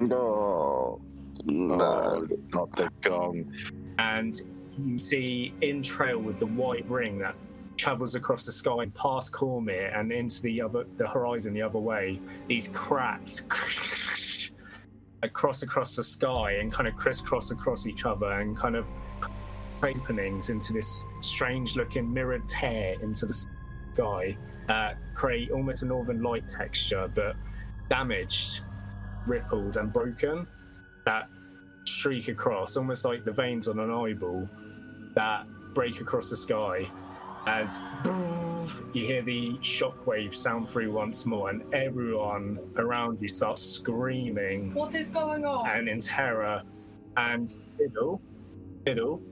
[0.00, 1.00] No.
[1.44, 3.52] No, not the gong.
[3.98, 4.40] and
[4.78, 7.36] you see in trail with the white ring that
[7.76, 12.20] travels across the sky past Cormyr and into the other the horizon the other way.
[12.48, 13.40] These cracks
[15.22, 18.92] across across the sky and kind of crisscross across each other and kind of
[19.82, 23.46] openings into this strange looking mirrored tear into the
[23.92, 24.36] sky
[24.68, 27.36] uh, create almost a northern light texture but
[27.88, 28.62] damaged
[29.26, 30.46] rippled and broken
[31.04, 31.28] that
[31.84, 34.48] streak across almost like the veins on an eyeball
[35.14, 36.88] that break across the sky
[37.46, 37.80] as
[38.92, 44.94] you hear the shockwave sound through once more and everyone around you starts screaming What
[44.94, 45.68] is going on?
[45.68, 46.62] and in terror
[47.16, 48.20] and fiddle
[48.84, 49.22] fiddle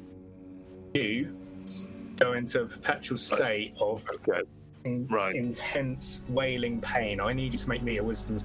[0.94, 1.86] you s-
[2.16, 4.42] go into a perpetual state of Okay.
[4.84, 5.34] in- Right.
[5.34, 8.36] intense wailing pain i need you to make me a wisdom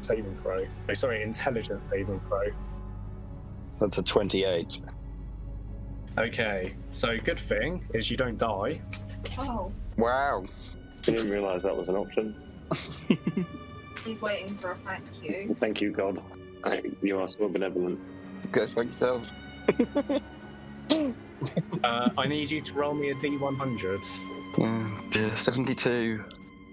[0.00, 0.56] saving throw
[0.88, 2.48] oh, sorry intelligence saving throw
[3.78, 4.82] That's a 28.
[6.18, 8.80] okay so good thing is you don't die
[9.38, 10.44] Oh, Wow.
[11.02, 12.34] Didn't realise that was an option.
[14.04, 15.56] he's waiting for a thank you.
[15.60, 16.22] Thank you, God.
[16.64, 17.98] I, you are so benevolent.
[18.52, 19.28] Go for yourself.
[20.90, 24.28] uh, i need you to roll me a d100
[24.58, 25.34] Oh, dear.
[25.36, 26.22] 72.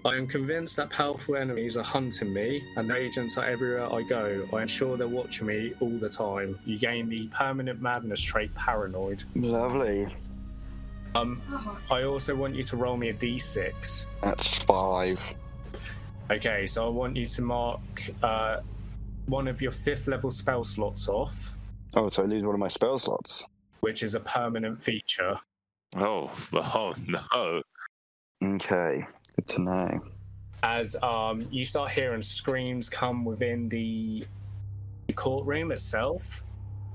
[0.04, 4.02] I am convinced that powerful enemies are hunting me, and their agents are everywhere I
[4.02, 4.46] go.
[4.52, 6.58] I am sure they're watching me all the time.
[6.66, 9.24] You gain the permanent madness trait paranoid.
[9.34, 10.08] Lovely.
[11.14, 14.06] Um, Oh, I also want you to roll me a d6.
[14.22, 15.18] That's five.
[16.30, 17.80] Okay, so I want you to mark
[18.22, 18.60] uh,
[19.26, 21.56] one of your fifth level spell slots off,
[21.94, 23.44] Oh, so I lose one of my spell slots.
[23.80, 25.38] which is a permanent feature.
[25.96, 27.62] Oh, oh no.
[28.44, 29.04] Okay.
[29.36, 30.00] Good to know.
[30.62, 34.22] As um, you start hearing screams come within the
[35.08, 36.44] the courtroom itself,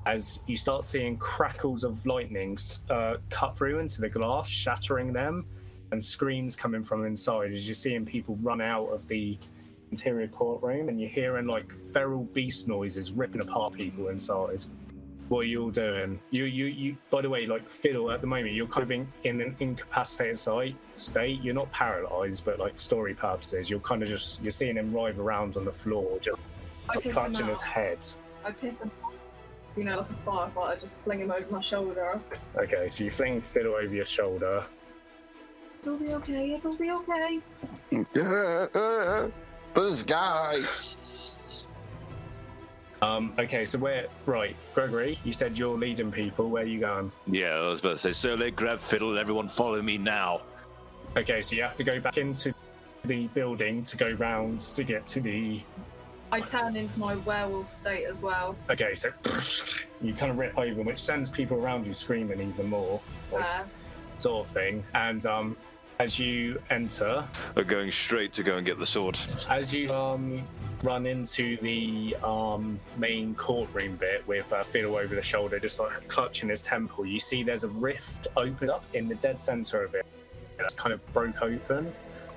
[0.05, 5.45] as you start seeing crackles of lightnings uh, cut through into the glass, shattering them,
[5.91, 9.37] and screams coming from inside as you're seeing people run out of the
[9.91, 14.63] interior courtroom, and you're hearing like feral beast noises ripping apart people inside.
[15.27, 16.19] What are you all doing?
[16.29, 16.97] You, you, you.
[17.09, 20.37] By the way, like Fiddle, at the moment, you're kind of in, in an incapacitated
[20.37, 20.75] state.
[20.93, 21.41] State.
[21.41, 25.17] You're not paralyzed, but like story purposes, you're kind of just you're seeing him writhe
[25.17, 26.37] around on the floor, just
[26.95, 28.05] I clutching his head.
[28.45, 28.91] I pick him
[29.75, 32.19] you know, like a firefighter, just fling him over my shoulder.
[32.57, 34.63] Okay, so you fling Fiddle over your shoulder.
[35.81, 37.41] It'll be okay, it'll be okay.
[39.75, 40.61] this guy.
[43.01, 44.07] Um, okay, so where?
[44.25, 46.49] Right, Gregory, you said you're leading people.
[46.49, 47.11] Where are you going?
[47.27, 50.41] Yeah, I was about to say, Sole, grab fiddle, everyone follow me now.
[51.17, 52.53] Okay, so you have to go back into
[53.03, 55.61] the building to go round to get to the.
[56.31, 58.55] I turn into my werewolf state as well.
[58.69, 59.09] Okay, so
[60.01, 62.99] you kind of rip over, which sends people around you screaming even more,
[63.31, 63.65] like, Fair.
[64.17, 64.83] sort of thing.
[64.93, 65.57] And um,
[65.99, 67.25] as you enter,
[67.55, 69.17] We're going straight to go and get the sword.
[69.49, 70.43] as you um,
[70.83, 76.07] run into the um, main courtroom bit with uh, Fiddle over the shoulder, just like
[76.07, 79.95] clutching his temple, you see there's a rift opened up in the dead center of
[79.95, 80.05] it.
[80.57, 81.93] That's kind of broke open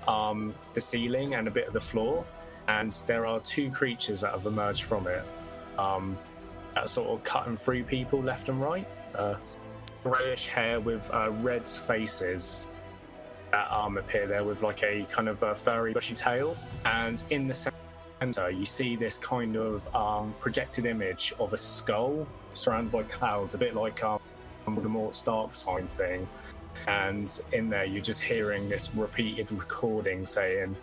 [0.09, 2.24] um, the ceiling and a bit of the floor,
[2.69, 5.24] and there are two creatures that have emerged from it.
[5.78, 6.19] Um,
[6.74, 8.86] that sort of cutting through people left and right.
[9.15, 9.35] Uh,
[10.05, 12.69] grayish hair with uh, red faces
[13.51, 17.49] that um, appear there with like a kind of a furry bushy tail and in
[17.49, 23.03] the center you see this kind of um, projected image of a skull surrounded by
[23.05, 24.20] clouds a bit like um,
[24.66, 26.28] Voldemort's dark sign thing
[26.86, 30.77] and in there you're just hearing this repeated recording saying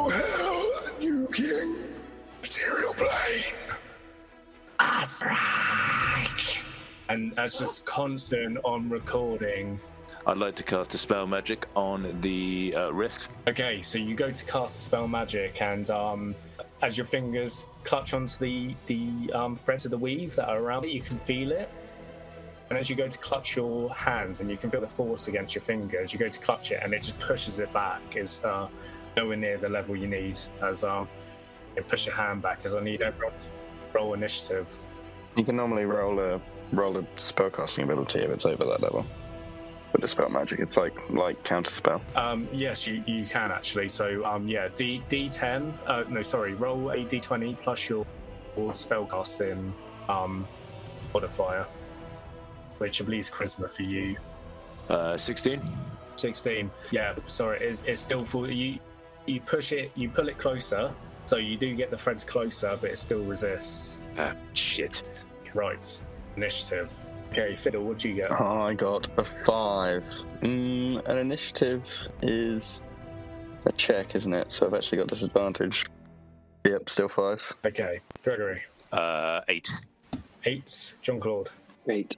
[0.00, 0.57] Oh, hell,
[0.98, 1.76] the new king.
[2.42, 3.42] Material plane.
[7.08, 9.80] and that's just constant on recording
[10.28, 13.30] I'd like to cast dispel magic on the uh, rift.
[13.46, 16.34] Okay, so you go to cast dispel magic, and um,
[16.82, 20.84] as your fingers clutch onto the the um, threads of the weave that are around
[20.84, 21.70] it, you can feel it.
[22.68, 25.54] And as you go to clutch your hands, and you can feel the force against
[25.54, 28.14] your fingers, you go to clutch it, and it just pushes it back.
[28.14, 28.68] Is uh,
[29.18, 30.38] nowhere near the level you need.
[30.62, 31.08] As um,
[31.76, 33.50] You push your hand back as I need everyone to
[33.92, 34.68] roll initiative.
[35.36, 36.40] You can normally roll a
[36.72, 39.04] roll a spellcasting ability if it's over that level.
[39.90, 42.00] But the spell magic, it's like like counter spell.
[42.14, 43.88] Um, yes, you, you can actually.
[43.88, 45.72] So um, yeah, D D10.
[45.86, 46.54] Uh, no, sorry.
[46.54, 48.06] Roll a D20 plus your,
[48.56, 49.72] your spellcasting
[50.08, 50.46] um,
[51.14, 51.66] modifier,
[52.78, 54.16] which I believe is charisma for you.
[54.88, 55.60] Uh, 16.
[56.16, 56.70] 16.
[56.90, 57.60] Yeah, sorry.
[57.60, 58.78] It's, it's still for You
[59.28, 59.92] you push it.
[59.96, 60.92] You pull it closer.
[61.26, 63.98] So you do get the threads closer, but it still resists.
[64.16, 65.02] Ah, shit.
[65.54, 66.02] Right.
[66.36, 66.92] Initiative.
[67.32, 67.84] Okay, Fiddle.
[67.84, 68.32] What do you get?
[68.32, 70.04] I got a five.
[70.40, 71.82] Mm, an initiative
[72.22, 72.80] is
[73.66, 74.46] a check, isn't it?
[74.50, 75.84] So I've actually got disadvantage.
[76.64, 77.42] Yep, still five.
[77.64, 78.62] Okay, Gregory.
[78.92, 79.68] Uh, 8.
[80.44, 80.94] Eight.
[81.02, 81.50] John Claude.
[81.88, 82.16] Eight.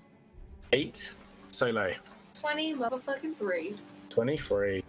[0.72, 1.14] Eight.
[1.50, 1.94] Soleil.
[2.34, 3.74] 20 motherfucking 3.
[4.08, 4.84] 23.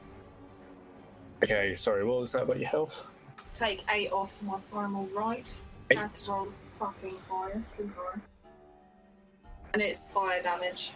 [1.43, 3.07] Okay, sorry, what was that about your health?
[3.53, 5.61] Take 8 off my primal rite.
[5.89, 5.95] Eight.
[5.95, 6.47] That's all
[6.79, 8.19] fucking highest high.
[9.73, 10.93] And it's fire damage.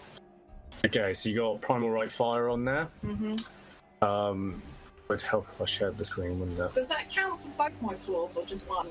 [0.83, 2.87] Okay, so you got Primal Rite Fire on there.
[3.05, 4.03] Mm-hmm.
[4.03, 4.61] Um,
[5.07, 6.73] would help if I shared the screen, wouldn't it?
[6.73, 8.87] Does that count for both my claws or just one?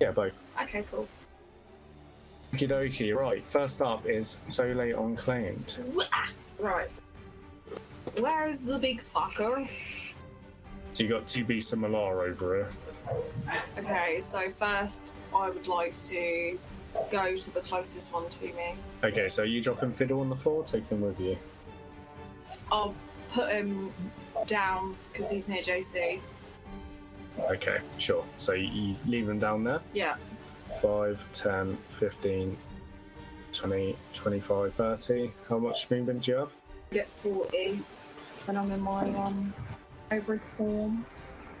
[0.00, 0.38] Yeah, both.
[0.60, 1.08] Okay, cool.
[2.52, 3.44] Okie dokie, right.
[3.44, 5.78] First up is Soleil Unclaimed.
[6.58, 6.88] Right.
[8.18, 9.68] Where is the big fucker?
[11.02, 12.68] So you got two beasts of Malar over here.
[13.76, 16.56] Okay, so first I would like to
[17.10, 18.76] go to the closest one to me.
[19.02, 21.36] Okay, so you dropping Fiddle on the floor, take him with you.
[22.70, 22.94] I'll
[23.30, 23.90] put him
[24.46, 26.20] down because he's near JC.
[27.50, 28.24] Okay, sure.
[28.38, 29.80] So you, leave him down there.
[29.94, 30.14] Yeah.
[30.80, 32.56] 5, 10, 15,
[33.52, 35.32] 20, 25, 30.
[35.48, 36.52] How much movement do you have?
[36.92, 37.80] Get 40
[38.44, 39.52] when I'm in my um
[40.12, 41.06] hybrid form.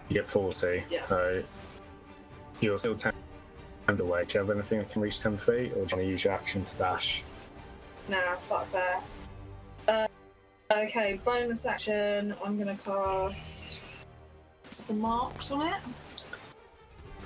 [0.08, 0.84] You get 40.
[0.90, 1.06] Yeah.
[1.08, 1.42] So
[2.60, 3.12] you're still 10
[3.88, 4.24] away.
[4.24, 6.24] Do you have anything that can reach 10 feet, or do you want to use
[6.24, 7.22] your action to dash?
[8.08, 9.02] Nah, fuck that.
[9.88, 10.06] Uh,
[10.72, 12.34] okay, bonus action.
[12.44, 13.80] I'm gonna cast
[14.70, 15.80] some marks on it.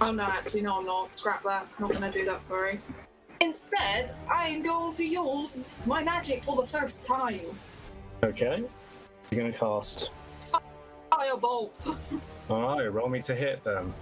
[0.00, 1.14] Oh no, actually no, I'm not.
[1.14, 1.68] Scrap that.
[1.80, 2.40] Not gonna do that.
[2.40, 2.80] Sorry.
[3.40, 7.40] Instead, I am going to use my magic for the first time.
[8.22, 8.64] Okay.
[9.30, 10.10] You're going to cast.
[11.16, 11.96] Firebolt.
[12.50, 13.92] Alright, roll me to hit then.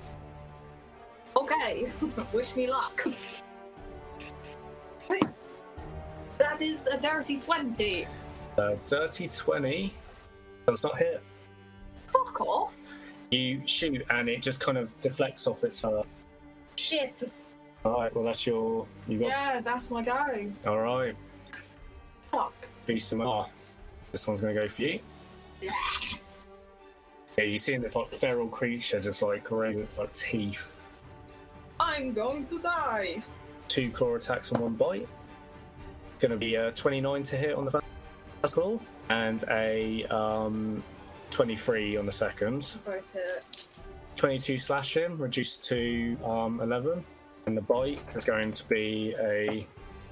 [1.36, 1.88] Okay,
[2.32, 3.06] wish me luck.
[6.38, 8.06] That is a dirty 20.
[8.58, 9.94] Uh, dirty 20
[10.66, 11.22] does not hit.
[12.06, 12.94] Fuck off.
[13.30, 16.02] You shoot and it just kind of deflects off its feather.
[16.76, 17.22] Shit.
[17.84, 18.86] Alright, well, that's your.
[19.06, 19.28] You got.
[19.28, 20.50] Yeah, that's my go.
[20.66, 21.16] Alright,
[22.32, 22.54] Fuck.
[22.86, 23.48] Beast of Mar.
[24.12, 25.00] This one's going to go for you.
[27.36, 30.80] Yeah, you see this like feral creature just like raise its like teeth.
[31.80, 33.22] I'm going to die.
[33.68, 35.08] Two claw attacks and one bite.
[36.20, 37.82] Gonna be a 29 to hit on the
[38.42, 38.78] first claw
[39.08, 40.82] and a um,
[41.30, 42.76] 23 on the second.
[42.84, 43.68] Both hit.
[44.16, 47.04] 22 slashing reduced to um, 11
[47.46, 49.66] and the bite is going to be a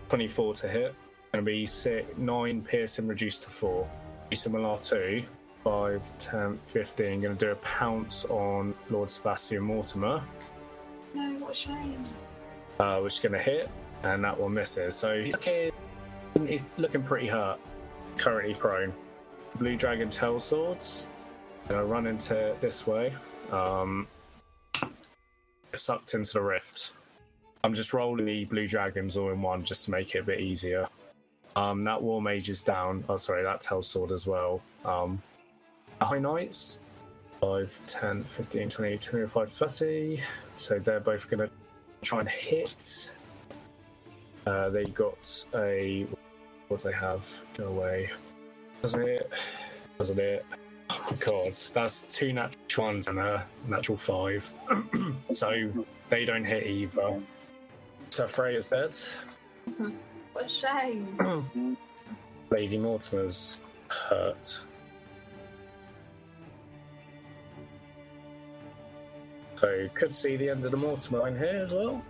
[0.08, 0.94] 24 to hit
[1.32, 3.90] going to be six, 9 piercing reduced to 4
[4.28, 5.22] be similar to
[5.64, 10.22] 5 10 15 going to do a pounce on lord sebastian mortimer
[11.14, 12.02] No, what a shame.
[12.80, 13.70] uh, which is going to hit
[14.02, 15.70] and that one misses so he's looking,
[16.46, 17.58] he's looking pretty hurt
[18.18, 18.92] currently prone
[19.56, 21.06] blue dragon tail swords
[21.68, 23.12] to run into this way
[23.52, 24.06] um,
[25.74, 26.92] sucked into the rift.
[27.64, 30.40] I'm just rolling the blue dragons all in one just to make it a bit
[30.40, 30.88] easier.
[31.54, 33.04] Um, that war mage is down.
[33.08, 34.60] Oh, sorry, that tail sword as well.
[34.84, 35.22] Um,
[36.04, 36.78] high knights
[37.40, 40.22] 5, 10, 15, 20, 25, 30.
[40.56, 41.50] So they're both going to
[42.00, 43.14] try and hit.
[44.46, 46.06] Uh, they got a.
[46.68, 47.28] What do they have?
[47.56, 48.10] Go away.
[48.80, 49.30] Doesn't it?
[49.98, 50.46] Doesn't it?
[50.90, 54.50] Oh, God, that's two natural ones and a natural five.
[55.32, 55.70] so
[56.10, 57.20] they don't hit either.
[58.10, 58.96] So Freya's dead.
[60.32, 61.76] What a shame.
[62.50, 63.58] Lady Mortimer's
[63.88, 64.60] hurt.
[69.62, 72.02] So could see the end of the Mortimer line here as well.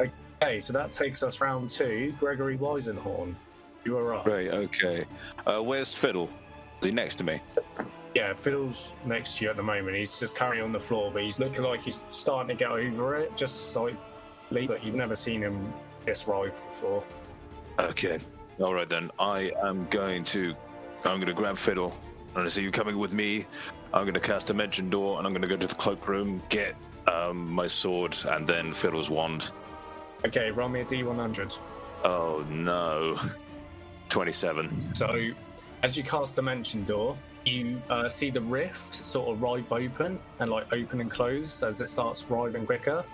[0.00, 2.14] Okay, so that takes us round two.
[2.18, 3.34] Gregory Weisenhorn.
[3.84, 4.26] You are up.
[4.26, 5.04] Right, okay.
[5.44, 6.30] Uh, where's Fiddle?
[6.80, 7.40] Is he next to me?
[8.14, 9.96] Yeah, Fiddle's next to you at the moment.
[9.96, 13.16] He's just currently on the floor, but he's looking like he's starting to get over
[13.16, 13.98] it, just slightly.
[14.50, 15.72] But you've never seen him
[16.06, 17.04] this writhed before.
[17.78, 18.18] Okay.
[18.60, 19.10] All right then.
[19.18, 20.54] I am going to.
[21.04, 21.94] I'm going to grab Fiddle.
[22.28, 23.46] I'm going to see you coming with me.
[23.92, 26.76] I'm going to cast Dimension Door, and I'm going to go to the cloakroom, get
[27.06, 29.50] um, my sword, and then Fiddle's wand.
[30.24, 31.58] Okay, roll me a d100.
[32.04, 33.18] Oh no.
[34.10, 34.94] 27.
[34.94, 35.30] So,
[35.82, 40.50] as you cast Dimension Door, you uh, see the rift sort of rive open and
[40.50, 43.04] like open and close as it starts riving quicker,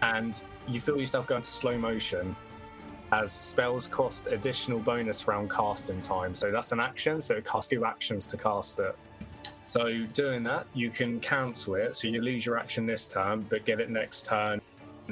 [0.00, 2.34] and you feel yourself going to slow motion
[3.12, 6.34] as spells cost additional bonus round casting time.
[6.34, 8.96] So that's an action, so it costs two actions to cast it.
[9.72, 13.64] So doing that, you can cancel it, so you lose your action this turn, but
[13.64, 14.60] get it next turn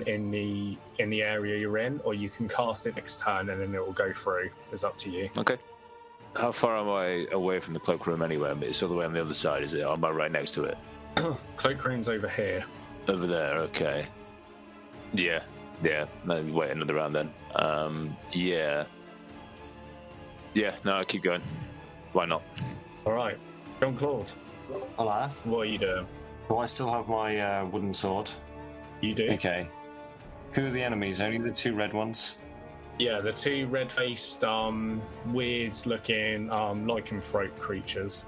[0.07, 3.59] in the in the area you're in, or you can cast it next turn and
[3.59, 4.51] then it will go through.
[4.71, 5.31] It's up to you.
[5.39, 5.57] Okay.
[6.37, 8.55] How far am I away from the cloakroom anyway?
[8.61, 9.81] It's all the way on the other side, is it?
[9.81, 10.77] Or am I right next to it?
[11.57, 12.63] Cloakroom's over here.
[13.09, 14.05] Over there, okay.
[15.15, 15.43] Yeah,
[15.83, 16.05] yeah.
[16.27, 17.33] No, wait another round then.
[17.55, 18.85] Um, yeah.
[20.53, 21.41] Yeah, no, I keep going.
[22.13, 22.43] Why not?
[23.07, 23.39] All right,
[23.81, 24.31] John Claude,
[24.97, 25.29] Hello.
[25.45, 26.07] what are you doing?
[26.49, 28.31] Do I still have my uh, wooden sword?
[29.01, 29.31] You do?
[29.31, 29.67] Okay.
[30.53, 31.21] Who are the enemies?
[31.21, 32.37] Only the two red ones?
[32.99, 38.27] Yeah, the two red-faced, um, weird-looking, um, lycanthrope creatures.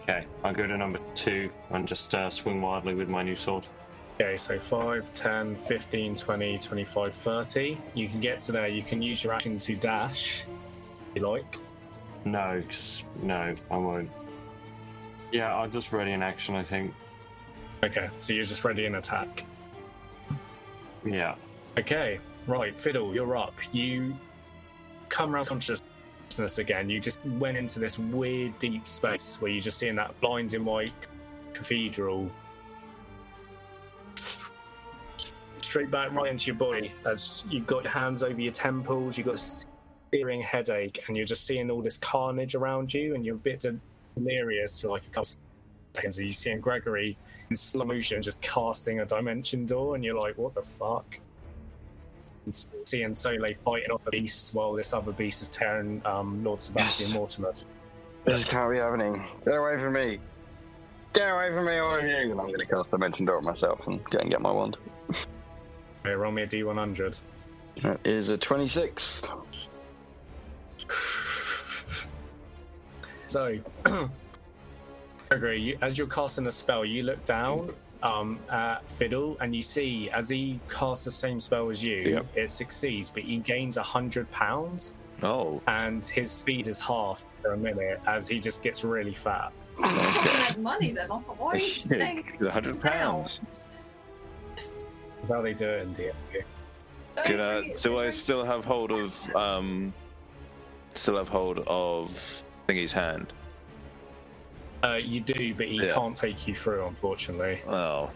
[0.00, 3.66] Okay, I'll go to number two and just uh, swing wildly with my new sword.
[4.14, 7.78] Okay, so 5, 10, 15, 20, 25, 30.
[7.94, 8.68] You can get to there.
[8.68, 10.46] You can use your action to dash,
[11.14, 11.58] if you like.
[12.24, 12.62] No,
[13.22, 14.08] no, I won't.
[15.36, 16.94] Yeah, I'll just ready in action, I think.
[17.84, 19.44] Okay, so you're just ready in attack.
[21.04, 21.34] Yeah.
[21.76, 23.52] Okay, right, Fiddle, you're up.
[23.70, 24.14] You
[25.10, 26.88] come around consciousness again.
[26.88, 30.94] You just went into this weird deep space where you're just seeing that blinding white
[31.52, 32.30] cathedral
[35.60, 39.26] straight back right into your body as you've got your hands over your temples, you've
[39.26, 39.66] got a
[40.14, 43.66] searing headache, and you're just seeing all this carnage around you, and you're a bit
[44.16, 45.30] delirious for like a couple
[45.94, 46.18] seconds.
[46.18, 47.16] And you're seeing Gregory
[47.50, 51.18] in slow motion just casting a dimension door, and you're like, what the fuck?
[52.44, 56.60] And seeing Soleil fighting off a beast while this other beast is tearing um, Lord
[56.60, 57.52] Sebastian Mortimer.
[58.24, 59.24] This can't be happening.
[59.44, 60.18] Get away from me.
[61.12, 62.16] Get away from me, all of you.
[62.16, 64.76] And I'm going to cast the Dimension Door myself and go and get my wand.
[66.04, 67.20] Okay, roll me a d100.
[67.82, 69.24] That is a 26.
[73.26, 73.58] So,
[75.28, 77.72] Gregory, you, as you're casting the spell, you look down
[78.02, 82.26] um, at Fiddle and you see as he casts the same spell as you, Yep.
[82.36, 87.56] it succeeds, but he gains 100 pounds Oh, and his speed is halved for a
[87.56, 89.50] minute as he just gets really fat.
[89.82, 91.10] I money then.
[91.10, 93.40] I was like, why are you saying a hundred pounds.
[95.16, 96.40] That's how they do it in D&D.
[97.24, 99.92] Can I, do I still have hold of um,
[100.94, 103.32] still have hold of Thingy's hand?
[104.82, 105.94] Uh, you do, but he Yeah.
[105.94, 107.60] can't take you through, unfortunately.
[107.66, 108.10] Oh.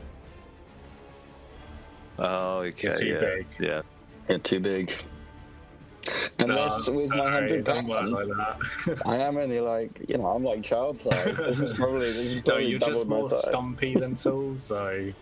[2.19, 2.89] Oh, okay.
[2.89, 3.21] You're too yeah.
[3.21, 3.47] big.
[3.59, 3.83] Yeah.
[4.29, 4.93] You're too big.
[6.39, 8.89] Unless No, with my 100 don't like pounds.
[9.07, 11.37] I am only like, you know, I'm like child size.
[11.37, 13.49] This is probably, this is no, you're just more size.
[13.49, 15.13] stumpy than tall, so.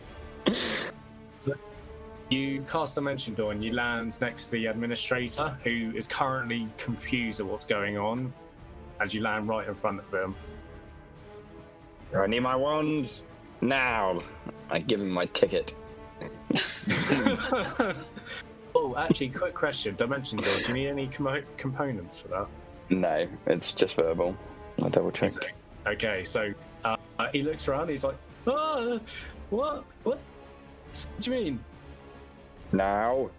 [1.39, 1.55] so
[2.31, 7.41] you cast Dimension Door and you land next to the administrator, who is currently confused
[7.41, 8.33] at what's going on,
[9.01, 10.35] as you land right in front of him.
[12.17, 13.11] I need my wand
[13.61, 14.23] now.
[14.71, 15.75] I give him my ticket.
[18.75, 20.55] oh, actually, quick question: Dimension Door.
[20.61, 22.47] Do you need any com- components for that?
[22.91, 24.37] No, it's just verbal.
[24.83, 25.53] I double checked.
[25.87, 26.53] Okay, so
[26.85, 26.97] uh,
[27.33, 27.89] he looks around.
[27.91, 28.17] He's like,
[28.47, 28.99] "Ah,
[29.51, 29.85] what?
[30.03, 30.19] What?
[30.85, 31.65] What do you mean?"
[32.73, 33.31] Now.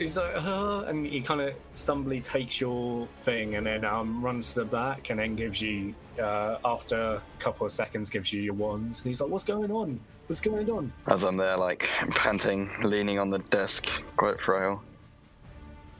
[0.00, 4.54] He's like, uh, and he kind of stumbly takes your thing and then um, runs
[4.54, 8.40] to the back and then gives you, uh, after a couple of seconds, gives you
[8.40, 9.00] your wands.
[9.00, 10.00] And he's like, "What's going on?
[10.26, 13.84] What's going on?" As I'm there, like, panting, leaning on the desk,
[14.16, 14.82] quite frail.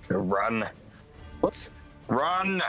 [0.09, 0.65] Run!
[1.43, 1.69] What?
[2.09, 2.63] Run!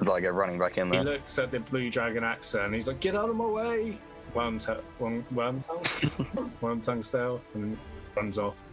[0.00, 1.04] As I go running back in there.
[1.04, 3.96] He looks at the blue dragon axe and he's like, "Get out of my way!"
[4.34, 7.78] Worm, t- worm, Wormtongue, Wormtongue style, and
[8.16, 8.64] runs off.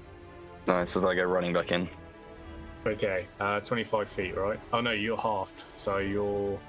[0.68, 1.90] Nice, as I go running back in.
[2.86, 4.60] Okay, uh, 25 feet, right?
[4.74, 6.60] Oh no, you're halved, so you're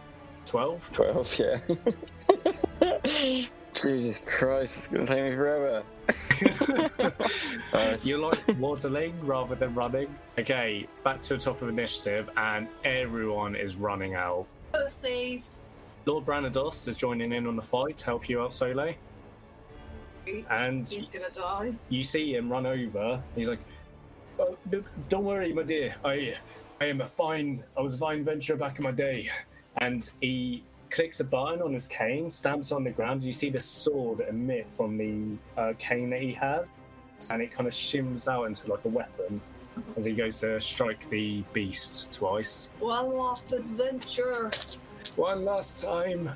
[0.45, 0.93] 12.
[0.93, 1.39] 12,
[2.83, 3.45] yeah.
[3.75, 5.83] Jesus Christ, it's gonna take me forever.
[7.73, 8.05] Nice.
[8.07, 10.15] You're like waddling rather than running.
[10.39, 14.47] Okay, back to the top of initiative, and everyone is running out.
[14.73, 15.59] Pussies.
[16.07, 18.95] Lord Branados is joining in on the fight to help you out, Soleil.
[20.51, 21.75] And He's gonna die.
[21.89, 23.23] you see him run over.
[23.35, 23.74] He's like, d-
[25.09, 25.95] "Don't worry, my dear.
[26.05, 26.35] I,
[26.81, 27.65] I am a fine.
[27.77, 29.31] I was a fine venturer back in my day."
[29.79, 33.25] And he clicks a button on his cane, stamps on the ground.
[33.25, 36.71] You see the sword emit from the uh, cane that he has,
[37.33, 39.41] and it kind of shims out into like a weapon
[39.97, 42.71] as he goes to strike the beast twice.
[42.79, 44.51] One last adventure.
[45.17, 46.31] One last time.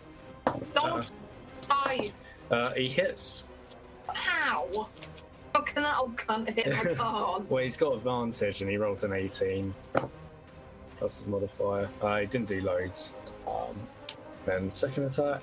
[0.75, 1.11] Don't
[1.61, 2.11] die.
[2.51, 3.47] Uh, he hits.
[4.09, 4.69] How?
[5.59, 7.51] How can that old cunt hit my card?
[7.51, 9.75] Well, he's got advantage and he rolled an 18.
[11.01, 11.91] That's his modifier.
[12.01, 13.13] Uh, he didn't do loads.
[13.45, 13.77] Um,
[14.47, 15.43] then second attack.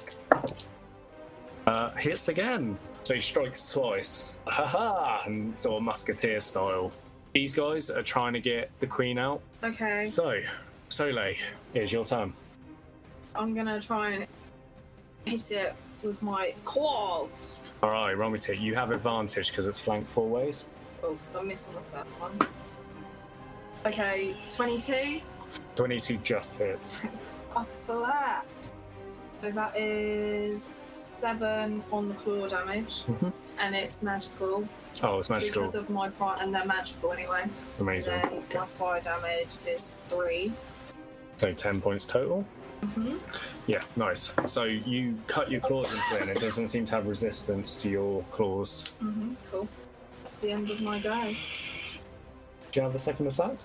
[1.68, 2.78] Uh, hits again.
[3.04, 4.38] So he strikes twice.
[4.48, 5.24] Haha!
[5.26, 6.92] And sort of musketeer style.
[7.34, 9.42] These guys are trying to get the queen out.
[9.66, 10.40] Okay, So,
[10.88, 11.36] Soleil,
[11.74, 12.32] it's your turn.
[13.36, 14.28] I'm gonna try and
[15.26, 15.76] hit it
[16.06, 17.60] with my claws.
[17.84, 18.54] Alright, roll me two.
[18.54, 20.66] You have advantage because it's flanked four ways.
[21.04, 22.40] Oh, because I missed on the first one.
[23.86, 25.22] Okay, 22.
[25.76, 27.02] 22 just hits.
[27.54, 28.44] Fuck for that.
[29.42, 33.32] So that is seven on the claw damage, Mhm.
[33.60, 34.68] and it's magical
[35.04, 35.62] Oh, it's magical.
[35.64, 37.44] because of my pride, and they're magical anyway.
[37.80, 38.22] Amazing.
[38.22, 40.52] Then my fire damage is three.
[41.38, 42.46] So 10 points total.
[42.86, 43.20] Mhm.
[43.68, 44.34] Yeah, nice.
[44.48, 47.90] So you cut your claws into it, and it doesn't seem to have resistance to
[47.90, 48.94] your claws.
[49.04, 49.34] Mm-hmm.
[49.50, 49.68] Cool.
[50.24, 51.34] That's the end of my go.
[52.72, 53.56] Do you have a second attack?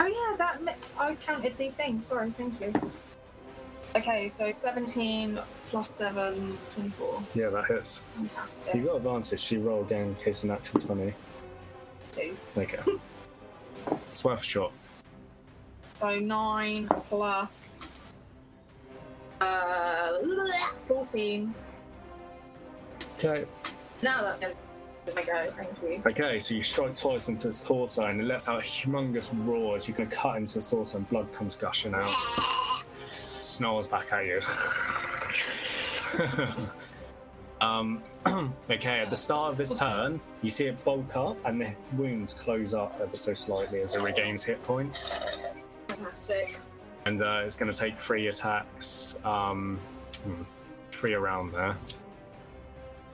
[0.00, 2.00] Oh yeah, that mi- I counted the thing.
[2.00, 2.72] Sorry, thank you.
[3.96, 5.38] Okay, so 17
[5.70, 7.22] plus 7, 24.
[7.34, 8.02] Yeah, that hits.
[8.16, 8.74] Fantastic.
[8.74, 9.40] You got advantage.
[9.40, 11.14] She roll again in case of natural 20.
[12.12, 12.36] Two.
[12.56, 12.78] Okay.
[14.12, 14.72] it's worth a shot.
[15.94, 17.96] So 9 plus
[19.40, 20.18] uh,
[20.86, 21.54] 14.
[23.16, 23.46] Okay.
[24.02, 24.56] Now that's it.
[25.16, 26.02] I go, thank you.
[26.06, 29.76] Okay, so you strike twice into its torso, and it lets out a humongous roar
[29.76, 32.14] as you can cut into its torso, and blood comes gushing out.
[33.10, 34.40] Snarls back at you.
[37.60, 38.02] um,
[38.70, 42.34] okay, at the start of this turn, you see it bulk up, and the wounds
[42.34, 45.18] close up ever so slightly as it regains hit points.
[45.88, 46.60] Fantastic.
[47.04, 49.78] And uh, it's going to take three attacks, um,
[50.24, 50.42] hmm,
[50.90, 51.76] three around there.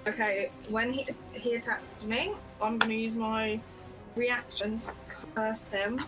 [0.06, 3.58] Okay, when he he attacked me, I'm going to use my
[4.16, 4.92] reaction to
[5.34, 5.98] curse him.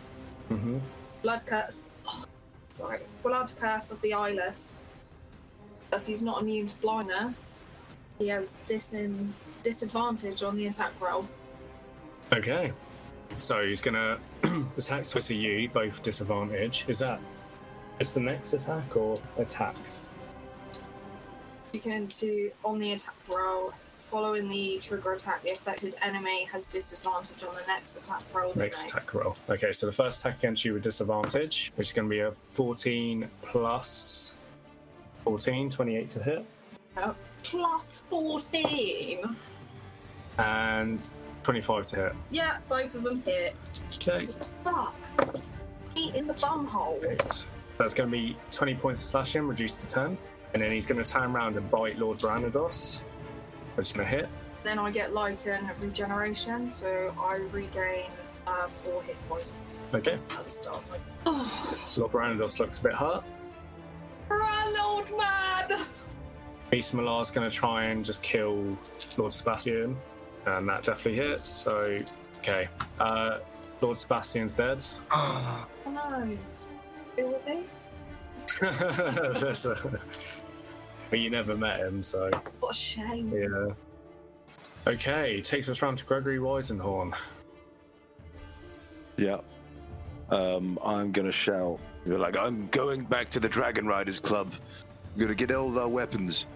[0.50, 0.78] Mm-hmm.
[1.22, 1.90] Blood curse.
[2.06, 2.24] oh,
[2.68, 3.00] sorry.
[3.22, 4.76] Blood curse of the eyeless.
[5.92, 7.62] If he's not immune to blindness,
[8.18, 9.30] he has disin-
[9.62, 11.26] disadvantage on the attack roll.
[12.32, 12.72] Okay.
[13.38, 14.18] So he's gonna
[14.76, 16.84] attack twice at you, both disadvantage.
[16.88, 17.20] Is that
[18.00, 20.04] is the next attack or attacks?
[21.72, 23.72] You can to on the attack roll.
[23.96, 28.52] Following the trigger attack, the affected enemy has disadvantage on the next attack roll.
[28.54, 28.90] Next make.
[28.90, 29.36] attack roll.
[29.48, 33.28] Okay, so the first attack against you with disadvantage, which is gonna be a 14
[33.42, 34.34] plus
[35.24, 36.44] 14, 28 to hit,
[36.98, 39.36] oh, Plus 14.
[40.38, 41.08] and
[41.42, 42.12] 25 to hit.
[42.30, 43.56] Yeah, both of them hit.
[43.96, 44.28] Okay.
[44.62, 44.94] Fuck.
[45.94, 47.02] Eat in the bumhole.
[47.10, 47.46] Eight.
[47.78, 50.18] That's gonna be 20 points of slashing, reduced to 10.
[50.54, 53.00] And then he's gonna turn around and bite Lord Branados,
[53.74, 54.28] which is gonna hit.
[54.62, 55.38] Then I get like
[55.80, 58.10] regeneration, so I regain
[58.46, 60.14] uh, four hit points Okay.
[60.14, 60.76] at the start.
[60.78, 63.24] of my- Oh, Lord Branados looks a bit hurt.
[64.28, 65.86] run, old man!
[66.70, 68.76] Beast Malar's going to try and just kill
[69.16, 69.96] Lord Sebastian,
[70.46, 71.48] and that definitely hits.
[71.48, 71.98] So,
[72.38, 72.68] okay.
[72.98, 73.38] Uh,
[73.80, 74.84] Lord Sebastian's dead.
[75.12, 76.36] Oh no.
[77.16, 77.60] Who was he?
[78.60, 80.00] That's a-
[81.10, 82.30] but you never met him, so
[82.60, 83.32] What a shame.
[83.32, 83.74] yeah.
[84.92, 87.14] Okay, takes us round to Gregory Weisenhorn.
[89.16, 89.38] Yeah.
[90.30, 91.78] Um, I'm gonna shout.
[92.04, 94.52] You're like, I'm going back to the Dragon Riders Club.
[95.14, 96.46] I'm gonna get all our weapons.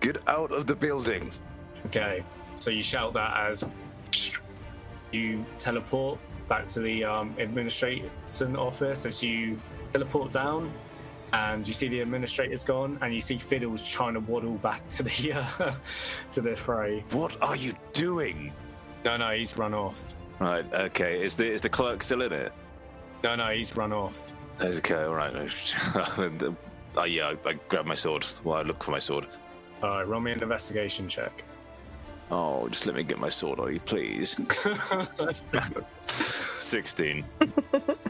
[0.00, 1.30] Get out of the building.
[1.86, 2.24] Okay,
[2.58, 3.64] so you shout that as
[5.12, 6.18] you teleport
[6.48, 9.58] back to the um, administration office as you
[9.92, 10.72] teleport down,
[11.32, 15.02] and you see the administrator's gone, and you see Fiddles trying to waddle back to
[15.02, 15.74] the uh,
[16.30, 17.04] to the fray.
[17.10, 18.52] What are you doing?
[19.04, 20.14] No, no, he's run off.
[20.38, 21.22] Right, okay.
[21.22, 22.52] Is the is the clerk still in it?
[23.22, 24.32] No, no, he's run off.
[24.60, 25.34] Okay, all right.
[26.96, 28.26] Uh, yeah, I, I grab my sword.
[28.42, 29.28] Well, I look for my sword.
[29.82, 31.44] All right, roll me an investigation check.
[32.30, 34.38] Oh, just let me get my sword on you, please.
[36.18, 37.24] 16.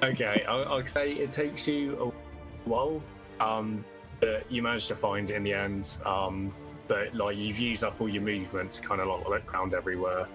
[0.02, 3.00] okay, I'll, I'll say it takes you a while,
[3.38, 3.84] um,
[4.20, 5.98] but you manage to find it in the end.
[6.04, 6.52] Um,
[6.88, 10.26] but like you've used up all your movement to kind of like look around everywhere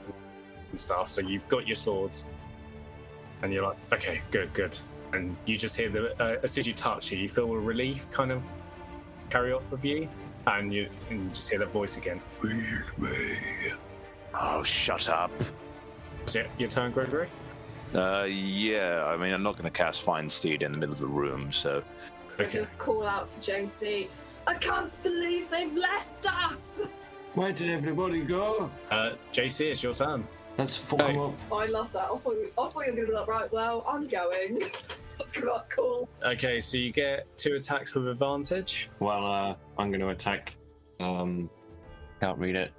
[0.71, 1.09] and stuff.
[1.09, 2.25] So you've got your swords,
[3.41, 4.77] and you're like, okay, good, good.
[5.11, 7.59] And you just hear the uh, as soon as you touch it, you feel a
[7.59, 8.45] relief kind of
[9.29, 10.07] carry off of you,
[10.47, 12.19] and you can just hear the voice again.
[12.25, 12.55] Feed
[12.97, 13.09] me.
[14.33, 15.31] Oh, shut up.
[16.27, 17.29] Is it your turn, Gregory?
[17.93, 20.99] Uh, yeah, I mean, I'm not going to cast Find Steed in the middle of
[20.99, 21.83] the room, so.
[22.39, 24.07] I just call out to JC.
[24.47, 26.87] I can't believe they've left us.
[27.35, 28.71] Where did everybody go?
[28.89, 30.27] Uh, JC, it's your turn.
[30.57, 31.19] Let's fuck 'em Hey.
[31.19, 31.33] up.
[31.51, 32.05] I love that.
[32.05, 34.57] I thought, you- I thought you were going to be like, right, well, I'm going.
[35.23, 36.09] That's not cool.
[36.21, 38.89] Okay, so you get two attacks with advantage.
[38.99, 40.55] Well, uh, I'm going to attack.
[40.99, 41.49] Um,
[42.19, 42.73] can't read it.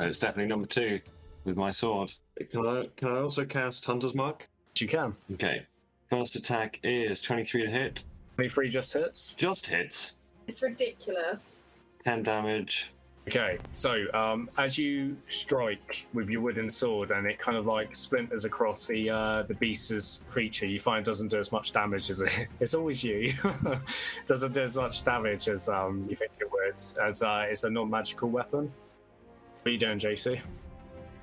[0.00, 1.00] Uh, It's definitely number two
[1.44, 2.12] with my sword.
[2.52, 2.88] Can I?
[2.96, 4.48] Can I also cast Hunter's Mark?
[4.78, 5.14] You can.
[5.32, 5.66] Okay.
[6.08, 8.04] First attack is 23 to hit.
[8.36, 9.34] 23 just hits.
[9.34, 10.14] Just hits.
[10.46, 11.64] It's ridiculous.
[12.04, 12.92] 10 damage.
[13.28, 17.94] Okay, so um, as you strike with your wooden sword and it kind of like
[17.94, 22.08] splinters across the uh, the beast's creature, you find it doesn't do as much damage
[22.08, 22.48] as it.
[22.60, 23.34] It's always you.
[24.26, 27.70] doesn't do as much damage as um, you think it would, as uh, it's a
[27.70, 28.72] non-magical weapon.
[29.60, 30.40] What are you doing, JC?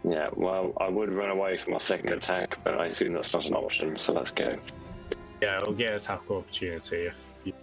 [0.07, 3.47] Yeah, well, I would run away from my second attack, but I assume that's not
[3.47, 4.59] an option, so let's go.
[5.41, 7.53] Yeah, it'll get attack opportunity if you.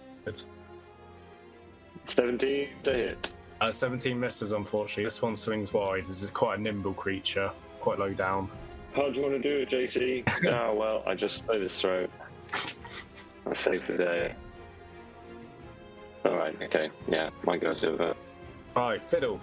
[2.03, 3.33] 17 to hit.
[3.63, 5.05] Uh, 17 misses, unfortunately.
[5.05, 6.01] This one swings wide.
[6.05, 7.49] This is quite a nimble creature,
[7.79, 8.49] quite low down.
[8.93, 10.51] How do you want to do it, JC?
[10.51, 12.09] oh, well, I just slit his throat.
[13.49, 14.35] I saved the day.
[16.25, 16.89] Alright, okay.
[17.07, 18.13] Yeah, my go's over.
[18.75, 19.39] Right, Fiddle,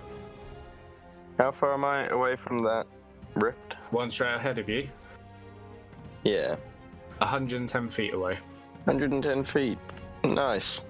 [1.39, 2.87] How far am I away from that
[3.37, 3.75] rift?
[3.91, 4.87] one straight ahead of you,
[6.25, 6.57] Yeah,
[7.19, 8.39] 110 feet away.
[8.85, 9.79] 110 feet.
[10.25, 10.81] Nice.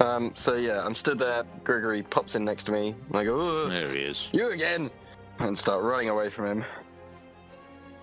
[0.00, 1.44] Um, so yeah, I'm stood there.
[1.64, 2.94] Gregory pops in next to me.
[3.08, 4.28] and I go, "Ugh, There he is.
[4.32, 4.90] you again,
[5.38, 6.64] and start running away from him.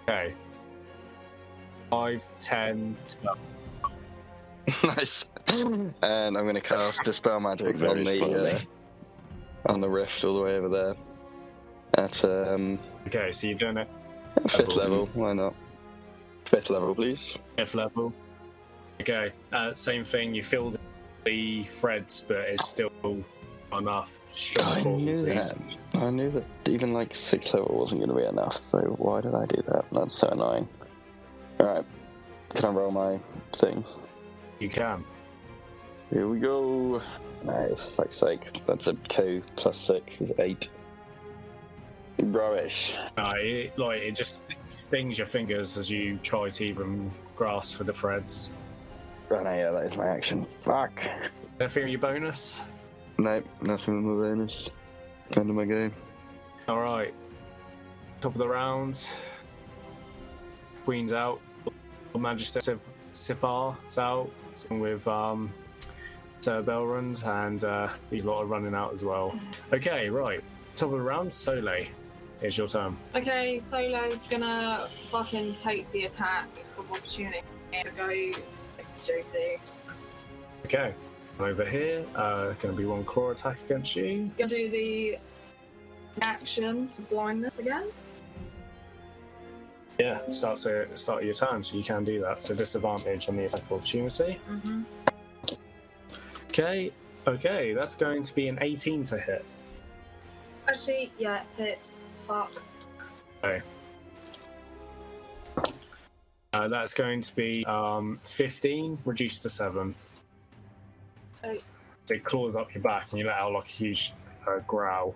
[0.03, 0.33] Okay.
[1.89, 2.97] 5, 10,
[4.83, 5.25] nice.
[5.47, 8.59] And I'm going to cast dispel magic Very on the uh,
[9.67, 10.95] on the rift all the way over there.
[11.93, 12.77] At um,
[13.07, 13.87] Okay, so you're doing it
[14.49, 15.09] fifth level.
[15.13, 15.55] Why not?
[16.45, 17.37] Fifth level, please.
[17.57, 18.13] Fifth level.
[19.01, 20.33] Okay, uh, same thing.
[20.33, 20.73] You feel
[21.23, 22.91] the threads, but it's still
[23.71, 24.19] not enough.
[24.59, 25.55] I knew that.
[25.93, 28.59] I knew that even like six level wasn't going to be enough.
[28.71, 29.85] So why did I do that?
[29.91, 30.67] That's so annoying.
[31.59, 31.85] All right,
[32.53, 33.19] can I roll my
[33.53, 33.83] thing?
[34.59, 35.03] You can.
[36.09, 37.01] Here we go.
[37.43, 38.61] Nice, for fuck's sake.
[38.65, 40.69] That's a two plus six is eight.
[42.19, 42.95] Rubbish.
[43.17, 47.83] Uh, it, like it just stings your fingers as you try to even grasp for
[47.83, 48.53] the threads.
[49.29, 50.45] Oh no, yeah, that is my action.
[50.45, 51.01] Fuck.
[51.59, 52.61] Anything on your bonus?
[53.17, 54.69] Nope, nothing with my bonus.
[55.35, 55.93] End of my game.
[56.67, 57.13] All right.
[58.21, 59.05] Top of the round.
[60.83, 61.41] Queen's out.
[62.13, 64.29] Her Majesty Sif- Sifar's out
[64.69, 65.53] with um,
[66.39, 69.37] Sir Belrund, and uh, these lot are running out as well.
[69.73, 70.41] Okay, right.
[70.75, 71.87] Top of the round, Soleil.
[72.41, 72.95] It's your turn.
[73.15, 76.47] Okay, Solo's gonna fucking take the attack
[76.77, 77.41] of opportunity
[77.73, 78.31] to go
[78.77, 79.71] next to JC.
[80.65, 80.93] Okay.
[81.39, 84.31] Over here, uh, going to be one claw attack against you.
[84.37, 85.19] Gonna do the
[86.21, 87.85] action for blindness again.
[89.99, 92.41] Yeah, starts at start of your turn, so you can do that.
[92.41, 94.39] So disadvantage on the attack of opportunity.
[94.49, 94.81] Mm-hmm.
[96.49, 96.91] Okay,
[97.27, 99.45] okay, that's going to be an 18 to hit.
[100.67, 101.99] Actually, yeah, hits.
[102.27, 102.51] Fuck.
[103.43, 103.61] Okay.
[106.57, 109.93] Uh, that's going to be um, 15, reduced to 7.
[111.43, 111.57] Oh.
[112.05, 114.13] So it claws up your back and you let out like a huge
[114.47, 115.13] uh, growl.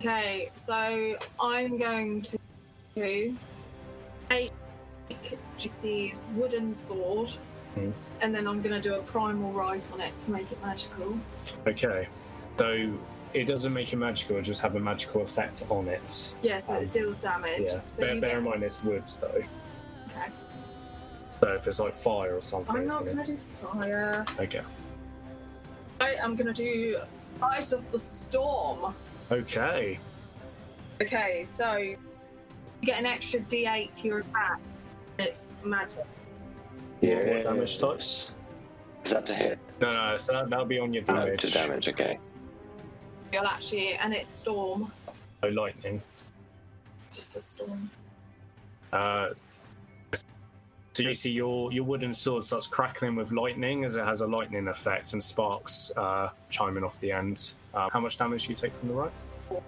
[0.00, 2.38] Okay, so I'm going to
[2.94, 4.54] take
[5.58, 7.28] JC's wooden sword,
[7.74, 7.90] Hmm.
[8.22, 11.18] and then I'm gonna do a primal rite on it to make it magical.
[11.66, 12.08] Okay,
[12.58, 12.92] so
[13.34, 16.34] it doesn't make it magical, it just have a magical effect on it.
[16.42, 17.60] Yeah, so Um, it deals damage.
[17.66, 18.38] Yeah, So bear, you bear get.
[18.38, 19.28] in mind it's woods though.
[20.08, 20.26] Okay.
[21.42, 23.14] So if it's like fire or something, I'm not gonna...
[23.16, 24.24] gonna do fire.
[24.38, 24.62] Okay.
[26.00, 26.98] I am gonna do
[27.42, 28.94] Eyes of the Storm.
[29.30, 29.98] Okay.
[31.00, 31.96] Okay, so you
[32.82, 34.60] get an extra D8 to your attack.
[35.18, 36.04] It's magic.
[37.00, 37.34] Yeah.
[37.34, 38.30] what damage types?
[39.04, 39.58] Is that to hit?
[39.80, 41.40] No, no, so that, that'll be on your No, damage.
[41.40, 42.18] to damage, okay.
[43.32, 44.92] You'll actually, and it's storm.
[45.42, 46.02] Oh, lightning.
[47.12, 47.90] Just a storm.
[48.92, 49.30] Uh,
[50.92, 54.26] so you see your your wooden sword starts crackling with lightning as it has a
[54.26, 57.54] lightning effect and sparks uh, chiming off the end.
[57.72, 59.12] Uh, how much damage do you take from the right?
[59.38, 59.62] Four.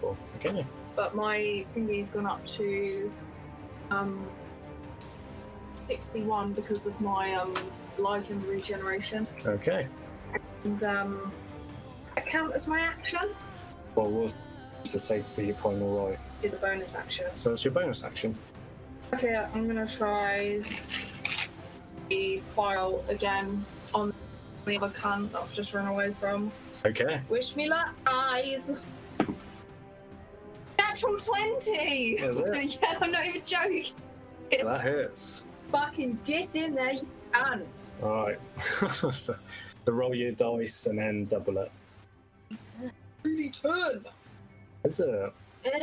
[0.00, 0.16] Four.
[0.36, 0.66] Okay.
[0.94, 3.10] But my finger's gone up to
[3.90, 4.28] um
[5.74, 7.54] 61 because of my um
[7.96, 9.26] Lycan regeneration.
[9.46, 9.86] Okay.
[10.64, 11.32] And um
[12.26, 13.30] count as my action?
[13.94, 14.28] Well, we'll
[14.84, 16.18] to say to do your point all right.
[16.42, 17.26] Is a bonus action.
[17.34, 18.36] So it's your bonus action.
[19.14, 20.60] Okay, I'm gonna try
[22.08, 23.64] the file again
[23.94, 24.12] on
[24.64, 26.50] the other cunt that I've just run away from.
[26.84, 27.20] Okay.
[27.28, 28.72] Wish me luck, guys.
[30.78, 31.72] Natural 20!
[31.72, 32.78] Is it?
[32.82, 33.92] yeah, I'm not even joking.
[34.50, 35.44] That hurts.
[35.72, 37.90] Fucking get in there, you cunt.
[38.02, 38.38] Alright.
[38.92, 39.36] so, so
[39.86, 41.72] roll your dice and then double it.
[43.22, 44.04] Really turn.
[44.84, 45.32] Is it?
[45.64, 45.82] It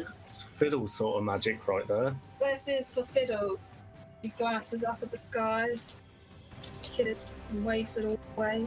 [0.00, 0.08] is.
[0.24, 2.14] It's fiddle sort of magic right there.
[2.40, 3.58] This is for Fiddle.
[4.22, 5.70] He glances up at the sky,
[6.98, 8.66] and waves it all away.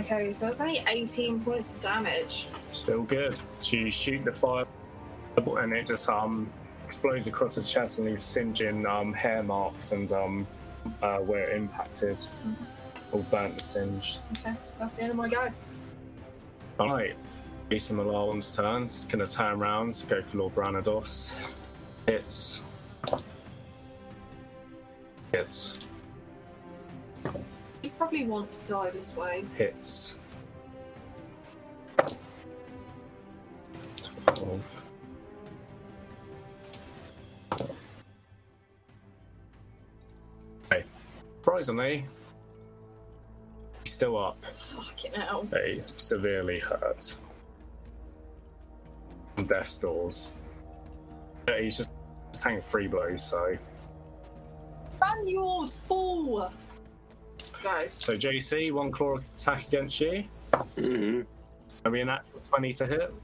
[0.00, 2.46] Okay, so it's only 18 points of damage.
[2.72, 3.38] Still good.
[3.62, 4.64] You shoot the fire
[5.36, 6.50] and it just um
[6.84, 10.46] explodes across his chest and he's singeing um hair marks and um
[11.02, 12.18] uh, where it impacted.
[13.12, 14.20] All burnt and singed.
[14.38, 15.48] Okay, that's the end of my go.
[16.78, 17.16] Alright.
[17.70, 18.84] Lisa Malawan's turn.
[18.84, 21.34] It's gonna turn around, go for Lord Branados.
[22.06, 22.62] Hits.
[25.32, 25.88] Hits.
[27.82, 29.44] You probably want to die this way.
[29.56, 30.16] Hits.
[34.24, 34.82] 12.
[40.72, 40.84] Okay.
[41.36, 42.04] Surprisingly,
[43.98, 44.44] still up.
[44.44, 45.42] Fucking hell.
[45.50, 47.18] They severely hurt.
[49.36, 50.32] On death's doors.
[51.44, 51.90] But he's just
[52.30, 53.58] taking three blows, so.
[55.02, 56.52] Run, you old fool!
[57.60, 57.80] Go.
[57.96, 60.22] So, JC, one claw attack against you.
[60.52, 61.22] Mm-hmm.
[61.84, 63.14] Are we a natural 20 to hit?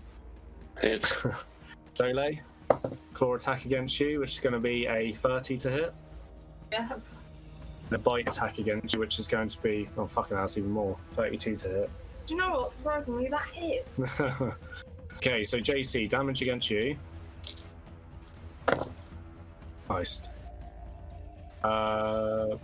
[0.80, 1.24] Hit.
[1.94, 2.30] Sole,
[3.12, 5.94] claw attack against you, which is going to be a 30 to hit.
[6.72, 6.88] Yeah.
[7.95, 10.73] And a bite attack against you, which is going to be, oh, fucking that's even
[10.73, 11.91] more, 32 to hit.
[12.27, 12.73] Do you know what?
[12.73, 14.21] Surprisingly, that hits.
[15.19, 16.97] okay, so JC, damage against you.
[19.89, 20.23] Nice.
[21.62, 22.57] Uh,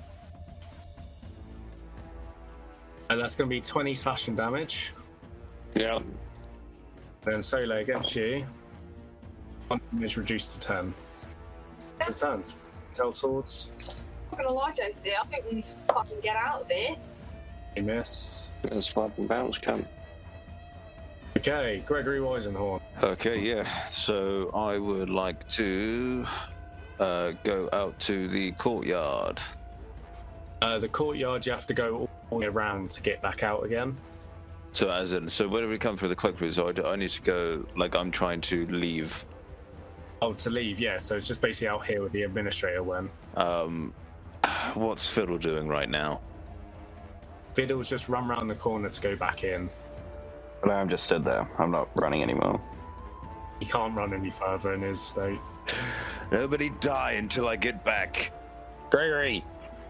[3.09, 4.95] and that's going to be 20 slashing damage.
[5.77, 6.01] Yeah.
[7.23, 8.45] Then Sole against you.
[9.69, 10.95] One is reduced to 10.
[12.01, 12.57] It's a turns.
[12.93, 13.71] Tell swords.
[14.33, 16.97] I'm not gonna lie, JC, I think we need to fucking get out of here.
[17.77, 18.49] You miss.
[18.71, 19.87] Let's flap and bounce, cunt.
[21.37, 22.81] Okay, Gregory Weisenhorn.
[23.03, 23.65] Okay, yeah.
[23.91, 26.27] So I would like to
[26.99, 29.41] uh, go out to the courtyard.
[30.63, 33.65] Uh, the courtyard, you have to go all the way around to get back out
[33.65, 33.97] again.
[34.73, 36.95] So as in, so when we come through the cloak room, so I, d- I
[36.97, 37.65] need to go.
[37.77, 39.25] Like I'm trying to leave.
[40.23, 40.99] Oh, to leave, yeah.
[40.99, 43.11] So it's just basically out here with the administrator went.
[43.37, 43.95] Um,
[44.75, 46.21] what's Fiddle doing right now?
[47.55, 49.69] Fiddle's just run round the corner to go back in.
[50.63, 51.49] But I'm just stood there.
[51.59, 52.61] I'm not running anymore.
[53.59, 55.39] He can't run any further in his state.
[56.33, 58.33] Nobody die until I get back.
[58.91, 59.45] Gregory,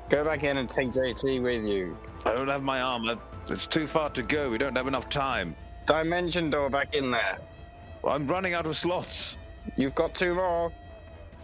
[0.08, 1.96] go back in and take JC with you.
[2.24, 3.16] I don't have my armor.
[3.48, 4.50] It's too far to go.
[4.50, 5.56] We don't have enough time.
[5.86, 7.38] Dimension door back in there.
[8.06, 9.38] I'm running out of slots.
[9.76, 10.72] You've got two more.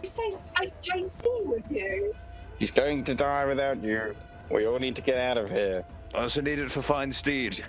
[0.01, 2.13] You say take JC with you?
[2.57, 4.15] He's going to die without you.
[4.49, 5.85] We all need to get out of here.
[6.15, 7.63] I also need it for find steed.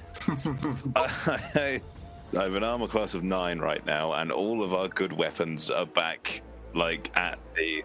[0.97, 1.81] I,
[2.37, 5.71] I have an armor class of nine right now, and all of our good weapons
[5.71, 6.43] are back,
[6.75, 7.83] like at the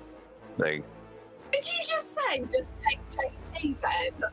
[0.59, 0.83] thing.
[1.51, 4.29] Did you just say just take JC then?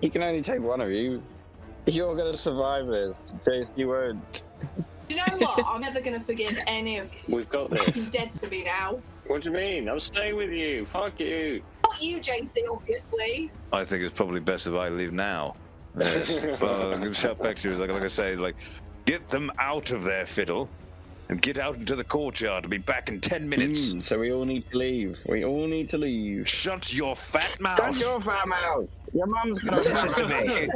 [0.00, 1.22] He can only take one of you.
[1.86, 3.18] You're gonna survive this.
[3.44, 4.42] JC won't.
[5.08, 5.64] Do you know what?
[5.66, 7.36] I'm never gonna forgive any of you.
[7.36, 7.94] We've got this.
[7.94, 9.00] He's dead to me now.
[9.26, 9.88] What do you mean?
[9.88, 10.86] I'm staying with you.
[10.86, 11.62] Fuck you.
[11.84, 13.50] Not you, JC, obviously.
[13.72, 15.56] I think it's probably best if I leave now.
[15.98, 16.40] Yes.
[16.60, 18.56] well, I'm gonna shout back to you, like, like I say, like,
[19.04, 20.68] get them out of their fiddle,
[21.32, 22.64] and get out into the courtyard.
[22.64, 23.94] I'll be back in ten minutes.
[23.94, 25.18] Mm, so we all need to leave.
[25.26, 26.46] We all need to leave.
[26.46, 27.78] Shut your fat mouth.
[27.78, 29.02] Shut your fat mouth.
[29.14, 30.68] Your mum's gonna Listen to me.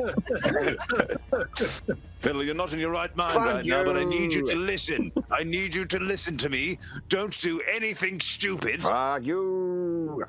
[2.20, 4.47] Fiddle, you're not in your right mind Fuck right now, but I need you you.
[4.47, 5.12] to listen.
[5.31, 6.78] I need you to listen to me.
[7.11, 8.83] Don't do anything stupid.
[8.83, 10.24] Fuck you.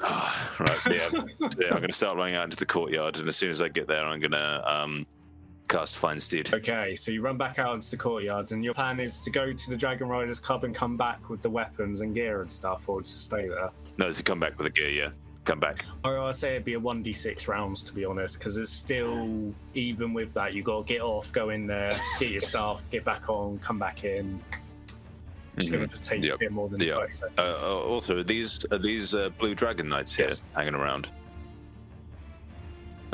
[0.00, 1.08] right, yeah.
[1.12, 3.68] Yeah, I'm going to start running out into the courtyard, and as soon as I
[3.68, 5.06] get there, I'm going to um,
[5.68, 6.52] cast Find Steed.
[6.54, 9.52] Okay, so you run back out into the courtyard, and your plan is to go
[9.52, 12.88] to the Dragon Riders Club and come back with the weapons and gear and stuff,
[12.88, 13.70] or to stay there.
[13.98, 15.10] No, to come back with the gear, yeah.
[15.44, 15.84] Come back.
[16.04, 20.14] Or I'd say it'd be a 1d6 rounds, to be honest, because it's still, even
[20.14, 23.28] with that, you got to get off, go in there, get your stuff, get back
[23.28, 24.40] on, come back in.
[25.56, 26.34] It's going to take Yep.
[26.34, 26.94] a bit more than Yeah.
[26.96, 27.38] 30 seconds.
[27.38, 30.42] Uh, uh, also, are these are these uh, blue dragon knights here Yes.
[30.54, 31.08] hanging around?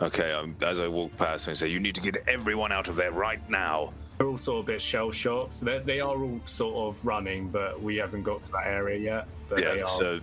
[0.01, 2.89] Okay, um, as I walk past, them, I say, "You need to get everyone out
[2.89, 5.53] of there right now." They're all sort of a bit shell shocked.
[5.55, 9.29] So they're- all sort of running, but we haven't got to that area yet.
[9.49, 9.83] But they yeah.
[9.83, 9.89] are.
[9.89, 10.21] So,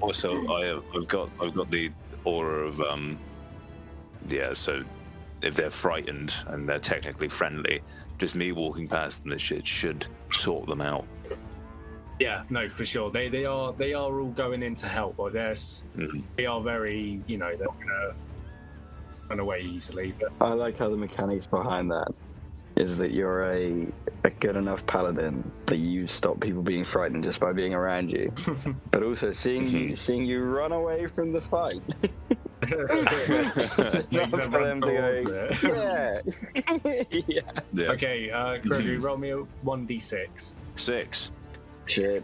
[0.00, 1.90] also, I have, I've got I've got the
[2.24, 3.18] aura of um,
[4.28, 4.52] yeah.
[4.52, 4.82] So,
[5.42, 7.82] if they're frightened and they're technically friendly,
[8.18, 11.06] just me walking past them, this shit should sort them out.
[12.18, 13.10] Yeah, no, for sure.
[13.10, 15.18] They they are they are all going in to help.
[15.18, 16.22] Like they're Mhm.
[16.36, 18.14] they are very you know they're gonna
[19.30, 20.12] run away easily.
[20.18, 22.12] But I like how the mechanics behind that
[22.76, 23.86] is that you're a,
[24.24, 28.32] a good enough paladin that you stop people being frightened just by being around you,
[28.90, 31.80] but also seeing you seeing you run away from the fight.
[34.10, 35.62] makes them run towards go, it.
[35.64, 36.20] yeah,
[37.26, 37.40] yeah.
[37.72, 37.86] Yeah.
[37.92, 40.54] Okay, uh, Gregory, roll me a one d six.
[40.76, 41.32] Six.
[41.86, 42.22] Shit.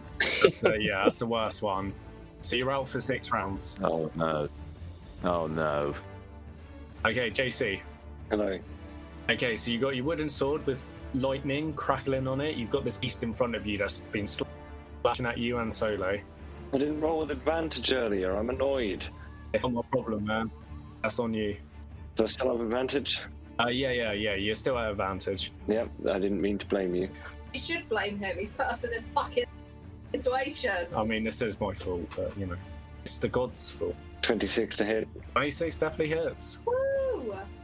[0.51, 1.91] So yeah, that's the worst one.
[2.43, 3.77] So you're out for six rounds.
[3.83, 4.49] Oh no.
[5.25, 5.95] Oh no.
[7.05, 7.81] Okay, JC.
[8.31, 8.59] Hello.
[9.29, 12.57] Okay, so you got your wooden sword with lightning crackling on it.
[12.57, 16.19] You've got this beast in front of you that's been slashing at you and Solo.
[16.73, 18.37] I didn't roll with advantage earlier.
[18.37, 19.07] I'm annoyed.
[19.55, 20.51] Not my problem, man.
[21.03, 21.57] That's on you.
[22.17, 23.21] Do I still have advantage?
[23.59, 24.35] Uh, yeah, yeah, yeah.
[24.35, 25.53] You're still at advantage.
[25.69, 27.09] Yep, I didn't mean to blame you.
[27.55, 28.37] You should blame him.
[28.39, 29.45] He's put us in this fucking
[30.13, 30.87] situation.
[30.95, 32.57] I mean, this is my fault, but you know,
[33.03, 33.95] it's the gods' fault.
[34.23, 35.09] 26 to hit.
[35.33, 36.61] 26 definitely hits.
[36.67, 36.75] Woo!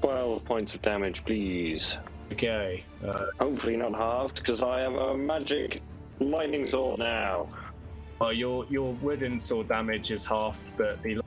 [0.01, 1.99] 12 points of damage, please.
[2.32, 2.85] Okay.
[3.07, 5.82] Uh, Hopefully not halved, because I have a magic
[6.20, 7.49] lightning sword now.
[8.20, 11.20] well, your your wooden sword damage is halved, but the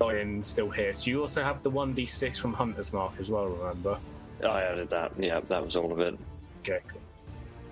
[0.00, 1.06] lion still hits.
[1.06, 3.98] You also have the 1d6 from Hunter's Mark as well, remember?
[4.44, 5.12] I added that.
[5.18, 6.18] Yeah, that was all of it.
[6.60, 7.00] Okay, cool.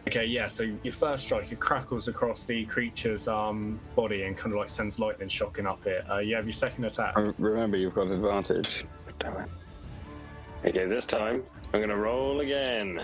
[0.08, 4.52] Okay, yeah, so your first strike, it crackles across the creature's um, body and kind
[4.54, 6.04] of like sends lightning shocking up it.
[6.10, 7.16] Uh, you have your second attack.
[7.16, 8.84] Um, Remember, you've got advantage.
[9.18, 9.48] Damn it.
[10.64, 11.42] Okay, this time
[11.72, 13.02] I'm gonna roll again.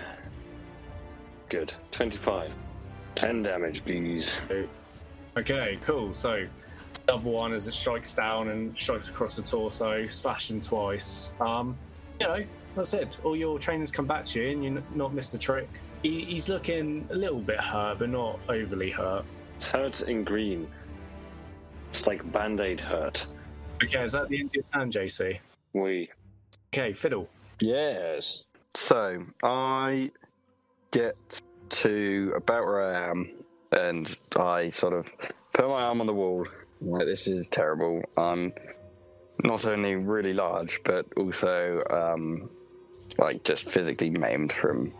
[1.49, 1.73] Good.
[1.91, 2.51] 25.
[3.15, 4.39] 10 damage, please.
[5.35, 6.13] Okay, cool.
[6.13, 6.45] So,
[7.07, 11.31] the other one as it strikes down and strikes across the torso, slashing twice.
[11.39, 11.75] Um,
[12.19, 12.43] you know,
[12.75, 13.17] that's it.
[13.23, 15.67] All your trainers come back to you and you not missed the trick.
[16.03, 19.25] He, he's looking a little bit hurt, but not overly hurt.
[19.55, 20.67] It's hurt in green.
[21.89, 23.25] It's like band aid hurt.
[23.83, 25.39] Okay, is that the end of your turn, JC?
[25.73, 26.09] We.
[26.73, 27.27] Okay, Fiddle.
[27.59, 28.43] Yes.
[28.75, 30.11] So I
[30.91, 31.15] get
[31.69, 33.31] to about where I am,
[33.71, 35.07] and I sort of
[35.53, 36.47] put my arm on the wall.
[36.79, 38.03] Like, this is terrible.
[38.15, 38.53] I'm
[39.43, 42.49] not only really large, but also um,
[43.17, 44.93] like just physically maimed from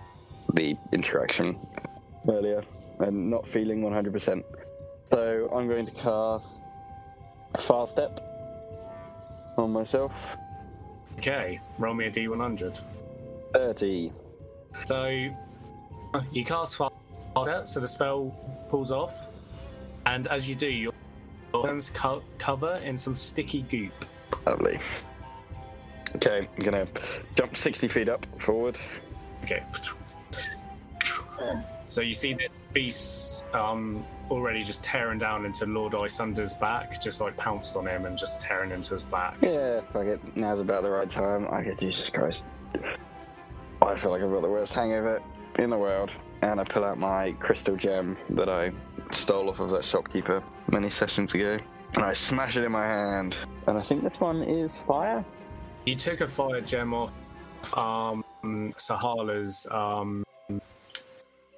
[0.54, 1.58] the interaction
[2.28, 2.64] earlier,
[3.00, 4.44] and not feeling 100%.
[5.12, 6.56] So I'm going to cast
[7.54, 8.20] a fast step
[9.58, 10.38] on myself.
[11.18, 12.84] Okay, roll me a d100.
[13.54, 14.12] 30.
[14.86, 15.30] So
[16.32, 16.90] you cast fire,
[17.66, 18.36] so the spell
[18.70, 19.28] pulls off,
[20.06, 20.94] and as you do, your
[21.66, 24.06] hands co- cover in some sticky goop.
[24.46, 24.80] Lovely.
[26.16, 26.88] Okay, I'm gonna
[27.36, 28.78] jump 60 feet up forward.
[29.44, 29.64] Okay.
[31.88, 37.22] So you see this beast um, already just tearing down into Lord Isunder's back, just
[37.22, 39.38] like pounced on him and just tearing into his back.
[39.42, 40.38] Yeah, fuck it.
[40.38, 41.48] Now's about the right time.
[41.52, 42.44] I get Jesus Christ.
[43.82, 45.22] I feel like I've got the worst hangover
[45.60, 46.12] in the world.
[46.42, 48.72] And I pull out my crystal gem that I
[49.12, 51.58] stole off of that shopkeeper many sessions ago.
[51.94, 53.38] And I smash it in my hand.
[53.66, 55.24] And I think this one is fire.
[55.86, 57.14] You took a fire gem off
[57.76, 60.24] um, Sahala's um,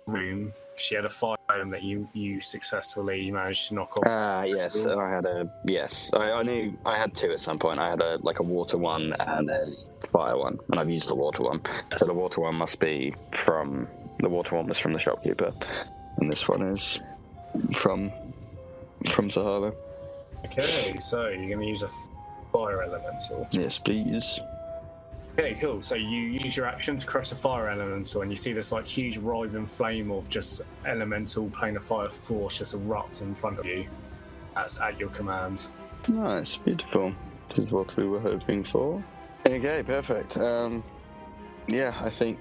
[0.07, 0.53] room.
[0.79, 4.03] She had a fire gem that you, you successfully managed to knock off.
[4.05, 4.71] Ah, yes.
[4.71, 4.99] Crystal.
[4.99, 6.09] I had a yes.
[6.13, 7.79] I, I knew I had two at some point.
[7.79, 9.67] I had a like a water one and a
[10.11, 11.61] fire one, and I've used the water one.
[11.91, 11.99] Yes.
[11.99, 13.87] So the water one must be from
[14.19, 15.53] the water one was from the shopkeeper,
[16.17, 16.99] and this one is
[17.77, 18.11] from
[19.09, 19.73] from Sahara.
[20.45, 21.89] Okay, so you're going to use a
[22.51, 23.47] fire elemental.
[23.51, 24.39] Yes, please.
[25.39, 25.81] Okay, cool.
[25.81, 28.85] So you use your action to crush a fire elemental, and you see this like
[28.85, 33.65] huge writhing flame of just elemental plane of fire force just erupt in front of
[33.65, 33.87] you.
[34.53, 35.67] That's at your command.
[36.09, 37.13] Nice, beautiful.
[37.49, 39.01] This is what we were hoping for.
[39.45, 40.35] Okay, perfect.
[40.35, 40.83] Um,
[41.67, 42.37] yeah, I think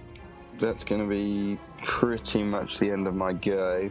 [0.58, 3.88] that's going to be pretty much the end of my go.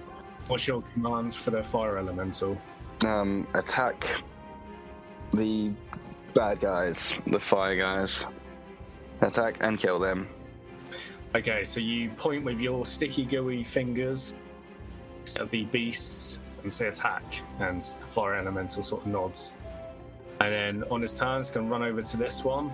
[0.48, 2.58] What's your command for the fire elemental?
[3.06, 4.06] um, attack
[5.34, 5.72] the
[6.34, 8.26] bad guys, the fire guys.
[9.22, 10.28] Attack and kill them.
[11.36, 14.34] Okay, so you point with your sticky gooey fingers
[15.40, 17.24] at the beasts and say attack,
[17.60, 19.58] and the fire elemental sort of nods.
[20.40, 22.72] And then on his turn, it's going to run over to this one,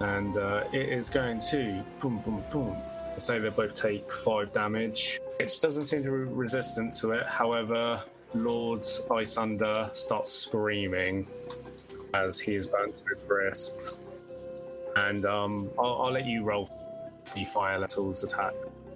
[0.00, 2.76] and uh, it is going to boom, boom, boom.
[3.16, 5.20] So they both take five damage.
[5.38, 7.26] It doesn't seem to be resistant to it.
[7.26, 8.02] However,
[8.34, 11.26] Lord Ice Under starts screaming
[12.12, 13.98] as he is burnt to a crisp.
[14.96, 16.70] And um, I'll, I'll let you roll
[17.34, 18.54] the fire elemental's attack.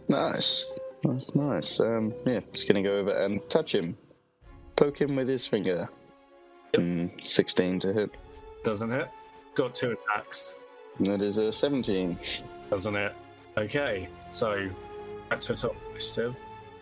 [0.09, 0.67] Nice.
[1.03, 1.81] That's nice.
[1.81, 3.97] Um, yeah, just gonna go over and touch him.
[4.77, 5.89] Poke him with his finger.
[6.75, 8.11] Mm, 16 to hit.
[8.65, 9.09] Doesn't hit.
[9.55, 10.55] Got two attacks.
[11.01, 12.19] That is a 17.
[12.71, 13.15] Doesn't it?
[13.57, 14.69] Okay, so
[15.29, 16.37] back to top initiative.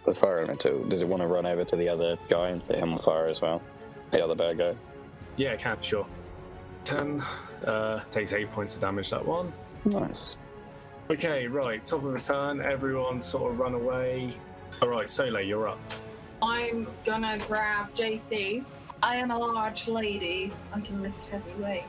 [0.05, 2.79] The fire elemental, does it want to run over to the other guy and set
[2.79, 3.61] him on fire as well?
[4.13, 4.75] The other bad guy?
[5.37, 6.07] Yeah, it can, sure.
[6.85, 7.23] 10
[7.67, 9.53] uh, takes 8 points of damage, that one.
[9.85, 10.37] Nice.
[11.11, 14.35] Okay, right, top of the turn, everyone sort of run away.
[14.83, 15.79] Alright, Sole, you're up.
[16.43, 18.65] I'm gonna grab JC.
[19.03, 20.53] I am a large lady.
[20.75, 21.85] I can lift heavy weight.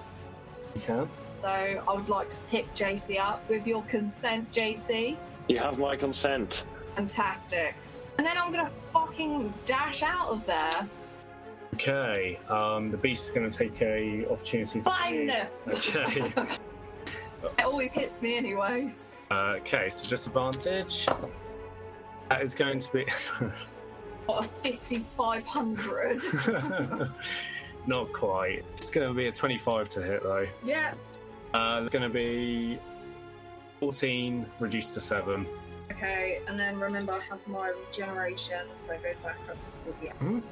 [0.76, 1.10] You can.
[1.24, 5.18] So I would like to pick JC up with your consent, JC.
[5.48, 6.64] You have my consent.
[6.96, 7.76] Fantastic.
[8.18, 10.88] And then I'm gonna fucking dash out of there.
[11.74, 14.80] Okay, um, the beast is going to take a opportunity.
[14.80, 15.96] to- Blindness!
[15.98, 16.32] Okay.
[17.60, 18.92] It always hits me anyway.
[19.30, 21.06] Uh, okay, so disadvantage.
[22.30, 23.06] That is going to be.
[24.26, 26.22] What a 5500.
[27.88, 28.66] Not quite.
[28.76, 30.46] It's going to be a 25 to hit, though.
[30.66, 30.96] yeah.
[31.54, 32.78] Uh, it's going to be
[33.80, 35.48] 14 reduced to 7.
[35.94, 40.20] Okay, and then remember I have my regeneration, so it goes back up to 48.
[40.20, 40.44] Mhm.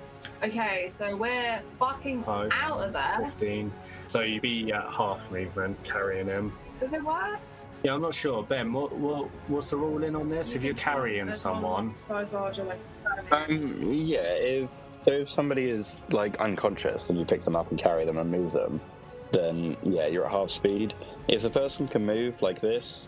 [0.43, 3.19] Okay, so we're fucking Five, out of there.
[3.23, 3.71] 15.
[4.07, 6.51] So you'd be at half movement carrying him.
[6.79, 7.39] Does it work?
[7.83, 8.41] Yeah, I'm not sure.
[8.43, 10.55] Ben, what, what, what's the ruling on this?
[10.55, 11.95] If you're carrying someone.
[11.97, 12.79] Size larger, like
[13.31, 14.69] Um, yeah, if,
[15.03, 18.31] so if somebody is like unconscious and you pick them up and carry them and
[18.31, 18.81] move them,
[19.31, 20.93] then yeah, you're at half speed.
[21.27, 23.07] If the person can move like this,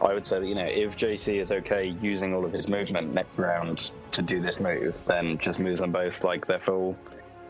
[0.00, 3.14] I would say that, you know, if JC is okay using all of his movement
[3.14, 6.96] next round to do this move, then just move them both like their full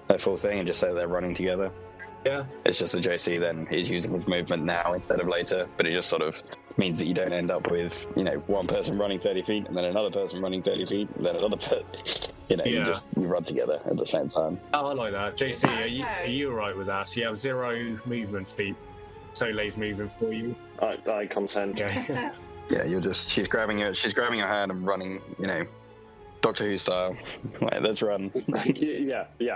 [0.09, 1.71] their full thing and just say they're running together.
[2.25, 2.45] Yeah.
[2.65, 5.93] It's just that JC then is using his movement now instead of later, but it
[5.93, 6.41] just sort of
[6.77, 9.77] means that you don't end up with, you know, one person running 30 feet and
[9.77, 11.85] then another person running 30 feet and then another person,
[12.49, 14.59] you know, you just you run together at the same time.
[14.75, 15.37] Oh, I like that.
[15.37, 17.07] JC, are you, are you alright with that?
[17.07, 18.75] So you have zero movement speed.
[19.37, 20.57] Soleil's moving for you.
[20.81, 21.81] I, I consent.
[21.81, 22.31] Okay.
[22.69, 25.65] Yeah, you're just, she's grabbing your, she's grabbing your hand and running, you know,
[26.43, 27.17] Doctor Who style.
[27.61, 28.33] Right, let's run.
[28.75, 29.55] yeah, yeah.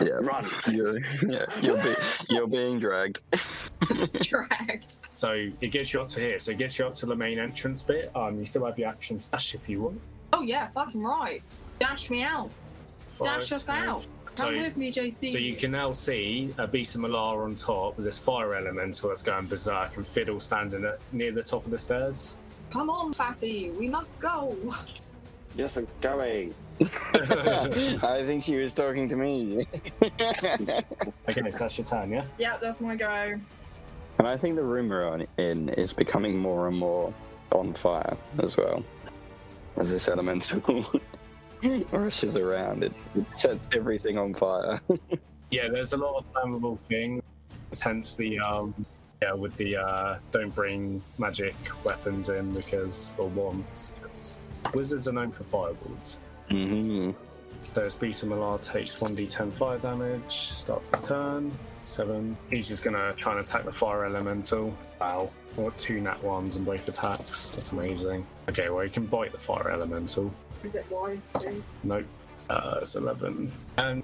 [0.00, 0.44] yeah, Run.
[0.72, 0.98] You're,
[1.28, 1.94] yeah, you're, be,
[2.28, 3.20] you're being dragged.
[4.20, 4.94] dragged.
[5.14, 6.40] so it gets you up to here.
[6.40, 8.10] So it gets you up to the main entrance bit.
[8.16, 10.00] Um, you still have your action dash if you want.
[10.32, 11.40] Oh yeah, fucking right.
[11.78, 12.50] Dash me out.
[13.22, 13.96] Dash us 10.
[14.40, 14.50] Out.
[14.50, 15.32] So, with me, JC.
[15.32, 19.08] so you can now see a beast of Malar on top with this fire elemental
[19.08, 22.36] that's going berserk and Fiddle standing at, near the top of the stairs.
[22.70, 23.70] Come on, fatty.
[23.70, 24.56] We must go.
[25.56, 26.54] Yes, I'm going.
[26.80, 29.66] I think she was talking to me.
[31.28, 32.24] Okay, so that's your turn, yeah?
[32.38, 33.38] yeah, that's my go.
[34.18, 37.12] And I think the room we're on in is becoming more and more
[37.52, 38.82] on fire as well.
[39.76, 40.86] As this elemental
[41.92, 44.80] rushes around, it, it sets everything on fire.
[45.50, 47.22] Yeah, there's a lot of flammable things.
[47.82, 48.74] Hence the um,
[49.22, 51.54] yeah, with the uh, don't bring magic
[51.84, 53.94] weapons in because or wands.
[54.02, 54.36] 'cause
[54.74, 56.18] wizards are known for fireballs.
[56.50, 57.12] hmm
[57.72, 60.30] There's Beast of Malar takes 1d10 fire damage.
[60.30, 61.50] Start the turn.
[61.86, 62.36] Seven.
[62.50, 64.74] He's just gonna try and attack the fire elemental.
[65.00, 65.30] Wow.
[65.56, 67.48] What two nat ones and both attacks.
[67.48, 68.26] That's amazing.
[68.50, 70.30] Okay, well, he can bite the fire elemental.
[70.62, 71.62] Is it wise to?
[71.84, 72.06] Nope.
[72.50, 73.52] Uh, it's 11.
[73.76, 74.02] And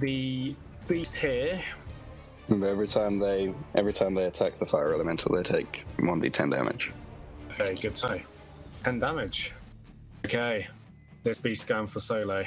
[0.00, 0.54] the
[0.88, 1.62] beast here
[2.48, 6.50] But every time they every time they attack the fire elemental, they take one d10
[6.50, 6.92] damage.
[7.58, 8.20] Okay, good to know.
[8.84, 9.52] 10 damage.
[10.24, 10.66] Okay,
[11.22, 12.44] this beast going for Solo.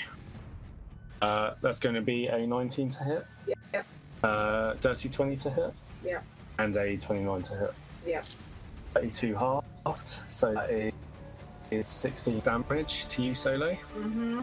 [1.22, 3.26] Uh, that's going to be a 19 to hit.
[3.74, 3.84] Yeah.
[4.24, 5.74] Uh, dirty 20 to hit.
[6.06, 6.20] Yeah.
[6.60, 7.74] And a 29 to hit.
[8.06, 8.22] Yeah.
[8.94, 10.94] 32 halved, so that is,
[11.72, 13.72] is 60 damage to you, Solo.
[13.98, 14.42] Mm-hmm.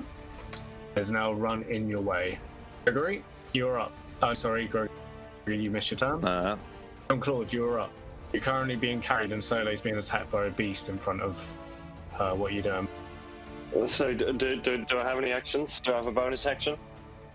[0.96, 2.38] Is now run in your way.
[2.84, 3.92] Gregory, you're up.
[4.22, 4.90] Oh, sorry, Gregory,
[5.46, 6.24] you missed your turn.
[6.24, 6.56] Uh,
[7.08, 7.90] John Claude, you're up.
[8.32, 11.56] You're currently being carried, and Solo's being attacked by a beast in front of
[12.12, 12.34] her.
[12.34, 12.88] What are you doing?
[13.86, 15.80] So, do, do, do, do I have any actions?
[15.80, 16.76] Do I have a bonus action?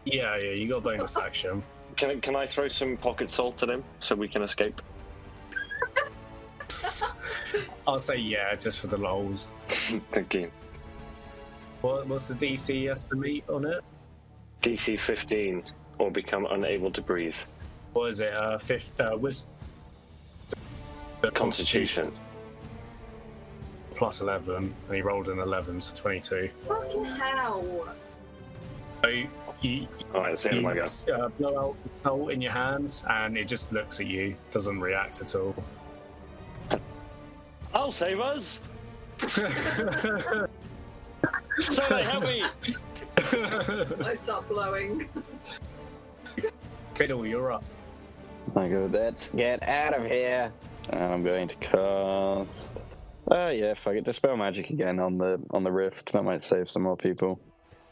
[0.06, 1.62] Yeah, yeah, you got bonus action.
[1.98, 4.82] Can, I- can I throw some pocket salt at him so we can escape?
[7.90, 9.52] I'll say yeah, just for the lols.
[9.68, 10.52] Thank you.
[11.82, 13.84] What, what's the DC estimate on it?
[14.62, 15.64] DC 15
[15.98, 17.36] or become unable to breathe.
[17.94, 18.32] What is it?
[18.32, 19.50] Uh, fifth, uh, wisdom.
[21.34, 22.12] Constitution.
[23.96, 26.50] plus 11, and he rolled an 11, so 22.
[26.68, 27.96] Fucking hell.
[29.02, 29.24] So
[29.62, 31.26] you, Alright, that's the end of my go.
[31.26, 34.80] uh, blow out the salt in your hands, and it just looks at you, doesn't
[34.80, 35.56] react at all.
[37.74, 38.62] I'll save us!
[39.18, 39.48] So
[41.90, 42.44] they help me!
[44.04, 45.10] I start blowing.
[46.96, 47.64] Fiddle, you're up.
[48.56, 50.52] I go, let's get out of here.
[50.90, 52.72] And I'm going to cast.
[53.30, 54.06] Oh yeah, fuck it.
[54.06, 56.12] Dispel magic again on the on the rift.
[56.14, 57.40] That might save some more people.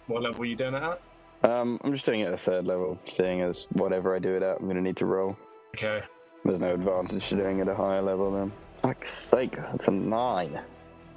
[0.07, 1.01] What level are you doing it at?
[1.43, 4.41] Um, I'm just doing it at a third level, seeing as whatever I do it
[4.41, 5.37] at, I'm gonna need to roll.
[5.75, 6.01] Okay.
[6.43, 8.51] There's no advantage to doing it at a higher level then.
[8.81, 10.59] Fuck's sake, that's a nine.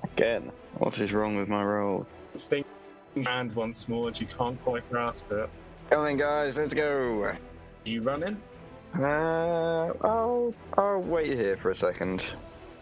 [0.03, 0.51] Again.
[0.79, 2.07] What is wrong with my roll?
[2.37, 2.65] Sting
[3.27, 5.51] hand once more, and you can't quite grasp it.
[5.91, 7.33] Come on, guys, let's go.
[7.85, 8.41] You running?
[8.99, 12.35] Uh, I'll I'll wait here for a second,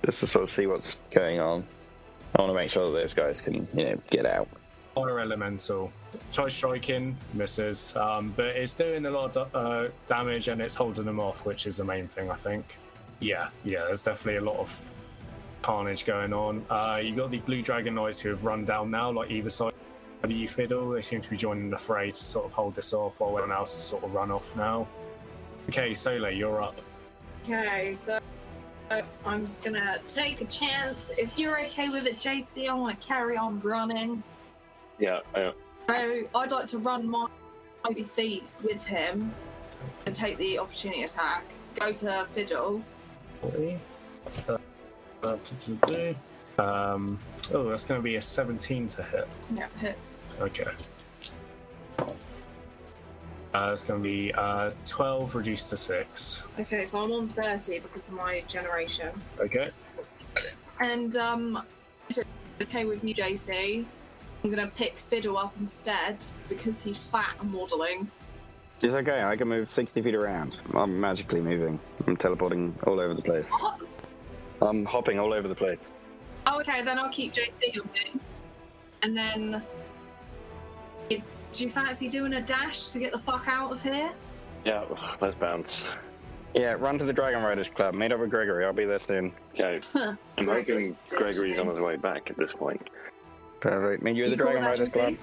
[0.05, 1.67] just to sort of see what's going on.
[2.37, 4.49] I want to make sure that those guys can, you know, get out.
[4.95, 5.93] Fire elemental.
[6.33, 11.05] Try striking, misses, um, but it's doing a lot of uh, damage and it's holding
[11.05, 12.79] them off, which is the main thing, I think.
[13.21, 14.91] Yeah, yeah, there's definitely a lot of
[15.63, 16.65] carnage going on.
[16.71, 19.73] Uh, you got the Blue Dragon Knights who have run down now, like either side
[20.23, 20.91] of you, Fiddle.
[20.91, 23.57] They seem to be joining the fray to sort of hold this off while everyone
[23.57, 24.87] else has sort of run off now.
[25.69, 26.81] Okay, Sole, you're up.
[27.45, 28.19] Okay, so
[29.25, 31.13] I'm just gonna take a chance.
[31.19, 34.23] If you're okay with it, JC, I want to carry on running.
[34.99, 35.53] Yeah, uh,
[35.89, 37.27] So I'd like to run my
[37.85, 39.35] 90 feet with him
[40.07, 41.45] and take the opportunity attack.
[41.75, 42.83] Go to Fiddle.
[43.41, 43.79] 40.
[44.49, 44.59] Uh,
[45.25, 45.37] uh.
[46.59, 47.19] Um,
[47.53, 49.29] oh, that's going to be a 17 to hit.
[49.55, 50.21] Yeah, hits.
[50.41, 50.67] Okay.
[53.55, 56.43] Uh, it's going to be uh, 12 reduced to 6.
[56.59, 59.11] Okay, so I'm on 30 because of my generation.
[59.39, 59.71] Okay.
[60.81, 61.63] And um,
[62.09, 62.19] if
[62.61, 63.85] it's okay with you, JC,
[64.45, 68.11] I'm gonna pick Fiddle up instead because he's fat and waddling.
[68.81, 69.23] It's okay.
[69.25, 70.57] I can move 60 feet around.
[70.75, 71.81] I'm magically moving.
[72.07, 73.49] I'm teleporting all over the place.
[73.51, 73.81] What?
[74.63, 75.93] I'm hopping all over the place.
[76.47, 78.21] Oh, okay, then I'll keep JC on me.
[79.03, 79.63] And then.
[81.11, 81.23] if-
[81.53, 84.11] Do you fancy doing a dash to get the fuck out of here?
[84.65, 84.85] yeah,
[85.21, 85.85] let's bounce.
[86.55, 87.95] Yeah, run to the Dragon Riders Club.
[87.95, 88.65] Meet up with Gregory.
[88.65, 89.33] I'll be there soon.
[89.55, 92.89] Okay, I'm hoping Gregory's Gregory's on his way back at this point.
[93.61, 94.03] Perfect.
[94.03, 94.99] Meet you at the call Dragon that, Riders JC?
[95.01, 95.17] Club.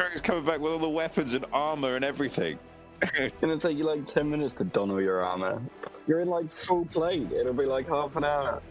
[0.00, 2.58] Greg's coming back with all the weapons and armor and everything.
[3.14, 5.60] It's gonna take you like 10 minutes to don all your armor.
[6.06, 7.30] You're in like full plate.
[7.32, 8.62] It'll be like half an hour.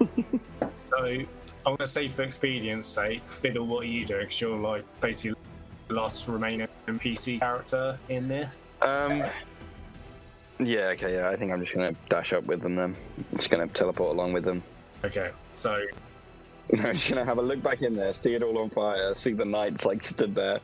[0.84, 1.26] So I'm
[1.64, 4.24] going to say for expedience sake, Fiddle, what are you doing?
[4.24, 5.40] Because you're like basically
[5.88, 8.76] the last remaining NPC character in this.
[8.82, 9.24] Um.
[10.60, 11.30] Yeah, okay, yeah.
[11.30, 12.94] I think I'm just gonna dash up with them then.
[13.16, 14.62] I'm just gonna teleport along with them.
[15.02, 15.82] Okay, so
[16.84, 19.32] I'm just gonna have a look back in there, see it all on fire, see
[19.32, 20.60] the knights like stood there.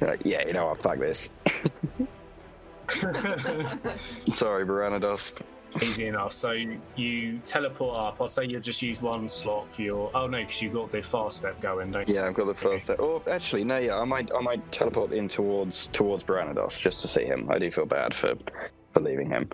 [0.00, 0.82] Like, yeah, you know what?
[0.82, 1.28] Fuck this.
[4.30, 5.32] Sorry, Branados.
[5.82, 6.32] easy enough.
[6.32, 6.52] So
[6.96, 8.16] you teleport up.
[8.20, 10.10] I'll say you just use one slot for your.
[10.14, 12.14] Oh no, because you've got the fast step going, don't you?
[12.14, 12.84] Yeah, I've got the first.
[12.84, 12.96] step.
[12.98, 13.76] Oh, actually, no.
[13.78, 17.48] Yeah, I might, I might teleport in towards towards Branados just to see him.
[17.50, 18.34] I do feel bad for
[18.94, 19.50] for leaving him.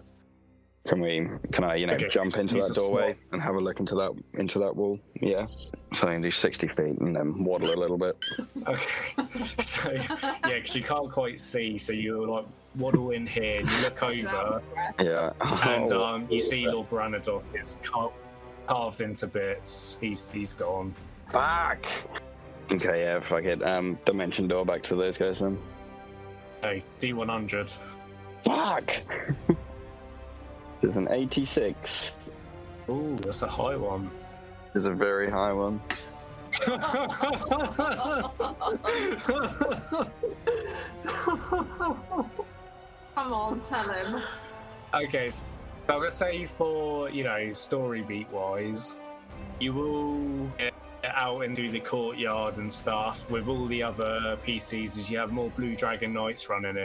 [0.86, 1.28] Can we?
[1.52, 3.16] Can I, you know, Okay, jump into that doorway slot.
[3.32, 4.98] and have a look into that into that wall?
[5.20, 5.46] Yeah.
[5.46, 8.16] So I can do sixty feet and then waddle a little bit.
[8.66, 9.26] Okay.
[9.58, 12.44] so yeah, because you can't quite see, so you're like
[12.76, 14.62] waddle in here, and you look over,
[15.00, 15.32] Yeah.
[15.40, 16.04] and Oh.
[16.04, 18.12] um, you see Lord Branados is car-
[18.66, 19.98] carved into bits.
[20.00, 20.94] He's he's gone.
[21.32, 21.84] Fuck.
[22.70, 23.62] Okay, yeah, fuck it.
[23.64, 25.58] Um, dimension door back to those guys then.
[26.62, 27.78] Hey, D100.
[28.44, 28.92] Fuck.
[30.80, 32.16] There's an 86.
[32.88, 34.10] Ooh, that's a high one.
[34.72, 35.80] There's a very high one.
[43.14, 44.22] Come on, tell him.
[44.94, 45.42] okay, so
[45.88, 48.96] I'm gonna say for you know story beat wise,
[49.60, 50.74] you will get
[51.04, 55.50] out into the courtyard and stuff with all the other PCs as you have more
[55.50, 56.76] Blue Dragon Knights running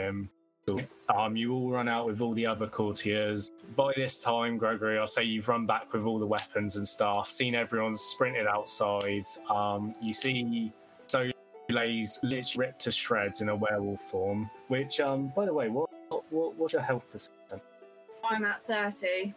[0.68, 0.86] in.
[1.14, 3.50] Um, you all run out with all the other courtiers.
[3.76, 7.30] By this time, Gregory, I'll say you've run back with all the weapons and stuff.
[7.30, 9.24] Seen everyone sprinted outside.
[9.50, 10.72] Um, you see
[11.06, 14.48] Soleil's literally ripped to shreds in a werewolf form.
[14.68, 15.90] Which, um, by the way, what,
[16.30, 17.34] what what's your health percent?
[18.24, 19.34] I'm at 30.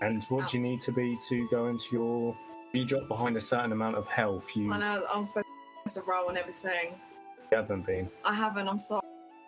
[0.00, 2.36] And what do you need to be to go into your?
[2.72, 4.50] You drop behind a certain amount of health.
[4.56, 5.46] You I know I'm supposed
[5.86, 6.94] supposed to roll and everything.
[7.52, 8.10] You haven't been.
[8.24, 8.66] I haven't.
[8.68, 9.00] I'm so-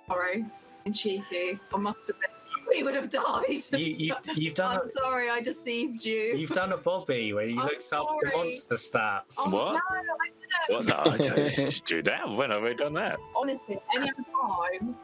[0.09, 0.45] sorry.
[0.87, 1.59] I'm cheeky.
[1.75, 2.31] I must have been.
[2.69, 3.63] We would have died.
[3.73, 5.31] You, you've, you've done I'm a, sorry.
[5.31, 6.35] I deceived you.
[6.37, 9.37] you've done a Bobby where you I'm looked up the monster stats.
[9.39, 9.75] Oh, What?
[9.75, 9.81] No,
[10.21, 10.87] I didn't.
[10.89, 11.07] What?
[11.07, 12.29] No, I don't do that.
[12.29, 13.19] When have I done that?
[13.37, 14.97] Honestly, any other time,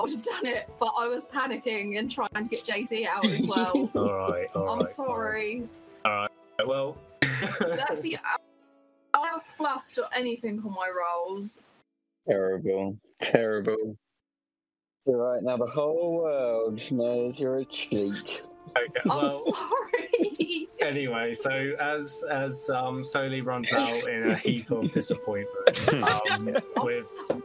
[0.00, 0.68] I would have done it.
[0.80, 3.88] But I was panicking and trying to get JC out as well.
[3.94, 4.78] All right, all right.
[4.80, 5.62] I'm sorry.
[6.04, 6.30] All right.
[6.66, 6.96] Well,
[7.60, 8.18] That's the.
[9.14, 11.62] I haven't fluffed or anything on my rolls.
[12.28, 12.96] Terrible.
[13.22, 13.96] Terrible.
[15.06, 18.42] You're right now, the whole world knows you're a cheat.
[18.76, 20.68] okay, I'm sorry.
[20.80, 25.92] anyway, so as as um, Soli runs out in a heap of disappointment,
[26.30, 27.42] um, with sorry.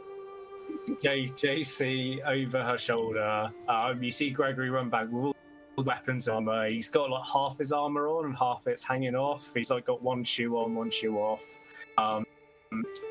[1.00, 5.34] J- JC over her shoulder, um, you see Gregory run back with all
[5.76, 6.68] the weapons armor.
[6.68, 9.52] He's got like half his armor on and half it's hanging off.
[9.54, 11.56] He's like got one shoe on, one shoe off.
[11.96, 12.24] Um,
[12.70, 13.02] so,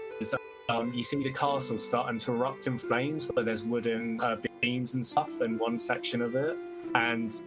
[0.69, 4.95] um, you see the castle starting to erupt in flames, where there's wooden uh, beams
[4.95, 6.57] and stuff in one section of it,
[6.95, 7.41] and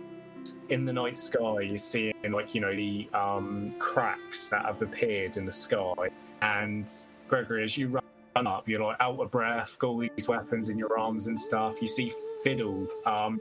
[0.69, 5.37] in the night sky, you're seeing like you know the um, cracks that have appeared
[5.37, 6.11] in the sky.
[6.43, 6.91] And
[7.27, 8.05] Gregory, as you run
[8.47, 11.81] up, you're like out of breath, got all these weapons in your arms and stuff.
[11.83, 12.13] You see
[12.43, 13.41] Fiddle um,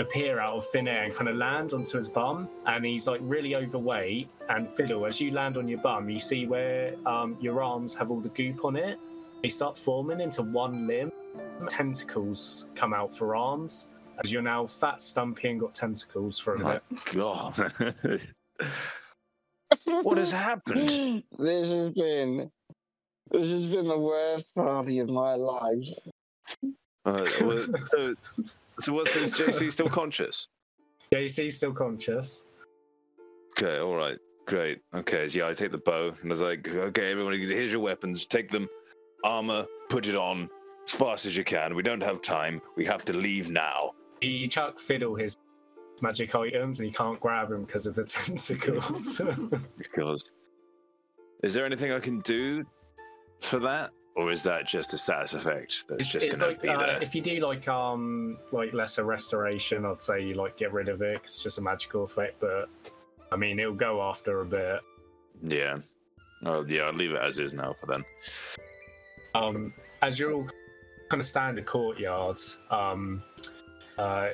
[0.00, 3.20] appear out of thin air and kind of land onto his bum, and he's like
[3.22, 4.28] really overweight.
[4.48, 8.10] And Fiddle, as you land on your bum, you see where um, your arms have
[8.10, 8.98] all the goop on it.
[9.42, 11.10] They start forming into one limb.
[11.68, 13.88] Tentacles come out for arms
[14.22, 17.04] as you're now fat, stumpy, and got tentacles for a My bit.
[17.14, 17.74] God.
[20.02, 21.24] what has happened?
[21.38, 22.50] This has been.
[23.32, 25.88] This has been the worst party of my life.
[27.06, 28.14] Uh, well, so,
[28.78, 29.32] so what's this?
[29.32, 30.48] JC still conscious?
[31.14, 32.44] JC's still conscious.
[33.52, 34.80] Okay, all right, great.
[34.94, 37.80] Okay, so yeah, I take the bow and I was like, okay, everybody, here's your
[37.80, 38.26] weapons.
[38.26, 38.68] Take them,
[39.24, 40.50] armor, put it on
[40.86, 41.74] as fast as you can.
[41.74, 42.60] We don't have time.
[42.76, 43.92] We have to leave now.
[44.20, 45.38] You chuck Fiddle his
[46.02, 49.22] magic items and you can't grab him because of the tentacles.
[49.78, 50.32] Because
[51.42, 52.64] is there anything I can do
[53.42, 56.68] for that, or is that just a status effect that's it's just it's gonna be
[56.68, 57.02] uh, there?
[57.02, 61.02] if you do like um like lesser restoration, I'd say you like get rid of
[61.02, 61.14] it.
[61.22, 62.68] 'cause It's just a magical effect, but
[63.30, 64.80] I mean it'll go after a bit.
[65.42, 65.78] Yeah.
[66.44, 68.04] Oh yeah, I'll leave it as is now for then.
[69.34, 70.46] um, as you're all
[71.08, 73.22] kind of standard courtyards, um,
[73.98, 74.28] uh,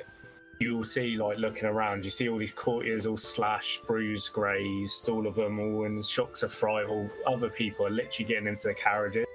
[0.61, 5.09] you will see like looking around, you see all these courtiers all slashed, bruised, grazed,
[5.09, 6.87] all of them all in shocks of fright.
[6.87, 9.27] All other people are literally getting into the carriages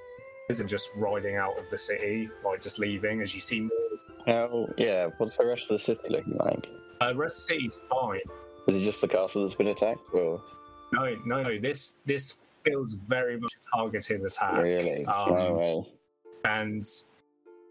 [0.59, 3.21] and just riding out of the city, like just leaving.
[3.21, 3.69] As you see more,
[4.27, 4.67] How?
[4.77, 5.07] Yeah.
[5.17, 6.67] What's the rest of the city looking like?
[7.01, 8.19] uh, the rest of the city's fine.
[8.67, 10.41] Is it just the castle that's been attacked, or
[10.93, 11.59] No, no, no.
[11.59, 14.61] This this feels very much a targeted attack.
[14.61, 15.05] really?
[15.05, 15.93] Um, no way.
[16.45, 16.85] and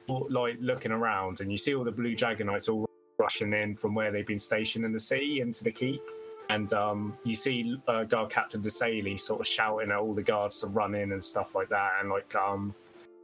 [0.09, 2.87] like looking around, and you see all the blue Jaggernauts all
[3.23, 6.03] rushing in from where they've been stationed in the sea into the keep.
[6.51, 10.61] And um, you see uh, Guard Captain DeSaley sort of shouting at all the guards
[10.61, 12.75] to run in and stuff like that, and like um,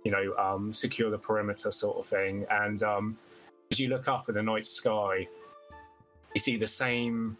[0.05, 2.47] you know um, secure the perimeter sort of thing.
[2.49, 3.19] And um,
[3.70, 5.27] as you look up in the night sky,
[6.35, 7.37] you see the same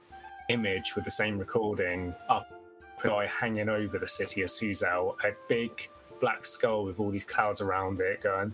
[0.51, 2.51] image with the same recording up
[2.99, 5.89] high hanging over the city of Suzail, a big
[6.21, 8.53] black skull with all these clouds around it going,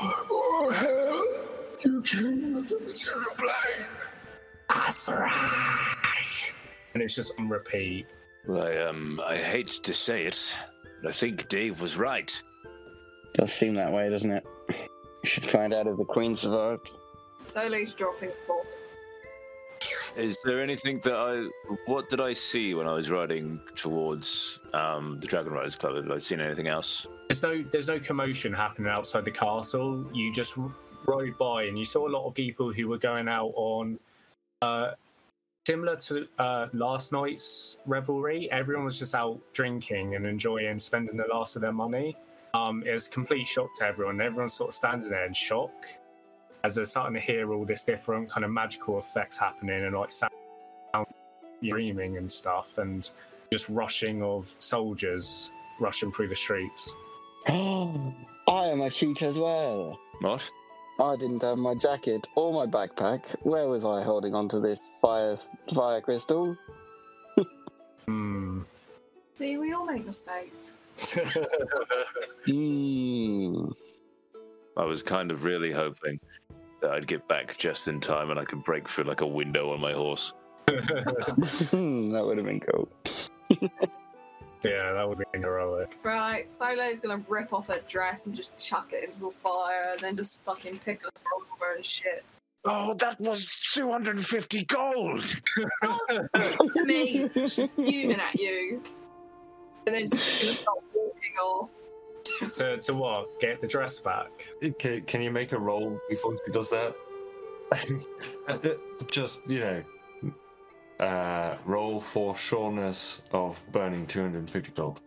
[0.00, 1.51] Oh hell,
[1.84, 3.88] you came with the material plane.
[4.68, 6.52] That's right.
[6.94, 8.06] And it's just on repeat.
[8.46, 10.54] Well, I um, I hate to say it,
[11.02, 12.42] but I think Dave was right.
[13.34, 14.44] Does seem that way, doesn't it?
[14.68, 16.90] You should find out if the queen survived.
[17.46, 18.66] Solo's dropping ball.
[20.16, 21.48] Is there anything that I?
[21.86, 25.96] What did I see when I was riding towards um, the Dragon Riders Club?
[25.96, 27.06] Have I seen anything else?
[27.28, 30.04] There's no there's no commotion happening outside the castle.
[30.12, 30.74] You just r-
[31.06, 33.98] rode by and you saw a lot of people who were going out on
[34.60, 34.92] uh,
[35.66, 38.50] similar to uh, last night's revelry.
[38.50, 42.16] Everyone was just out drinking and enjoying, spending the last of their money.
[42.54, 44.20] Um, it was complete shock to everyone.
[44.20, 45.72] Everyone's sort of standing there in shock
[46.64, 50.10] as they're starting to hear all this different kind of magical effects happening and like
[50.10, 50.32] sound
[51.64, 53.10] screaming and stuff and
[53.52, 55.50] just rushing of soldiers
[55.80, 56.94] rushing through the streets.
[57.48, 58.14] Oh
[58.48, 59.98] I am a cheat as well.
[60.20, 60.48] What?
[61.02, 63.22] I didn't have my jacket or my backpack.
[63.42, 65.36] Where was I holding onto this fire
[65.74, 66.56] fire crystal?
[68.06, 68.60] Hmm.
[69.34, 70.74] See, we all make mistakes.
[72.44, 73.70] Hmm.
[74.76, 76.18] I was kind of really hoping
[76.80, 79.72] that I'd get back just in time and I could break through like a window
[79.72, 80.32] on my horse.
[80.66, 82.88] that would have been cool.
[84.64, 85.98] Yeah, that would be heroic.
[86.02, 90.00] Right, Silo's gonna rip off her dress and just chuck it into the fire, and
[90.00, 91.14] then just fucking pick up
[91.60, 92.24] her and shit.
[92.64, 95.34] Oh, that was 250 gold!
[95.82, 98.80] Oh, to me, she's fuming at you,
[99.86, 101.70] and then she's gonna start walking off.
[102.54, 103.40] to, to what?
[103.40, 104.30] Get the dress back?
[104.78, 106.94] Can, can you make a roll before she does that?
[109.10, 109.82] Just, you know,
[111.00, 115.00] uh, roll for sureness of burning 250 gold.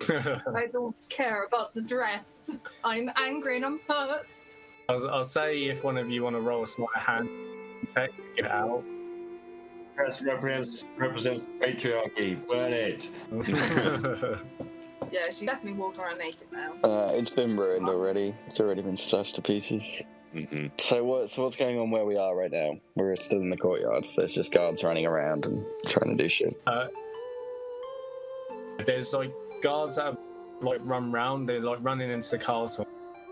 [0.08, 2.56] I don't care about the dress.
[2.82, 4.42] I'm angry and I'm hurt.
[4.88, 7.28] I'll, I'll say if one of you want to roll a sleight hand
[7.94, 8.84] check, get it out.
[9.96, 12.44] Dress represents, represents patriarchy.
[12.46, 13.10] Burn it.
[15.12, 16.72] Yeah, she's definitely walking around naked now.
[16.82, 18.34] Uh, it's been ruined already.
[18.48, 20.02] It's already been slashed to pieces.
[20.34, 21.30] Hmm So what?
[21.30, 22.78] So what's going on where we are right now?
[22.94, 24.04] We're still in the courtyard.
[24.16, 26.60] There's just guards running around and trying to do shit.
[26.66, 26.86] uh,
[28.84, 29.32] there's like
[29.62, 30.18] guards that have
[30.60, 31.48] like run round.
[31.48, 32.86] They're like running into the castle,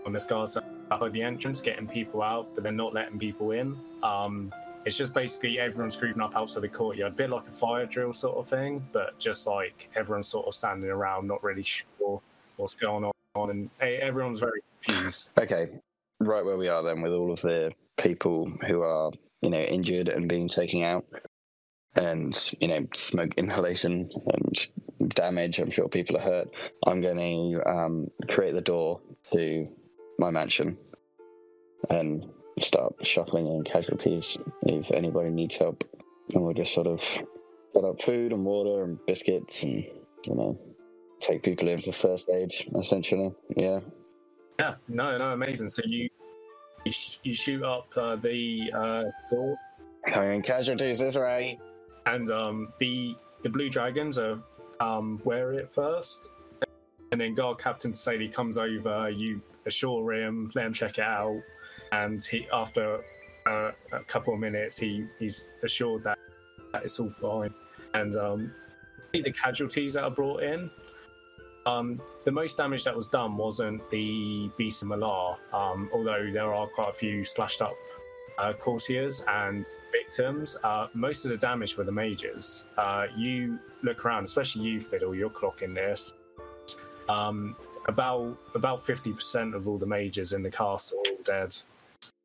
[0.04, 3.18] and there's guards that are by the entrance getting people out, but they're not letting
[3.18, 3.76] people in.
[4.02, 4.52] Um,
[4.84, 8.12] it's just basically everyone's grouping up outside the courtyard, a bit like a fire drill
[8.12, 12.20] sort of thing, but just like everyone's sort of standing around, not really sure
[12.56, 15.32] what's going on, and eh, everyone's very confused.
[15.38, 15.68] Okay,
[16.26, 20.08] right where we are then, with all of the people who are you know injured
[20.08, 21.04] and being taken out,
[21.94, 24.68] and you know smoke inhalation and
[25.14, 25.58] damage.
[25.58, 26.48] I'm sure people are hurt.
[26.86, 29.00] I'm going to um, create the door
[29.32, 29.68] to
[30.18, 30.76] my mansion
[31.90, 32.24] and
[32.60, 35.84] start shuffling in casualties if anybody needs help,
[36.34, 39.84] and we'll just sort of set up food and water and biscuits and
[40.24, 40.58] you know
[41.20, 43.32] take people in for first aid essentially.
[43.56, 43.80] Yeah.
[44.58, 45.68] Yeah, no, no, amazing.
[45.68, 46.08] So you
[46.84, 49.56] you, sh- you shoot up uh, the uh, door,
[50.06, 51.58] in casualties this way.
[52.06, 54.38] and um, the the blue dragons are
[54.80, 56.28] um, wary at first,
[57.10, 59.10] and then guard captain Sadie comes over.
[59.10, 61.40] You assure him, let him check it out,
[61.92, 63.00] and he after
[63.46, 66.18] uh, a couple of minutes, he he's assured that,
[66.72, 67.54] that it's all fine,
[67.94, 68.52] and um,
[69.12, 70.70] the casualties that are brought in.
[71.64, 76.52] Um, the most damage that was done wasn't the beast of Malar, um, although there
[76.52, 77.74] are quite a few slashed up
[78.38, 80.56] uh, courtiers and victims.
[80.64, 82.64] Uh, most of the damage were the mages.
[82.76, 85.14] Uh, you look around, especially you, Fiddle.
[85.14, 86.12] You're clocking this.
[87.08, 87.56] Um,
[87.86, 91.56] about about fifty percent of all the mages in the castle are all dead,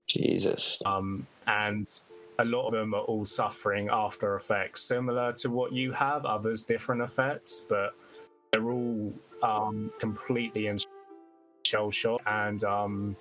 [0.07, 0.79] Jesus.
[0.85, 1.99] um, and
[2.39, 6.25] a lot of them are all suffering after effects similar to what you have.
[6.25, 7.95] Others different effects, but
[8.51, 9.11] they're all
[9.43, 10.77] um, completely in
[11.65, 13.15] shell shock and um,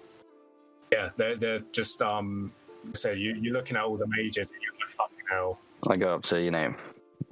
[0.92, 2.52] yeah, they're they're just um.
[2.94, 5.58] So you you're looking at all the majors and you're like fucking hell.
[5.88, 6.74] I go up to you know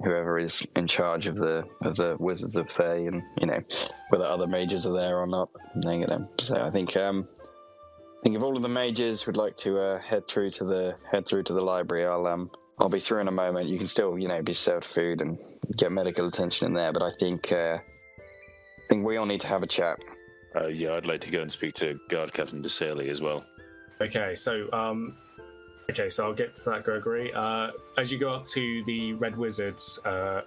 [0.03, 3.63] whoever is in charge of the of the wizards of Thay, and you know
[4.09, 5.49] whether other majors are there or not.
[5.75, 7.27] Then, you so I think um,
[8.19, 10.95] I think if all of the majors would like to uh, head through to the
[11.09, 13.69] head through to the library, I'll um I'll be through in a moment.
[13.69, 15.37] You can still you know be served food and
[15.77, 17.77] get medical attention in there, but I think uh,
[18.85, 19.97] I think we all need to have a chat.
[20.55, 23.43] Uh, yeah, I'd like to go and speak to Guard Captain DeSaley as well.
[23.99, 25.17] Okay, so um,
[25.89, 27.33] okay, so I'll get to that, Gregory.
[27.33, 30.41] Uh, as you go up to the Red Wizards uh,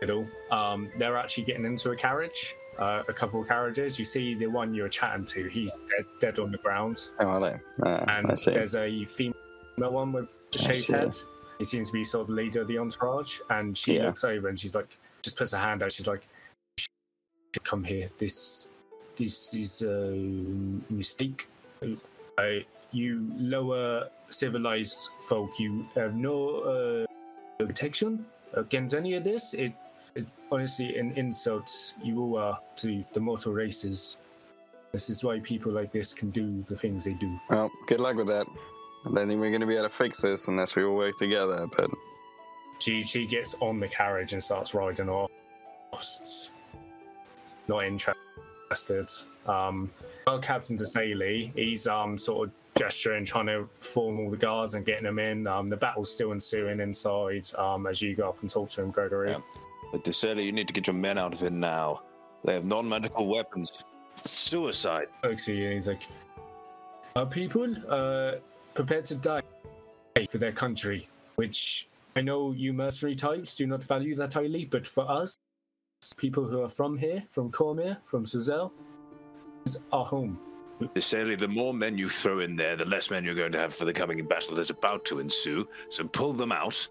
[0.00, 3.98] middle, um, they're actually getting into a carriage, uh, a couple of carriages.
[3.98, 7.26] You see the one you were chatting to; he's dead, dead on the ground, Oh,
[7.26, 7.60] are they?
[7.82, 8.52] Uh, and I see.
[8.52, 9.34] there's a female
[9.78, 11.16] one with a I shaved head.
[11.58, 14.06] He seems to be sort of the leader of the entourage, and she Yeah.
[14.06, 15.92] looks over and she's like, just puts her hand out.
[15.92, 16.28] She's like, "You
[17.52, 18.08] should "Come here.
[18.18, 18.68] This,
[19.16, 20.12] this is a
[20.88, 21.48] mistake.
[22.38, 22.60] Uh,
[22.92, 27.06] you lower civilized folk, you have no
[27.58, 28.24] uh, protection
[28.54, 29.54] against any of this.
[29.54, 29.72] It,
[30.14, 34.18] it honestly an insult you all are to the mortal races.
[34.92, 37.38] This is why people like this can do the things they do.
[37.48, 38.46] Well, good luck with that.
[39.06, 41.16] I don't think we're going to be able to fix this unless we all work
[41.18, 41.66] together.
[41.76, 41.90] But
[42.80, 45.30] She she gets on the carriage and starts riding off.
[47.70, 49.08] Not interested.
[49.46, 49.92] Um,
[50.26, 54.84] well, Captain DeSaley, he's um sort of gesturing, trying to form all the guards and
[54.84, 55.46] getting them in.
[55.46, 57.48] Um, the battle's still ensuing inside.
[57.56, 59.30] Um, as you go up and talk to him, Gregory.
[59.30, 59.38] Yeah.
[59.92, 62.02] But DeSaley, you need to get your men out of here now.
[62.42, 63.84] They have non-magical weapons.
[64.24, 65.06] Suicide.
[65.22, 66.02] looks at you he's like,
[67.14, 68.32] Are people uh,
[68.74, 69.42] prepared to die
[70.28, 71.08] for their country?
[71.36, 75.36] Which I know you mercenary types do not value that highly, but for us,
[76.20, 78.70] people who are from here, from Cormyr, from Suzail,
[79.66, 80.38] is our home.
[80.94, 83.74] DeSaley, the more men you throw in there, the less men you're going to have
[83.74, 85.66] for the coming battle that's about to ensue.
[85.88, 86.88] So pull them out.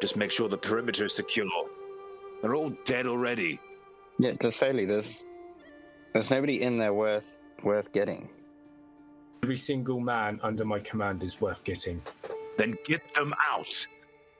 [0.00, 1.50] Just make sure the perimeter is secure.
[2.42, 3.58] They're all dead already.
[4.18, 5.24] Yeah, to Saley, there's
[6.12, 8.28] there's nobody in there worth worth getting.
[9.42, 12.02] Every single man under my command is worth getting.
[12.56, 13.86] Then get them out.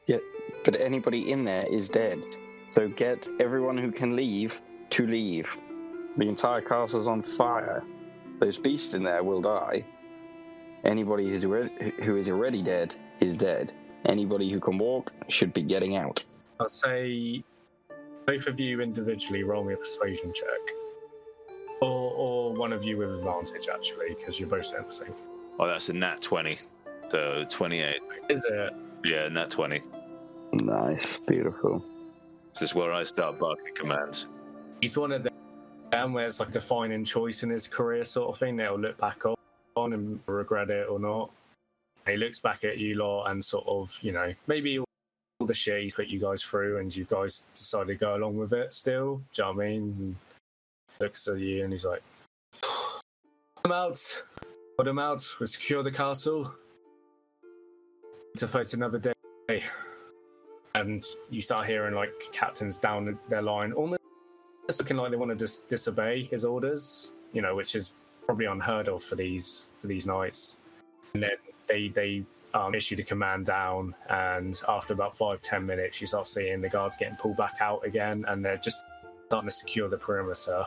[0.07, 0.19] Yeah,
[0.65, 2.25] but anybody in there is dead.
[2.77, 5.57] So get everyone who can leave to leave.
[6.19, 7.83] The entire castle's on fire.
[8.39, 9.83] Those beasts in there will die.
[10.85, 13.73] Anybody who's already, who is already dead is dead.
[14.05, 16.23] Anybody who can walk should be getting out.
[16.61, 17.43] I'll say
[18.27, 20.77] both of you individually roll me a persuasion check.
[21.81, 25.27] Or, or one of you with advantage, actually, because you're both saying the same thing.
[25.59, 26.59] Oh, that's a nat 20.
[27.11, 28.01] So 28.
[28.29, 28.75] Is it?
[29.03, 29.81] Yeah, nat 20.
[30.53, 31.83] Nice, beautiful.
[32.59, 34.29] This is where I start barking commands.
[34.81, 35.29] He's one of
[35.91, 38.57] them where it's like defining choice in his career, sort of thing.
[38.57, 39.25] They'll look back
[39.77, 41.31] on and regret it or not.
[42.07, 44.87] He looks back at you lot and sort of, you know, maybe all
[45.47, 48.55] the shit he's put you guys through and you guys decided to go along with
[48.55, 49.21] it still.
[49.35, 49.83] Do you know I mean?
[49.99, 50.17] And
[50.99, 52.03] looks at you and he's like,
[52.63, 54.23] Put him out.
[54.79, 55.23] Put him out.
[55.39, 56.55] We secure the castle.
[58.39, 59.63] To fight another day.
[60.77, 64.03] And you start hearing like captains down their line, almost
[64.79, 67.95] looking like they want to dis- disobey his orders, you know, which is
[68.27, 70.59] probably unheard of for these for these knights.
[71.15, 71.31] And then
[71.67, 76.27] they they um, issue the command down, and after about five ten minutes, you start
[76.27, 78.85] seeing the guards getting pulled back out again, and they're just
[79.27, 80.67] starting to secure the perimeter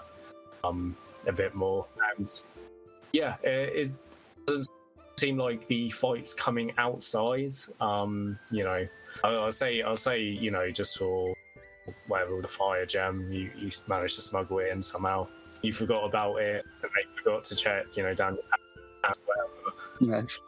[0.64, 0.96] um,
[1.28, 1.88] a bit more.
[2.18, 2.28] And
[3.12, 3.92] yeah, it, it
[4.46, 4.79] doesn't
[5.20, 7.54] seem like the fight's coming outside.
[7.82, 8.88] Um, you know,
[9.24, 11.34] I, I'll say I'll say you know just for
[12.08, 15.28] whatever the fire gem, you, you managed to smuggle it in somehow.
[15.62, 20.22] You forgot about it, and they forgot to check, you know, down your whatever.
[20.22, 20.42] Nice.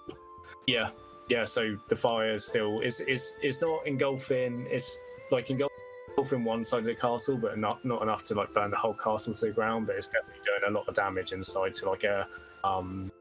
[0.68, 0.90] Yeah,
[1.30, 1.44] yeah.
[1.44, 4.68] So the fire is still is is it's not engulfing.
[4.70, 4.98] It's
[5.32, 8.78] like engulfing one side of the castle, but not not enough to like burn the
[8.78, 9.88] whole castle to the ground.
[9.88, 12.28] But it's definitely doing a lot of damage inside to like a
[12.64, 13.12] um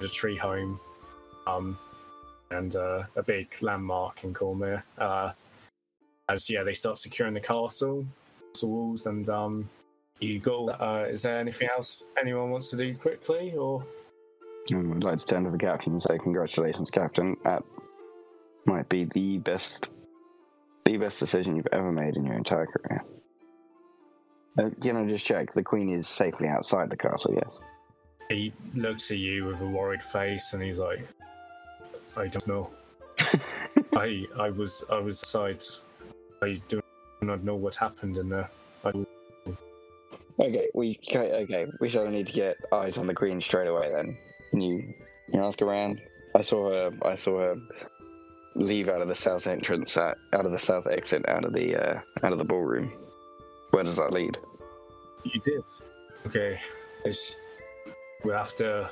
[0.00, 0.80] a tree home,
[1.46, 1.78] um,
[2.50, 4.82] and uh, a big landmark in Cormyr.
[4.98, 5.32] Uh,
[6.28, 8.04] as yeah, they start securing the castle,
[8.52, 9.68] castle walls, and um,
[10.20, 10.68] you go.
[10.70, 13.84] Uh, is there anything else anyone wants to do quickly, or
[14.72, 17.36] Um, I'd like to turn to the captain and say, "Congratulations, Captain.
[17.44, 17.62] That
[18.64, 19.88] might be the best,
[20.84, 23.04] the best decision you've ever made in your entire career."
[24.58, 25.52] Uh, you know, just check.
[25.54, 27.34] The Queen is safely outside the castle.
[27.34, 27.60] Yes.
[28.28, 31.06] He looks at you with a worried face, and he's like,
[32.16, 32.70] "I don't know.
[33.96, 35.64] I I was I was inside.
[36.42, 36.80] I do
[37.22, 38.50] not know what happened in there.
[38.84, 38.92] I,
[40.38, 41.66] Okay, we okay, okay.
[41.80, 43.90] We sort of need to get eyes on the Queen straight away.
[43.94, 44.18] Then
[44.50, 44.94] can you,
[45.32, 46.02] you ask around?
[46.34, 46.90] I saw her.
[47.02, 47.56] I saw her
[48.54, 51.76] leave out of the south entrance, uh, out of the south exit, out of the
[51.76, 52.92] uh, out of the ballroom.
[53.70, 54.36] Where does that lead?
[55.24, 55.62] you did.
[56.26, 56.60] Okay,
[57.04, 57.36] it's,
[58.24, 58.88] we have to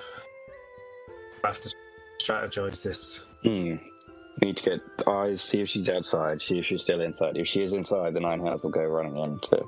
[1.42, 1.74] we have to
[2.20, 3.24] strategize this.
[3.42, 3.76] Hmm.
[4.40, 7.36] We need to get eyes, see if she's outside, see if she's still inside.
[7.36, 9.64] If she is inside, the nine hounds will go running in to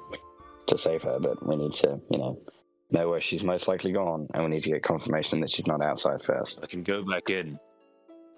[0.69, 1.19] to save her.
[1.20, 2.41] But we need to, you know,
[2.91, 5.83] know where she's most likely gone, and we need to get confirmation that she's not
[5.83, 6.61] outside first.
[6.62, 7.59] I can go back in.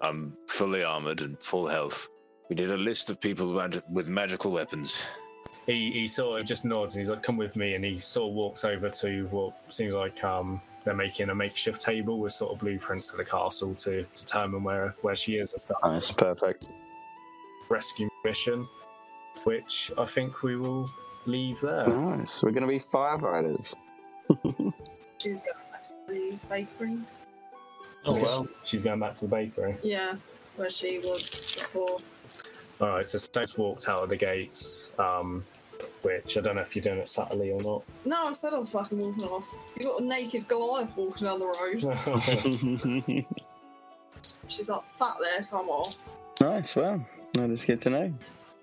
[0.01, 2.07] I'm fully armored and full health.
[2.49, 5.01] We need a list of people mag- with magical weapons.
[5.65, 8.29] He he sort of just nods and he's like, "Come with me," and he sort
[8.29, 12.53] of walks over to what seems like um they're making a makeshift table with sort
[12.53, 15.79] of blueprints to the castle to determine where where she is and stuff.
[15.83, 16.67] Nice, perfect.
[17.69, 18.67] Rescue mission,
[19.43, 20.89] which I think we will
[21.25, 21.87] leave there.
[21.87, 22.41] Nice.
[22.41, 23.75] We're gonna be firefighters.
[25.17, 26.97] She's going back to the bakery.
[28.05, 29.75] Oh well, she's going back to the bakery.
[29.83, 30.15] Yeah,
[30.55, 31.97] where she was before.
[32.79, 35.43] All right, so Stone's walked out of the gates, um,
[36.03, 37.83] which I don't know if you're doing it subtly or not.
[38.05, 39.53] No, I said I was fucking walking off.
[39.79, 43.25] You got a naked Goliath walking down the road.
[44.47, 46.09] She's like fat there, so I'm off.
[46.41, 46.75] nice.
[46.75, 48.13] Well, that is good to know.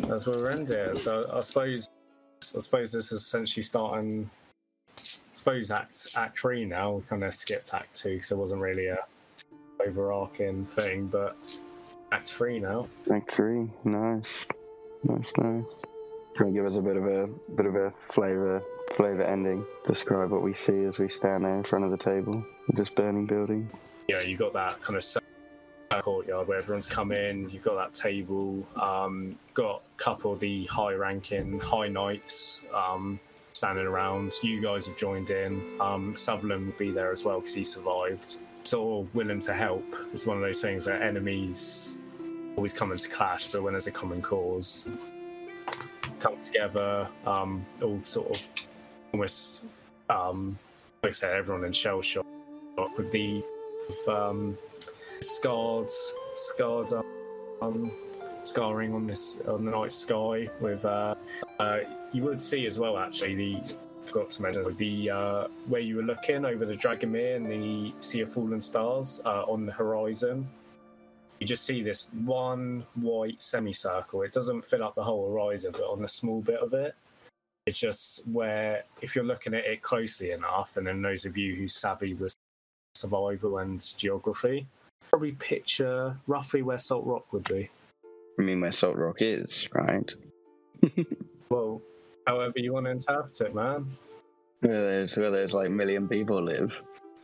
[0.01, 0.77] That's where we're ending.
[0.77, 0.97] it.
[0.99, 1.89] So I suppose,
[2.55, 4.29] I suppose this is essentially starting.
[4.99, 6.93] I suppose Act Act Three now.
[6.93, 8.99] We kind of skipped Act Two because it wasn't really a
[9.87, 11.37] overarching thing, but
[12.13, 12.87] Act Three now.
[13.11, 13.69] Act three.
[13.85, 14.27] Nice.
[15.05, 15.33] Nice.
[15.39, 15.83] Nice.
[16.37, 18.63] Can you give us a bit of a bit of a flavor
[18.97, 19.65] flavor ending?
[19.87, 23.27] Describe what we see as we stand there in front of the table this burning
[23.27, 23.71] building.
[24.09, 27.49] Yeah, you've got that kind of courtyard where everyone's come in.
[27.49, 28.67] You've got that table.
[28.81, 33.19] Um, got a couple of the high-ranking high knights um,
[33.53, 34.33] standing around.
[34.43, 35.63] You guys have joined in.
[35.81, 38.39] Um, Sutherland will be there as well because he survived.
[38.65, 39.85] Sort of willing to help.
[40.13, 41.97] It's one of those things where enemies
[42.57, 44.87] always come into clash, but when there's a common cause,
[46.19, 48.67] come together, um, all sort of
[49.13, 49.63] almost
[50.09, 50.59] um,
[51.03, 52.27] like I said, everyone in shell shock
[52.97, 53.43] with the
[54.09, 54.57] um,
[55.21, 55.91] scarred
[56.35, 56.93] scarred
[57.63, 57.91] um,
[58.43, 61.15] scarring on this on the night sky with uh,
[61.59, 61.79] uh,
[62.13, 66.03] you would see as well actually the forgot to mention the uh, where you were
[66.03, 70.49] looking over the Dragonmere and the Sea of Fallen Stars uh, on the horizon.
[71.39, 74.23] You just see this one white semicircle.
[74.23, 76.95] It doesn't fill up the whole horizon, but on a small bit of it,
[77.67, 81.55] it's just where if you're looking at it closely enough, and then those of you
[81.57, 82.35] who savvy with
[82.95, 84.67] survival and geography,
[85.11, 87.69] probably picture roughly where Salt Rock would be.
[88.39, 90.11] I mean, where Salt Rock is, right?
[91.49, 91.81] Well,
[92.27, 93.97] however you want to interpret it, man.
[94.61, 96.73] Where there's where there's like million people live.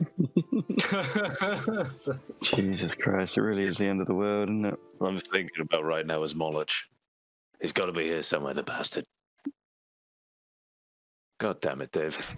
[2.55, 4.79] Jesus Christ, it really is the end of the world, isn't it?
[4.99, 6.71] What I'm thinking about right now is Moloch.
[7.61, 9.05] He's got to be here somewhere, the bastard.
[11.39, 12.37] God damn it, Dave.